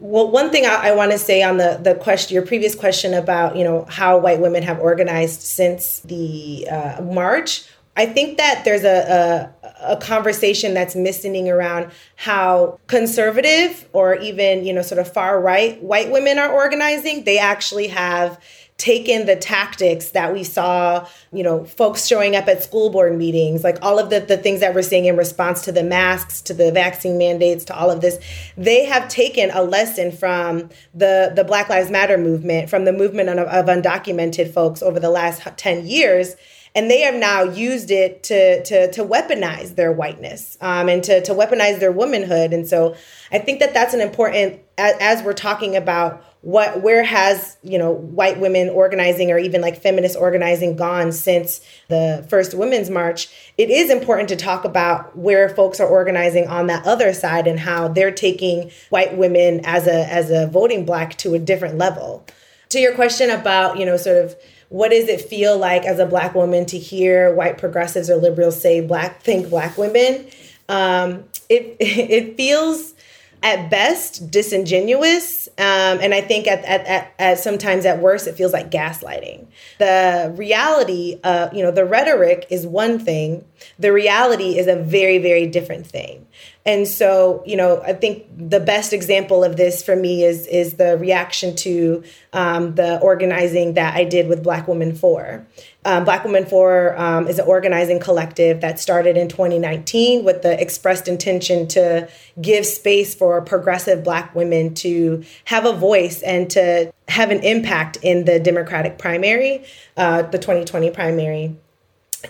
Well, 0.01 0.31
one 0.31 0.51
thing 0.51 0.67
I, 0.67 0.89
I 0.89 0.95
want 0.95 1.13
to 1.13 1.19
say 1.19 1.43
on 1.43 1.57
the 1.57 1.79
the 1.83 1.95
question, 1.95 2.35
your 2.35 2.45
previous 2.45 2.75
question 2.75 3.15
about 3.15 3.57
you 3.57 3.65
know 3.65 3.87
how 3.89 4.19
white 4.19 4.41
women 4.41 4.63
have 4.63 4.81
organized 4.81 5.41
since 5.41 6.01
the 6.01 6.69
uh, 6.71 7.03
march. 7.03 7.65
I 7.97 8.07
think 8.07 8.39
that 8.39 8.65
there's 8.65 8.85
a, 8.85 9.51
a, 9.83 9.95
a 9.95 9.97
conversation 9.97 10.75
that's 10.75 10.95
missing 10.95 11.51
around 11.51 11.91
how 12.17 12.79
conservative 12.87 13.89
or 13.93 14.15
even 14.17 14.65
you 14.65 14.73
know 14.73 14.83
sort 14.83 15.01
of 15.01 15.13
far 15.13 15.41
right 15.41 15.83
white 15.83 16.11
women 16.11 16.39
are 16.39 16.53
organizing. 16.53 17.25
They 17.25 17.39
actually 17.39 17.89
have 17.89 18.39
taken 18.81 19.27
the 19.27 19.37
tactics 19.37 20.11
that 20.13 20.33
we 20.33 20.43
saw, 20.43 21.07
you 21.33 21.43
know, 21.43 21.65
folks 21.65 22.07
showing 22.07 22.35
up 22.35 22.49
at 22.49 22.63
school 22.63 22.89
board 22.89 23.17
meetings, 23.17 23.63
like 23.63 23.77
all 23.83 23.99
of 23.99 24.09
the, 24.09 24.21
the 24.21 24.39
things 24.39 24.61
that 24.61 24.75
we're 24.75 24.81
seeing 24.81 25.05
in 25.05 25.19
response 25.19 25.61
to 25.63 25.71
the 25.71 25.85
masks, 25.85 26.41
to 26.41 26.55
the 26.55 26.73
vaccine 26.73 27.19
mandates, 27.19 27.63
to 27.67 27.77
all 27.77 27.91
of 27.91 28.01
this, 28.01 28.19
they 28.57 28.87
have 28.87 29.07
taken 29.09 29.51
a 29.51 29.63
lesson 29.63 30.11
from 30.11 30.71
the, 30.95 31.31
the 31.37 31.45
Black 31.45 31.69
Lives 31.69 31.91
Matter 31.91 32.17
movement, 32.17 32.71
from 32.71 32.87
the 32.87 32.93
movement 32.93 33.29
of, 33.29 33.39
of 33.49 33.67
undocumented 33.67 34.51
folks 34.51 34.83
over 34.83 34.99
the 34.99 35.11
last 35.11 35.43
10 35.59 35.87
years 35.87 36.35
and 36.75 36.91
they 36.91 37.01
have 37.01 37.15
now 37.15 37.43
used 37.43 37.91
it 37.91 38.23
to 38.23 38.63
to 38.63 38.91
to 38.93 39.05
weaponize 39.05 39.75
their 39.75 39.93
whiteness 39.93 40.57
um, 40.61 40.89
and 40.89 41.03
to 41.03 41.21
to 41.23 41.33
weaponize 41.33 41.81
their 41.81 41.93
womanhood. 41.93 42.53
And 42.53 42.67
so 42.67 42.95
I 43.33 43.39
think 43.39 43.59
that 43.59 43.75
that's 43.75 43.93
an 43.93 44.01
important 44.01 44.61
as, 44.81 44.97
as 45.01 45.23
we're 45.23 45.33
talking 45.33 45.77
about 45.77 46.25
what 46.43 46.81
where 46.81 47.05
has 47.05 47.59
you 47.63 47.79
know 47.79 47.93
white 47.93 48.41
women 48.41 48.71
organizing 48.71 49.31
or 49.31 49.39
even 49.39 49.61
like 49.61 49.81
feminist 49.81 50.17
organizing 50.17 50.75
gone 50.75 51.13
since 51.13 51.61
the 51.89 52.25
first 52.31 52.55
women's 52.55 52.89
march 52.89 53.29
it 53.59 53.69
is 53.69 53.91
important 53.91 54.29
to 54.29 54.37
talk 54.37 54.65
about 54.65 55.17
where 55.17 55.51
folks 55.51 55.81
are 55.81 55.87
organizing 55.87 56.47
on 56.49 56.67
that 56.67 56.85
other 56.87 57.13
side 57.13 57.47
and 57.47 57.61
how 57.61 57.89
they're 57.89 58.11
taking 58.11 58.71
white 58.89 59.17
women 59.17 59.61
as 59.65 59.87
a 59.87 60.11
as 60.11 60.31
a 60.31 60.47
voting 60.47 60.87
bloc 60.87 61.11
to 61.11 61.35
a 61.35 61.39
different 61.39 61.77
level. 61.77 62.25
To 62.71 62.79
your 62.79 62.95
question 62.95 63.29
about 63.29 63.79
you 63.79 63.85
know 63.85 63.99
sort 63.99 64.17
of 64.17 64.35
what 64.71 64.93
does 64.93 65.09
it 65.09 65.21
feel 65.21 65.59
like 65.59 65.85
as 65.85 65.99
a 65.99 66.07
black 66.07 66.35
woman 66.35 66.65
to 66.67 66.79
hear 66.79 67.35
white 67.35 67.59
progressives 67.59 68.09
or 68.09 68.17
liberals 68.17 68.61
say 68.61 68.81
black 68.81 69.21
think 69.21 69.51
black 69.51 69.77
women 69.77 70.25
um, 70.71 71.25
it 71.51 71.77
it 71.81 72.37
feels 72.37 72.95
at 73.43 73.71
best 73.71 74.31
disingenuous 74.31 75.49
um, 75.59 75.99
and 76.01 76.13
i 76.13 76.21
think 76.21 76.47
at, 76.47 76.65
at, 76.65 76.87
at, 76.87 77.15
at, 77.19 77.39
sometimes 77.39 77.85
at 77.85 78.01
worst 78.01 78.27
it 78.27 78.35
feels 78.37 78.53
like 78.53 78.71
gaslighting. 78.71 79.47
The 79.79 80.33
reality 80.37 81.19
uh, 81.25 81.49
you 81.53 81.63
know 81.63 81.71
the 81.71 81.85
rhetoric 81.85 82.47
is 82.51 82.67
one 82.67 82.99
thing. 82.99 83.45
The 83.79 83.93
reality 83.93 84.59
is 84.59 84.67
a 84.67 84.77
very 84.77 85.19
very 85.19 85.47
different 85.47 85.87
thing. 85.87 86.27
And 86.67 86.87
so, 86.87 87.43
you 87.47 87.57
know, 87.57 87.81
I 87.83 87.95
think 87.95 88.27
the 88.37 88.61
best 88.61 88.93
example 88.93 89.43
of 89.43 89.57
this 89.57 89.83
for 89.83 89.97
me 89.97 90.25
is 90.25 90.47
is 90.47 90.75
the 90.75 90.99
reaction 90.99 91.57
to 91.57 92.05
um, 92.33 92.75
the 92.75 93.01
organizing 93.01 93.75
that 93.75 93.95
I 93.97 94.05
did 94.05 94.29
with 94.29 94.43
Black 94.43 94.69
Women 94.69 94.95
For. 94.95 95.47
Um, 95.85 96.05
Black 96.05 96.25
Women 96.25 96.45
For 96.45 96.99
um, 97.01 97.27
is 97.27 97.39
an 97.39 97.47
organizing 97.47 98.01
collective 98.01 98.61
that 98.61 98.79
started 98.79 99.17
in 99.17 99.29
2019 99.29 100.25
with 100.25 100.43
the 100.43 100.61
expressed 100.61 101.09
intention 101.09 101.67
to 101.69 102.07
give 102.41 102.67
space 102.67 103.15
for 103.15 103.41
progressive 103.41 104.05
Black 104.05 104.35
women 104.35 104.75
to 104.75 105.25
have 105.47 105.65
a 105.65 105.73
voice 105.73 106.21
and 106.23 106.51
to 106.51 106.93
have 107.09 107.31
an 107.31 107.43
impact 107.43 107.97
in 108.03 108.27
the 108.27 108.39
Democratic 108.39 108.99
primary, 108.99 109.65
uh, 109.97 110.23
the 110.23 110.39
2020 110.39 110.91
primary. 110.91 111.57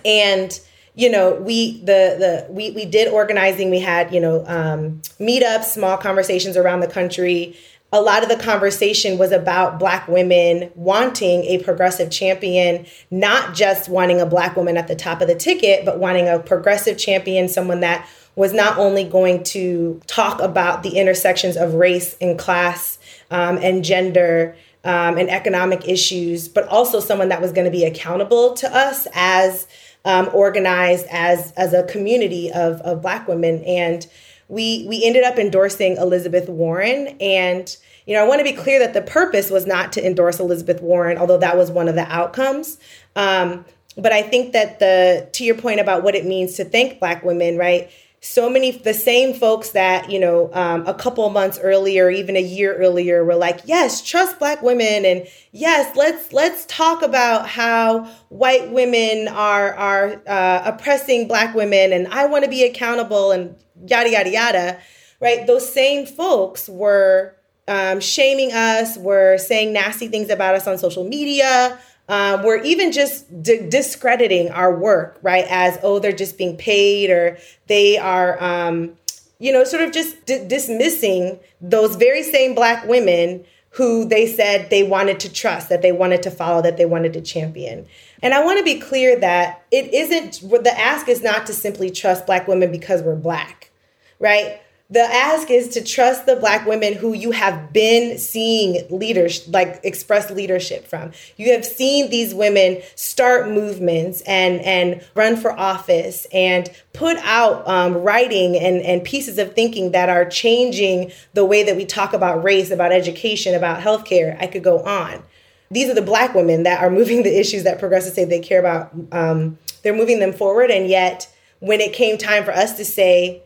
And 0.05 0.61
you 0.95 1.09
know 1.09 1.35
we 1.35 1.79
the 1.81 2.17
the 2.19 2.47
we 2.51 2.73
we 2.73 2.85
did 2.85 3.09
organizing 3.09 3.71
we 3.71 3.79
had 3.79 4.13
you 4.13 4.21
know 4.21 4.45
um, 4.47 5.01
meetups 5.21 5.65
small 5.65 5.97
conversations 5.97 6.57
around 6.57 6.81
the 6.81 6.89
country 6.89 7.57
a 7.93 8.01
lot 8.01 8.23
of 8.23 8.29
the 8.29 8.37
conversation 8.37 9.19
was 9.19 9.33
about 9.33 9.79
black 9.79 10.07
women 10.07 10.71
wanting 10.75 11.45
a 11.45 11.63
progressive 11.63 12.11
champion 12.11 12.87
not 13.11 13.55
just 13.55 13.89
wanting 13.89 14.21
a 14.21 14.27
black 14.27 14.57
woman 14.57 14.77
at 14.77 14.89
the 14.89 14.95
top 14.95 15.21
of 15.21 15.29
the 15.29 15.35
ticket 15.35 15.85
but 15.85 15.99
wanting 15.99 16.29
a 16.29 16.39
progressive 16.39 16.99
champion 16.99 17.49
someone 17.49 17.81
that 17.81 18.09
was 18.37 18.53
not 18.53 18.79
only 18.79 19.05
going 19.05 19.43
to 19.43 20.01
talk 20.07 20.41
about 20.41 20.83
the 20.83 20.97
intersections 20.97 21.57
of 21.57 21.75
race 21.75 22.17
and 22.21 22.39
class 22.39 22.99
um, 23.31 23.59
and 23.59 23.85
gender 23.85 24.57
um, 24.85 25.19
and 25.19 25.29
economic 25.29 25.89
issues 25.89 26.49
but 26.49 26.67
also 26.69 27.01
someone 27.01 27.29
that 27.29 27.41
was 27.41 27.53
going 27.53 27.65
to 27.65 27.71
be 27.71 27.85
accountable 27.85 28.55
to 28.55 28.75
us 28.75 29.07
as 29.15 29.67
um, 30.05 30.31
organized 30.33 31.07
as 31.11 31.53
as 31.53 31.73
a 31.73 31.83
community 31.85 32.51
of 32.51 32.81
of 32.81 33.03
Black 33.03 33.29
women, 33.29 33.63
and 33.65 34.07
we 34.51 34.85
we 34.89 35.05
ended 35.05 35.25
up 35.25 35.39
endorsing 35.39 35.97
Elizabeth 35.97 36.49
Warren. 36.49 37.17
And 37.21 37.75
you 38.07 38.15
know, 38.15 38.25
I 38.25 38.29
want 38.29 38.41
to 38.41 38.45
be 38.45 38.53
clear 38.53 38.79
that 38.81 38.93
the 38.93 39.03
purpose 39.03 39.51
was 39.51 39.67
not 39.67 39.93
to 39.93 40.05
endorse 40.05 40.41
Elizabeth 40.41 40.83
Warren, 40.83 41.17
although 41.17 41.39
that 41.39 41.57
was 41.57 41.71
one 41.71 41.89
of 41.89 41.95
the 41.95 42.11
outcomes. 42.13 42.79
Um, 43.15 43.65
but 43.97 44.13
I 44.13 44.23
think 44.23 44.53
that 44.53 44.79
the 44.79 45.29
to 45.33 45.45
your 45.45 45.55
point 45.55 45.81
about 45.81 46.03
what 46.03 46.15
it 46.15 46.27
means 46.27 46.55
to 46.57 46.65
thank 46.65 46.99
Black 46.99 47.25
women, 47.25 47.57
right? 47.57 47.91
So 48.23 48.51
many 48.51 48.71
the 48.71 48.93
same 48.93 49.33
folks 49.33 49.71
that 49.71 50.11
you 50.11 50.21
know 50.21 50.51
um, 50.53 50.87
a 50.87 50.93
couple 50.93 51.29
months 51.31 51.59
earlier 51.63 52.11
even 52.11 52.37
a 52.37 52.43
year 52.43 52.75
earlier 52.77 53.25
were 53.25 53.35
like 53.35 53.61
yes 53.65 54.03
trust 54.03 54.39
black 54.39 54.61
women 54.63 55.07
and 55.07 55.27
yes 55.53 55.97
let's 55.97 56.33
let's 56.33 56.67
talk 56.67 57.03
about 57.03 57.49
how 57.49 58.05
white 58.29 58.71
women 58.71 59.27
are 59.29 59.75
are 59.75 60.23
uh, 60.27 60.63
oppressing 60.67 61.27
black 61.27 61.55
women 61.55 61.93
and 61.93 62.07
i 62.09 62.27
want 62.27 62.45
to 62.45 62.51
be 62.51 62.63
accountable 62.63 63.33
and 63.33 63.57
yada 63.87 64.11
yada 64.11 64.31
yada 64.31 64.81
right? 65.21 65.47
Those 65.47 65.71
same 65.71 66.07
folks 66.07 66.69
were 66.69 67.37
um, 67.69 68.01
shaming 68.01 68.53
us 68.53 68.97
were 68.97 69.39
saying 69.39 69.73
nasty 69.73 70.09
things 70.09 70.31
about 70.31 70.55
us 70.57 70.67
on 70.67 70.77
social 70.79 71.05
media 71.05 71.79
um, 72.11 72.43
we're 72.43 72.61
even 72.63 72.91
just 72.91 73.43
d- 73.43 73.69
discrediting 73.69 74.51
our 74.51 74.77
work, 74.77 75.17
right? 75.23 75.45
As, 75.49 75.79
oh, 75.85 76.01
they're 76.01 76.11
just 76.11 76.37
being 76.37 76.57
paid 76.57 77.09
or 77.09 77.39
they 77.69 77.99
are, 77.99 78.43
um, 78.43 78.97
you 79.39 79.53
know, 79.53 79.63
sort 79.63 79.85
of 79.85 79.93
just 79.93 80.27
d- 80.27 80.45
dismissing 80.45 81.39
those 81.61 81.95
very 81.95 82.25
same 82.25 82.57
Black 82.57 82.85
women 82.85 83.45
who 83.75 84.05
they 84.05 84.27
said 84.27 84.69
they 84.71 84.83
wanted 84.83 85.21
to 85.21 85.33
trust, 85.33 85.69
that 85.69 85.83
they 85.83 85.93
wanted 85.93 86.21
to 86.25 86.33
follow, 86.33 86.61
that 86.61 86.77
they 86.77 86.85
wanted 86.85 87.13
to 87.13 87.21
champion. 87.21 87.87
And 88.21 88.35
I 88.35 88.45
want 88.45 88.59
to 88.59 88.65
be 88.65 88.81
clear 88.81 89.17
that 89.21 89.63
it 89.71 89.95
isn't, 89.95 90.51
the 90.65 90.75
ask 90.77 91.09
is 91.09 91.23
not 91.23 91.47
to 91.47 91.53
simply 91.53 91.91
trust 91.91 92.27
Black 92.27 92.49
women 92.49 92.73
because 92.73 93.03
we're 93.03 93.15
Black, 93.15 93.71
right? 94.19 94.61
The 94.91 95.01
ask 95.01 95.51
is 95.51 95.69
to 95.69 95.85
trust 95.85 96.27
the 96.27 96.35
black 96.35 96.67
women 96.67 96.95
who 96.95 97.13
you 97.13 97.31
have 97.31 97.73
been 97.73 98.19
seeing 98.19 98.85
leaders 98.91 99.47
like 99.49 99.81
express 99.85 100.31
leadership 100.31 100.87
from. 100.87 101.13
You 101.37 101.53
have 101.53 101.65
seen 101.65 102.11
these 102.11 102.35
women 102.35 102.83
start 102.97 103.49
movements 103.49 104.21
and 104.23 104.61
and 104.63 105.07
run 105.15 105.37
for 105.37 105.53
office 105.53 106.27
and 106.33 106.69
put 106.93 107.17
out 107.19 107.67
um, 107.69 107.95
writing 107.95 108.57
and 108.57 108.83
and 108.83 109.05
pieces 109.05 109.39
of 109.39 109.55
thinking 109.55 109.93
that 109.93 110.09
are 110.09 110.25
changing 110.25 111.13
the 111.35 111.45
way 111.45 111.63
that 111.63 111.77
we 111.77 111.85
talk 111.85 112.13
about 112.13 112.43
race 112.43 112.73
about 112.73 112.91
education 112.91 113.55
about 113.55 113.81
healthcare. 113.81 114.37
I 114.43 114.49
could 114.49 114.65
go 114.65 114.81
on. 114.81 115.23
These 115.71 115.89
are 115.89 115.95
the 115.95 116.03
black 116.03 116.35
women 116.35 116.65
that 116.65 116.83
are 116.83 116.91
moving 116.91 117.23
the 117.23 117.39
issues 117.39 117.63
that 117.63 117.79
progressives 117.79 118.17
say 118.17 118.25
they 118.25 118.41
care 118.41 118.59
about 118.59 118.93
um, 119.13 119.57
they're 119.83 119.97
moving 119.97 120.19
them 120.19 120.33
forward. 120.33 120.73
And 120.73 120.89
yet 120.89 121.33
when 121.61 121.81
it 121.81 121.93
came 121.93 122.19
time 122.19 122.45
for 122.45 122.51
us 122.51 122.77
to 122.79 122.85
say 122.85 123.43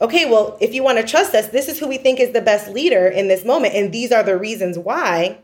okay, 0.00 0.24
well, 0.24 0.56
if 0.60 0.74
you 0.74 0.82
want 0.82 0.98
to 0.98 1.04
trust 1.04 1.34
us, 1.34 1.48
this 1.48 1.68
is 1.68 1.78
who 1.78 1.88
we 1.88 1.98
think 1.98 2.20
is 2.20 2.32
the 2.32 2.40
best 2.40 2.70
leader 2.70 3.06
in 3.08 3.28
this 3.28 3.44
moment. 3.44 3.74
And 3.74 3.92
these 3.92 4.12
are 4.12 4.22
the 4.22 4.36
reasons 4.36 4.78
why 4.78 5.38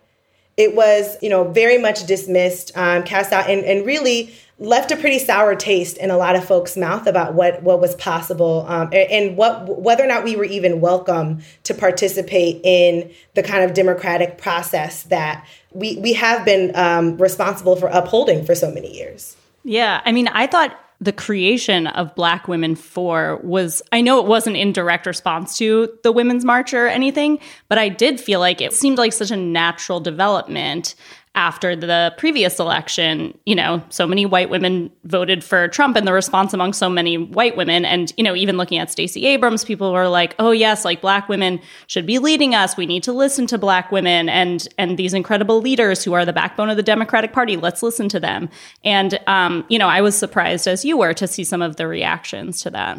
it 0.56 0.74
was, 0.74 1.16
you 1.20 1.28
know, 1.28 1.44
very 1.44 1.78
much 1.78 2.06
dismissed, 2.06 2.76
um, 2.76 3.02
cast 3.02 3.32
out, 3.32 3.50
and, 3.50 3.64
and 3.64 3.84
really 3.84 4.32
left 4.58 4.92
a 4.92 4.96
pretty 4.96 5.18
sour 5.18 5.56
taste 5.56 5.98
in 5.98 6.10
a 6.10 6.16
lot 6.16 6.36
of 6.36 6.44
folks' 6.44 6.76
mouth 6.76 7.08
about 7.08 7.34
what 7.34 7.60
what 7.64 7.80
was 7.80 7.96
possible 7.96 8.64
um, 8.68 8.88
and, 8.92 9.10
and 9.10 9.36
what 9.36 9.80
whether 9.80 10.04
or 10.04 10.06
not 10.06 10.22
we 10.22 10.36
were 10.36 10.44
even 10.44 10.80
welcome 10.80 11.40
to 11.64 11.74
participate 11.74 12.60
in 12.62 13.10
the 13.34 13.42
kind 13.42 13.64
of 13.64 13.74
democratic 13.74 14.38
process 14.38 15.02
that 15.04 15.44
we 15.72 15.96
we 15.98 16.12
have 16.12 16.44
been 16.44 16.70
um, 16.76 17.16
responsible 17.16 17.74
for 17.74 17.88
upholding 17.88 18.44
for 18.44 18.54
so 18.54 18.70
many 18.70 18.96
years. 18.96 19.36
Yeah, 19.64 20.02
I 20.04 20.12
mean, 20.12 20.28
I 20.28 20.46
thought 20.46 20.78
the 21.04 21.12
creation 21.12 21.86
of 21.86 22.14
Black 22.14 22.48
Women 22.48 22.74
For 22.74 23.38
was, 23.42 23.82
I 23.92 24.00
know 24.00 24.18
it 24.20 24.26
wasn't 24.26 24.56
in 24.56 24.72
direct 24.72 25.06
response 25.06 25.56
to 25.58 25.90
the 26.02 26.10
Women's 26.10 26.44
March 26.44 26.72
or 26.72 26.86
anything, 26.88 27.38
but 27.68 27.78
I 27.78 27.90
did 27.90 28.18
feel 28.18 28.40
like 28.40 28.62
it 28.62 28.72
seemed 28.72 28.96
like 28.96 29.12
such 29.12 29.30
a 29.30 29.36
natural 29.36 30.00
development 30.00 30.94
after 31.34 31.74
the 31.74 32.14
previous 32.16 32.60
election, 32.60 33.36
you 33.44 33.54
know, 33.54 33.82
so 33.88 34.06
many 34.06 34.24
white 34.24 34.50
women 34.50 34.90
voted 35.04 35.42
for 35.42 35.66
Trump 35.68 35.96
and 35.96 36.06
the 36.06 36.12
response 36.12 36.54
among 36.54 36.72
so 36.72 36.88
many 36.88 37.18
white 37.18 37.56
women 37.56 37.84
and 37.84 38.12
you 38.16 38.22
know, 38.22 38.36
even 38.36 38.56
looking 38.56 38.78
at 38.78 38.90
Stacey 38.90 39.26
Abrams, 39.26 39.64
people 39.64 39.92
were 39.92 40.08
like, 40.08 40.34
"Oh 40.38 40.52
yes, 40.52 40.84
like 40.84 41.00
black 41.00 41.28
women 41.28 41.60
should 41.88 42.06
be 42.06 42.18
leading 42.18 42.54
us. 42.54 42.76
We 42.76 42.86
need 42.86 43.02
to 43.04 43.12
listen 43.12 43.46
to 43.48 43.58
black 43.58 43.90
women 43.90 44.28
and 44.28 44.66
and 44.78 44.96
these 44.96 45.14
incredible 45.14 45.60
leaders 45.60 46.04
who 46.04 46.12
are 46.12 46.24
the 46.24 46.32
backbone 46.32 46.70
of 46.70 46.76
the 46.76 46.82
Democratic 46.82 47.32
Party. 47.32 47.56
Let's 47.56 47.82
listen 47.82 48.08
to 48.10 48.20
them." 48.20 48.48
And 48.84 49.18
um, 49.26 49.64
you 49.68 49.78
know, 49.78 49.88
I 49.88 50.00
was 50.00 50.16
surprised 50.16 50.68
as 50.68 50.84
you 50.84 50.96
were 50.96 51.14
to 51.14 51.26
see 51.26 51.44
some 51.44 51.62
of 51.62 51.76
the 51.76 51.88
reactions 51.88 52.62
to 52.62 52.70
that 52.70 52.98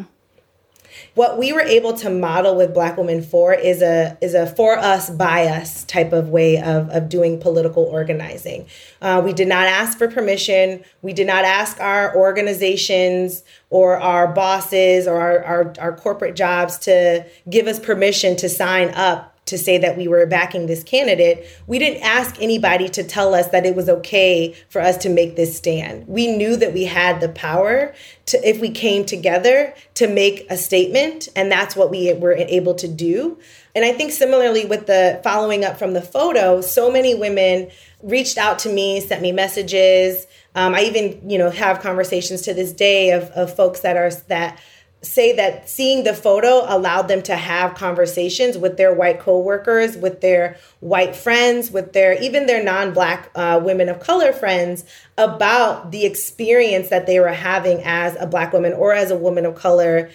what 1.16 1.38
we 1.38 1.50
were 1.50 1.62
able 1.62 1.94
to 1.94 2.10
model 2.10 2.54
with 2.54 2.74
black 2.74 2.98
women 2.98 3.22
for 3.22 3.54
is 3.54 3.80
a 3.80 4.18
is 4.20 4.34
a 4.34 4.46
for 4.46 4.78
us 4.78 5.08
by 5.08 5.46
us 5.46 5.82
type 5.84 6.12
of 6.12 6.28
way 6.28 6.58
of, 6.58 6.90
of 6.90 7.08
doing 7.08 7.40
political 7.40 7.84
organizing. 7.84 8.66
Uh, 9.00 9.22
we 9.24 9.32
did 9.32 9.48
not 9.48 9.66
ask 9.66 9.96
for 9.96 10.08
permission. 10.08 10.84
We 11.00 11.14
did 11.14 11.26
not 11.26 11.46
ask 11.46 11.80
our 11.80 12.14
organizations 12.14 13.44
or 13.70 13.98
our 13.98 14.28
bosses 14.28 15.08
or 15.08 15.18
our, 15.18 15.42
our, 15.42 15.74
our 15.78 15.96
corporate 15.96 16.36
jobs 16.36 16.78
to 16.80 17.24
give 17.48 17.66
us 17.66 17.80
permission 17.80 18.36
to 18.36 18.48
sign 18.50 18.90
up 18.90 19.35
to 19.46 19.56
say 19.56 19.78
that 19.78 19.96
we 19.96 20.08
were 20.08 20.26
backing 20.26 20.66
this 20.66 20.82
candidate, 20.82 21.46
we 21.66 21.78
didn't 21.78 22.02
ask 22.02 22.36
anybody 22.40 22.88
to 22.90 23.02
tell 23.02 23.34
us 23.34 23.48
that 23.48 23.64
it 23.64 23.74
was 23.74 23.88
okay 23.88 24.54
for 24.68 24.80
us 24.80 24.96
to 24.98 25.08
make 25.08 25.36
this 25.36 25.56
stand. 25.56 26.06
We 26.06 26.36
knew 26.36 26.56
that 26.56 26.74
we 26.74 26.84
had 26.84 27.20
the 27.20 27.28
power 27.28 27.94
to, 28.26 28.48
if 28.48 28.60
we 28.60 28.70
came 28.70 29.04
together, 29.04 29.72
to 29.94 30.08
make 30.08 30.46
a 30.50 30.56
statement, 30.56 31.28
and 31.36 31.50
that's 31.50 31.76
what 31.76 31.90
we 31.90 32.12
were 32.12 32.32
able 32.32 32.74
to 32.74 32.88
do. 32.88 33.38
And 33.74 33.84
I 33.84 33.92
think 33.92 34.10
similarly 34.10 34.64
with 34.64 34.86
the 34.86 35.20
following 35.22 35.64
up 35.64 35.78
from 35.78 35.92
the 35.92 36.02
photo, 36.02 36.60
so 36.60 36.90
many 36.90 37.14
women 37.14 37.70
reached 38.02 38.38
out 38.38 38.58
to 38.60 38.72
me, 38.72 39.00
sent 39.00 39.22
me 39.22 39.32
messages. 39.32 40.26
Um, 40.54 40.74
I 40.74 40.82
even, 40.82 41.28
you 41.28 41.38
know, 41.38 41.50
have 41.50 41.80
conversations 41.80 42.42
to 42.42 42.54
this 42.54 42.72
day 42.72 43.10
of, 43.10 43.24
of 43.30 43.54
folks 43.54 43.80
that 43.80 43.96
are 43.96 44.10
that 44.28 44.58
say 45.06 45.36
that 45.36 45.68
seeing 45.68 46.04
the 46.04 46.14
photo 46.14 46.62
allowed 46.66 47.08
them 47.08 47.22
to 47.22 47.36
have 47.36 47.74
conversations 47.74 48.58
with 48.58 48.76
their 48.76 48.92
white 48.94 49.20
coworkers, 49.20 49.96
with 49.96 50.20
their 50.20 50.56
white 50.80 51.16
friends, 51.16 51.70
with 51.70 51.92
their 51.92 52.20
even 52.22 52.46
their 52.46 52.62
non-black 52.62 53.30
uh, 53.34 53.60
women 53.62 53.88
of 53.88 54.00
color 54.00 54.32
friends 54.32 54.84
about 55.16 55.90
the 55.90 56.04
experience 56.04 56.88
that 56.88 57.06
they 57.06 57.20
were 57.20 57.28
having 57.28 57.82
as 57.84 58.16
a 58.20 58.26
black 58.26 58.52
woman 58.52 58.72
or 58.72 58.92
as 58.92 59.10
a 59.10 59.16
woman 59.16 59.46
of 59.46 59.54
color, 59.54 60.10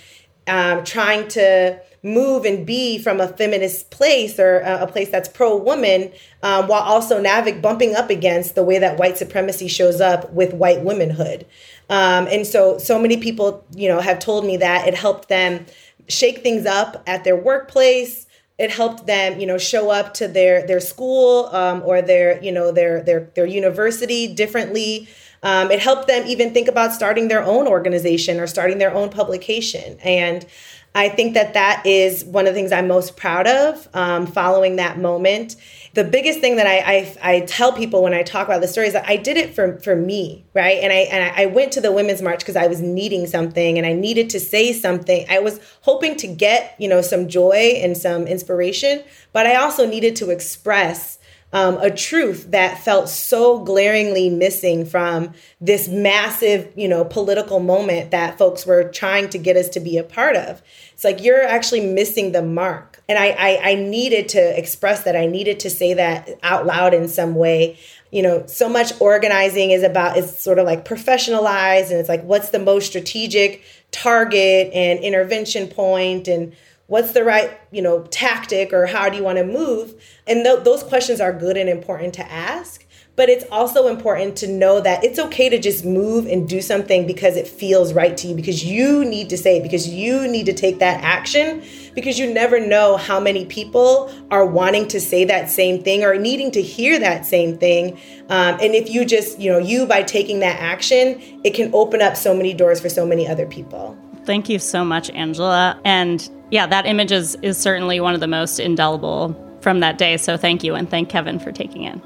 um, 0.47 0.83
trying 0.83 1.27
to 1.29 1.79
move 2.03 2.45
and 2.45 2.65
be 2.65 2.97
from 2.97 3.21
a 3.21 3.27
feminist 3.27 3.91
place 3.91 4.39
or 4.39 4.59
a, 4.59 4.87
place 4.87 5.09
that's 5.09 5.29
pro 5.29 5.55
woman, 5.55 6.11
um, 6.41 6.67
while 6.67 6.81
also 6.81 7.21
navig 7.21 7.61
bumping 7.61 7.95
up 7.95 8.09
against 8.09 8.55
the 8.55 8.63
way 8.63 8.79
that 8.79 8.97
white 8.97 9.17
supremacy 9.17 9.67
shows 9.67 10.01
up 10.01 10.31
with 10.33 10.53
white 10.53 10.81
womanhood. 10.81 11.45
Um, 11.89 12.27
and 12.27 12.47
so, 12.47 12.77
so 12.77 12.99
many 12.99 13.17
people, 13.17 13.63
you 13.75 13.87
know, 13.87 13.99
have 13.99 14.19
told 14.19 14.45
me 14.45 14.57
that 14.57 14.87
it 14.87 14.95
helped 14.95 15.29
them 15.29 15.65
shake 16.07 16.39
things 16.39 16.65
up 16.65 17.03
at 17.05 17.23
their 17.23 17.35
workplace. 17.35 18.25
It 18.57 18.71
helped 18.71 19.05
them, 19.05 19.39
you 19.39 19.45
know, 19.45 19.57
show 19.57 19.89
up 19.89 20.13
to 20.15 20.27
their 20.27 20.65
their 20.65 20.79
school 20.79 21.47
um, 21.47 21.81
or 21.83 22.01
their, 22.01 22.41
you 22.43 22.51
know, 22.51 22.71
their 22.71 23.01
their 23.01 23.31
their 23.35 23.45
university 23.45 24.33
differently. 24.33 25.07
Um, 25.43 25.71
it 25.71 25.79
helped 25.79 26.07
them 26.07 26.27
even 26.27 26.53
think 26.53 26.67
about 26.67 26.93
starting 26.93 27.27
their 27.27 27.43
own 27.43 27.67
organization 27.67 28.39
or 28.39 28.45
starting 28.45 28.77
their 28.77 28.93
own 28.93 29.09
publication. 29.09 29.97
And 30.03 30.45
I 30.93 31.09
think 31.09 31.35
that 31.35 31.53
that 31.53 31.85
is 31.85 32.25
one 32.25 32.47
of 32.47 32.53
the 32.53 32.59
things 32.59 32.71
I'm 32.71 32.87
most 32.87 33.15
proud 33.15 33.47
of 33.47 33.87
um, 33.93 34.27
following 34.27 34.75
that 34.75 34.99
moment 34.99 35.55
the 35.93 36.03
biggest 36.05 36.39
thing 36.39 36.55
that 36.55 36.67
I, 36.67 36.77
I, 36.79 37.17
I 37.33 37.39
tell 37.41 37.73
people 37.73 38.01
when 38.01 38.13
I 38.13 38.23
talk 38.23 38.47
about 38.47 38.61
the 38.61 38.67
story 38.67 38.87
is 38.87 38.93
that 38.93 39.09
I 39.09 39.17
did 39.17 39.35
it 39.35 39.53
for 39.53 39.77
for 39.79 39.95
me, 39.95 40.45
right? 40.53 40.77
And 40.81 40.93
I 40.93 40.99
and 41.11 41.35
I 41.35 41.47
went 41.47 41.73
to 41.73 41.81
the 41.81 41.91
women's 41.91 42.21
march 42.21 42.39
because 42.39 42.55
I 42.55 42.67
was 42.67 42.81
needing 42.81 43.27
something 43.27 43.77
and 43.77 43.85
I 43.85 43.91
needed 43.91 44.29
to 44.31 44.39
say 44.39 44.71
something. 44.71 45.25
I 45.29 45.39
was 45.39 45.59
hoping 45.81 46.15
to 46.17 46.27
get 46.27 46.75
you 46.79 46.87
know 46.87 47.01
some 47.01 47.27
joy 47.27 47.79
and 47.81 47.97
some 47.97 48.25
inspiration, 48.25 49.03
but 49.33 49.45
I 49.45 49.55
also 49.55 49.85
needed 49.85 50.15
to 50.17 50.29
express 50.29 51.19
um, 51.53 51.77
a 51.79 51.91
truth 51.91 52.51
that 52.51 52.83
felt 52.83 53.09
so 53.09 53.59
glaringly 53.59 54.29
missing 54.29 54.85
from 54.85 55.33
this 55.59 55.87
massive, 55.87 56.71
you 56.75 56.87
know, 56.87 57.03
political 57.03 57.59
moment 57.59 58.11
that 58.11 58.37
folks 58.37 58.65
were 58.65 58.85
trying 58.85 59.29
to 59.29 59.37
get 59.37 59.57
us 59.57 59.69
to 59.69 59.79
be 59.79 59.97
a 59.97 60.03
part 60.03 60.35
of. 60.35 60.61
It's 60.93 61.03
like 61.03 61.23
you're 61.23 61.43
actually 61.43 61.85
missing 61.85 62.31
the 62.31 62.41
mark 62.41 62.91
and 63.11 63.19
I, 63.19 63.31
I, 63.31 63.71
I 63.71 63.75
needed 63.75 64.29
to 64.29 64.57
express 64.57 65.03
that. 65.03 65.17
I 65.17 65.25
needed 65.25 65.59
to 65.61 65.69
say 65.69 65.95
that 65.95 66.29
out 66.43 66.65
loud 66.65 66.93
in 66.93 67.09
some 67.09 67.35
way. 67.35 67.77
You 68.09 68.23
know, 68.23 68.45
so 68.45 68.69
much 68.69 68.93
organizing 69.01 69.71
is 69.71 69.83
about 69.83 70.15
is 70.15 70.37
sort 70.37 70.59
of 70.59 70.65
like 70.65 70.85
professionalized, 70.85 71.89
and 71.89 71.99
it's 71.99 72.07
like 72.07 72.23
what's 72.23 72.51
the 72.51 72.59
most 72.59 72.87
strategic 72.87 73.63
target 73.91 74.71
and 74.73 74.99
intervention 74.99 75.67
point, 75.67 76.29
and 76.29 76.55
what's 76.91 77.13
the 77.13 77.23
right 77.23 77.57
you 77.71 77.81
know 77.81 78.03
tactic, 78.11 78.73
or 78.73 78.85
how 78.85 79.09
do 79.09 79.15
you 79.15 79.23
want 79.23 79.37
to 79.37 79.45
move? 79.45 79.95
And 80.27 80.43
th- 80.43 80.63
those 80.63 80.83
questions 80.83 81.21
are 81.21 81.31
good 81.31 81.55
and 81.55 81.69
important 81.69 82.13
to 82.15 82.31
ask 82.31 82.85
but 83.17 83.29
it's 83.29 83.45
also 83.51 83.87
important 83.87 84.37
to 84.37 84.47
know 84.47 84.79
that 84.79 85.03
it's 85.03 85.19
okay 85.19 85.49
to 85.49 85.59
just 85.59 85.83
move 85.83 86.25
and 86.25 86.47
do 86.47 86.61
something 86.61 87.05
because 87.05 87.35
it 87.35 87.47
feels 87.47 87.93
right 87.93 88.15
to 88.15 88.27
you 88.27 88.35
because 88.35 88.63
you 88.63 89.03
need 89.03 89.29
to 89.29 89.37
say 89.37 89.57
it 89.57 89.63
because 89.63 89.87
you 89.87 90.27
need 90.27 90.45
to 90.45 90.53
take 90.53 90.79
that 90.79 91.03
action 91.03 91.61
because 91.93 92.17
you 92.17 92.33
never 92.33 92.65
know 92.65 92.95
how 92.97 93.19
many 93.19 93.45
people 93.45 94.11
are 94.31 94.45
wanting 94.45 94.87
to 94.87 94.99
say 94.99 95.25
that 95.25 95.49
same 95.49 95.83
thing 95.83 96.03
or 96.03 96.17
needing 96.17 96.51
to 96.51 96.61
hear 96.61 96.97
that 96.97 97.25
same 97.25 97.57
thing. 97.57 97.93
Um, 98.29 98.57
and 98.61 98.73
if 98.73 98.89
you 98.89 99.03
just 99.03 99.39
you 99.39 99.51
know 99.51 99.59
you 99.59 99.85
by 99.85 100.03
taking 100.03 100.39
that 100.39 100.59
action 100.59 101.21
it 101.43 101.53
can 101.53 101.69
open 101.73 102.01
up 102.01 102.15
so 102.15 102.33
many 102.33 102.53
doors 102.53 102.79
for 102.79 102.89
so 102.89 103.05
many 103.05 103.27
other 103.27 103.45
people. 103.45 103.97
Thank 104.23 104.49
you 104.49 104.57
so 104.59 104.85
much 104.85 105.09
angela. 105.11 105.79
And 105.83 106.29
yeah 106.51 106.67
that 106.67 106.85
image 106.85 107.11
is 107.11 107.35
is 107.41 107.57
certainly 107.57 107.99
one 107.99 108.13
of 108.13 108.19
the 108.19 108.27
most 108.27 108.59
indelible 108.59 109.35
from 109.61 109.79
that 109.79 109.97
day 109.97 110.17
so 110.17 110.37
thank 110.37 110.63
you 110.63 110.75
and 110.75 110.89
thank 110.89 111.09
kevin 111.09 111.39
for 111.39 111.51
taking 111.51 111.83
it 111.83 111.99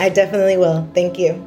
I 0.00 0.08
definitely 0.08 0.56
will. 0.56 0.88
Thank 0.94 1.18
you. 1.18 1.46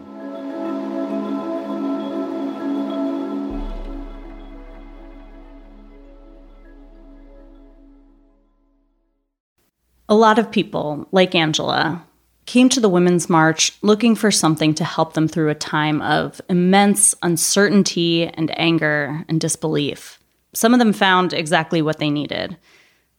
A 10.08 10.14
lot 10.14 10.38
of 10.38 10.52
people, 10.52 11.08
like 11.12 11.34
Angela, 11.34 12.06
came 12.46 12.70
to 12.70 12.80
the 12.80 12.89
Women's 12.89 13.28
March 13.28 13.72
looking 13.82 14.14
for 14.14 14.30
something 14.30 14.76
to 14.76 14.84
help 14.84 15.14
them 15.14 15.28
through 15.28 15.50
a 15.50 15.56
time 15.56 16.00
of 16.04 16.39
immense 16.48 17.16
uncertainty 17.24 18.28
and 18.28 18.56
anger 18.60 19.26
and 19.28 19.41
disbelief. 19.41 20.20
Some 20.54 20.74
of 20.74 20.80
them 20.80 20.93
found 20.93 21.34
exactly 21.34 21.82
what 21.82 21.99
they 21.99 22.10
needed. 22.10 22.58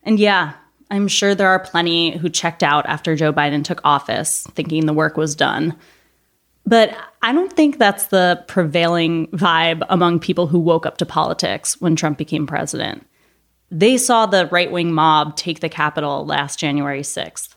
And 0.03 0.19
yeah, 0.19 0.55
I'm 0.91 1.09
sure 1.09 1.35
there 1.35 1.49
are 1.49 1.59
plenty 1.59 2.17
who 2.17 2.29
checked 2.29 2.63
out 2.63 2.87
after 2.87 3.17
Joe 3.17 3.33
Biden 3.33 3.65
took 3.65 3.81
office, 3.85 4.47
thinking 4.55 4.87
the 4.87 4.93
work 4.93 5.17
was 5.17 5.35
done. 5.35 5.77
But 6.67 6.97
I 7.23 7.33
don't 7.33 7.53
think 7.53 7.79
that's 7.79 8.07
the 8.07 8.43
prevailing 8.49 9.27
vibe 9.29 9.85
among 9.89 10.21
people 10.21 10.47
who 10.47 10.59
woke 10.59 10.87
up 10.87 10.97
to 10.99 11.07
politics 11.07 11.81
when 11.81 11.97
Trump 11.97 12.17
became 12.17 12.47
president. 12.47 13.07
They 13.71 13.99
saw 13.99 14.27
the 14.27 14.47
right 14.47 14.71
wing 14.71 14.93
mob 14.93 15.37
take 15.37 15.61
the 15.61 15.69
Capitol 15.69 16.25
last 16.25 16.59
January 16.59 17.03
6th. 17.03 17.55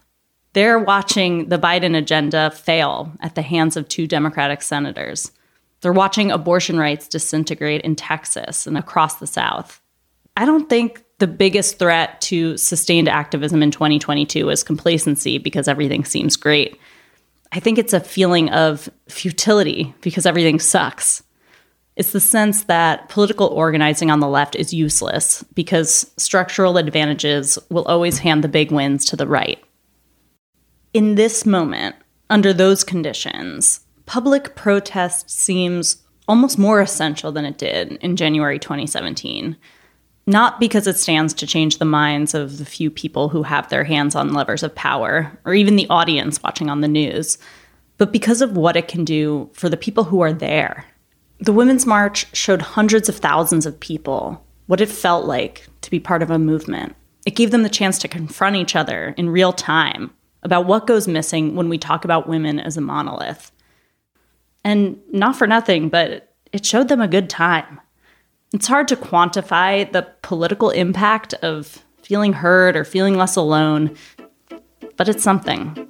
They're 0.54 0.80
watching 0.80 1.50
the 1.50 1.60
Biden 1.60 1.96
agenda 1.96 2.50
fail 2.52 3.14
at 3.20 3.36
the 3.36 3.44
hands 3.44 3.78
of 3.78 3.88
two 3.88 4.08
Democratic 4.08 4.62
senators. 4.62 5.32
They're 5.82 5.94
watching 5.94 6.32
abortion 6.32 6.78
rights 6.78 7.08
disintegrate 7.08 7.82
in 7.82 7.96
Texas 7.96 8.66
and 8.66 8.78
across 8.78 9.16
the 9.16 9.28
South. 9.28 9.82
I 10.36 10.46
don't 10.46 10.70
think 10.70 11.04
the 11.20 11.28
biggest 11.28 11.80
threat 11.80 12.22
to 12.22 12.58
sustained 12.58 13.08
activism 13.08 13.64
in 13.64 13.72
2022 13.72 14.50
is 14.50 14.64
complacency 14.64 15.38
because 15.38 15.68
everything 15.68 16.06
seems 16.06 16.36
great. 16.36 16.80
I 17.52 17.60
think 17.60 17.78
it's 17.78 17.94
a 17.94 18.00
feeling 18.00 18.50
of 18.50 18.90
futility 19.08 19.96
because 20.02 20.26
everything 20.26 20.60
sucks. 20.60 21.24
It's 21.96 22.12
the 22.12 22.20
sense 22.20 22.66
that 22.66 23.10
political 23.10 23.48
organizing 23.48 24.12
on 24.12 24.20
the 24.20 24.28
left 24.28 24.56
is 24.56 24.74
useless 24.74 25.44
because 25.56 26.12
structural 26.18 26.78
advantages 26.78 27.58
will 27.70 27.86
always 27.86 28.20
hand 28.20 28.44
the 28.44 28.48
big 28.48 28.72
wins 28.72 29.06
to 29.06 29.16
the 29.16 29.26
right. 29.26 29.64
In 30.94 31.16
this 31.16 31.46
moment, 31.46 31.96
under 32.30 32.54
those 32.54 32.84
conditions, 32.84 33.80
public 34.08 34.56
protest 34.56 35.30
seems 35.30 36.04
almost 36.28 36.58
more 36.58 36.82
essential 36.82 37.32
than 37.32 37.46
it 37.46 37.60
did 37.60 37.94
in 38.02 38.16
January 38.16 38.58
2017 38.58 39.56
not 40.28 40.60
because 40.60 40.86
it 40.86 40.98
stands 40.98 41.34
to 41.34 41.48
change 41.48 41.78
the 41.78 41.86
minds 41.86 42.34
of 42.34 42.58
the 42.58 42.66
few 42.66 42.92
people 42.92 43.30
who 43.30 43.44
have 43.44 43.70
their 43.70 43.86
hands 43.86 44.14
on 44.14 44.34
levers 44.34 44.62
of 44.62 44.76
power, 44.76 45.32
or 45.46 45.54
even 45.54 45.78
the 45.78 45.88
audience 45.90 46.44
watching 46.44 46.70
on 46.70 46.82
the 46.82 46.88
news, 46.88 47.38
but 47.98 48.12
because 48.12 48.42
of 48.42 48.58
what 48.58 48.76
it 48.76 48.90
can 48.90 49.06
do 49.06 49.50
for 49.54 49.70
the 49.70 49.78
people 49.78 50.04
who 50.04 50.20
are 50.20 50.34
there. 50.34 50.86
The 51.40 51.54
Women's 51.54 51.86
March 51.86 52.28
showed 52.36 52.62
hundreds 52.62 53.08
of 53.08 53.16
thousands 53.16 53.66
of 53.66 53.80
people 53.80 54.44
what 54.66 54.82
it 54.82 54.90
felt 54.90 55.26
like 55.26 55.66
to 55.82 55.90
be 55.90 56.00
part 56.00 56.22
of 56.22 56.30
a 56.30 56.38
movement. 56.38 56.94
It 57.26 57.36
gave 57.36 57.52
them 57.52 57.64
the 57.64 57.70
chance 57.70 57.98
to 58.00 58.10
confront 58.10 58.58
each 58.58 58.76
other 58.76 59.14
in 59.18 59.30
real 59.30 59.54
time 59.54 60.14
about 60.44 60.66
what 60.66 60.88
goes 60.88 61.08
missing 61.08 61.56
when 61.56 61.70
we 61.70 61.78
talk 61.78 62.04
about 62.04 62.28
women 62.28 62.60
as 62.60 62.76
a 62.76 62.82
monolith. 62.82 63.52
And 64.64 65.00
not 65.12 65.36
for 65.36 65.48
nothing, 65.48 65.90
but 65.90 66.34
it 66.52 66.66
showed 66.66 66.88
them 66.88 67.02
a 67.02 67.08
good 67.08 67.30
time. 67.30 67.80
It's 68.54 68.68
hard 68.68 68.88
to 68.90 68.96
quantify 68.96 69.92
the 69.92 70.08
political 70.22 70.70
impact 70.70 71.34
of 71.36 71.84
feeling 72.02 72.34
heard 72.34 72.76
or 72.76 72.86
feeling 72.86 73.16
less 73.16 73.36
alone, 73.36 73.96
but 74.96 75.10
it's 75.10 75.24
something. 75.24 75.88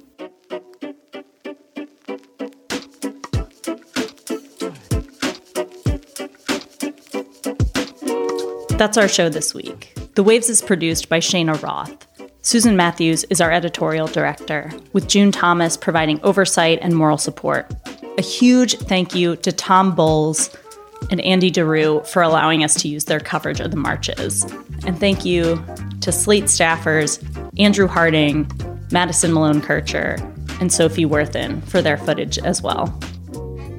That's 8.70 8.96
our 8.96 9.08
show 9.08 9.28
this 9.28 9.54
week. 9.54 9.92
The 10.14 10.22
Waves 10.22 10.48
is 10.48 10.62
produced 10.62 11.08
by 11.08 11.18
Cheyna 11.18 11.54
Roth. 11.54 12.06
Susan 12.42 12.76
Matthews 12.76 13.24
is 13.24 13.40
our 13.40 13.50
editorial 13.50 14.06
director, 14.06 14.72
with 14.92 15.08
June 15.08 15.32
Thomas 15.32 15.76
providing 15.76 16.20
oversight 16.22 16.78
and 16.80 16.94
moral 16.94 17.18
support. 17.18 17.72
A 18.18 18.20
huge 18.20 18.76
thank 18.78 19.14
you 19.14 19.36
to 19.36 19.52
Tom 19.52 19.94
Bowles 19.94 20.50
and 21.08 21.20
Andy 21.20 21.52
DeRue 21.52 22.04
for 22.08 22.20
allowing 22.20 22.64
us 22.64 22.74
to 22.82 22.88
use 22.88 23.04
their 23.04 23.20
coverage 23.20 23.60
of 23.60 23.70
the 23.70 23.76
marches. 23.76 24.42
And 24.84 24.98
thank 24.98 25.24
you 25.24 25.64
to 26.00 26.10
Slate 26.10 26.46
staffers 26.46 27.22
Andrew 27.60 27.86
Harding, 27.86 28.50
Madison 28.90 29.32
Malone 29.32 29.60
Kircher, 29.60 30.16
and 30.60 30.72
Sophie 30.72 31.04
Worthen 31.04 31.60
for 31.62 31.80
their 31.80 31.96
footage 31.96 32.38
as 32.38 32.60
well. 32.60 32.92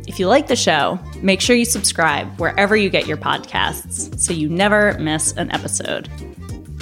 If 0.08 0.20
you 0.22 0.28
like 0.28 0.48
the 0.48 0.56
show, 0.56 0.98
make 1.22 1.42
sure 1.42 1.58
you 1.58 1.66
subscribe 1.66 2.40
wherever 2.40 2.78
you 2.78 2.90
get 2.90 3.08
your 3.08 3.18
podcasts 3.18 4.18
so 4.18 4.32
you 4.32 4.48
never 4.48 4.98
miss 5.00 5.34
an 5.34 5.52
episode. 5.52 6.08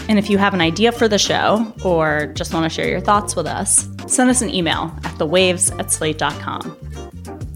And 0.08 0.20
if 0.20 0.30
you 0.30 0.38
have 0.38 0.53
an 0.53 0.62
idea 0.62 0.91
for 0.91 1.08
the 1.08 1.18
show 1.18 1.74
or 1.84 2.28
just 2.36 2.53
want 2.53 2.66
to 2.66 2.70
share 2.70 2.88
your 2.88 3.01
thoughts 3.01 3.36
with 3.36 3.47
us, 3.47 3.89
send 4.05 4.30
us 4.30 4.43
an 4.43 4.53
email 4.53 4.95
at 5.03 5.16
thewaves 5.16 5.78
at 5.80 5.91
slate.com. 5.91 6.78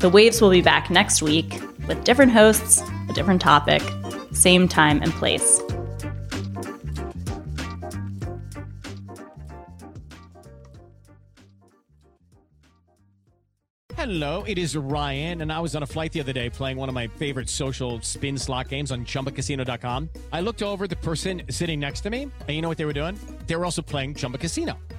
The 0.02 0.10
Waves 0.10 0.42
will 0.42 0.50
be 0.50 0.64
back 0.64 0.90
next 0.90 1.22
week 1.22 1.62
with 1.88 2.04
different 2.04 2.32
hosts, 2.32 2.82
a 3.08 3.14
different 3.14 3.40
topic, 3.40 3.84
same 4.32 4.68
time 4.68 5.00
and 5.04 5.12
place. 5.12 5.62
Hello, 13.96 14.44
it 14.48 14.58
is 14.58 14.76
Ryan, 14.76 15.42
and 15.42 15.54
I 15.54 15.60
was 15.60 15.76
on 15.76 15.84
a 15.84 15.86
flight 15.86 16.12
the 16.12 16.20
other 16.22 16.34
day 16.34 16.50
playing 16.50 16.78
one 16.78 16.90
of 16.90 16.96
my 16.96 17.06
favorite 17.06 17.48
social 17.48 18.02
spin 18.02 18.40
slot 18.40 18.70
games 18.70 18.92
on 18.92 19.06
chumbacasino.com. 19.06 20.10
I 20.34 20.42
looked 20.42 20.64
over 20.64 20.88
the 20.88 20.96
person 20.96 21.44
sitting 21.52 21.80
next 21.80 22.02
to 22.02 22.10
me, 22.10 22.24
and 22.24 22.50
you 22.50 22.64
know 22.64 22.70
what 22.70 22.80
they 22.80 22.86
were 22.86 22.94
doing? 22.94 23.20
They 23.46 23.56
were 23.56 23.66
also 23.66 23.84
playing 23.84 24.16
Chumba 24.16 24.40
Casino. 24.40 24.80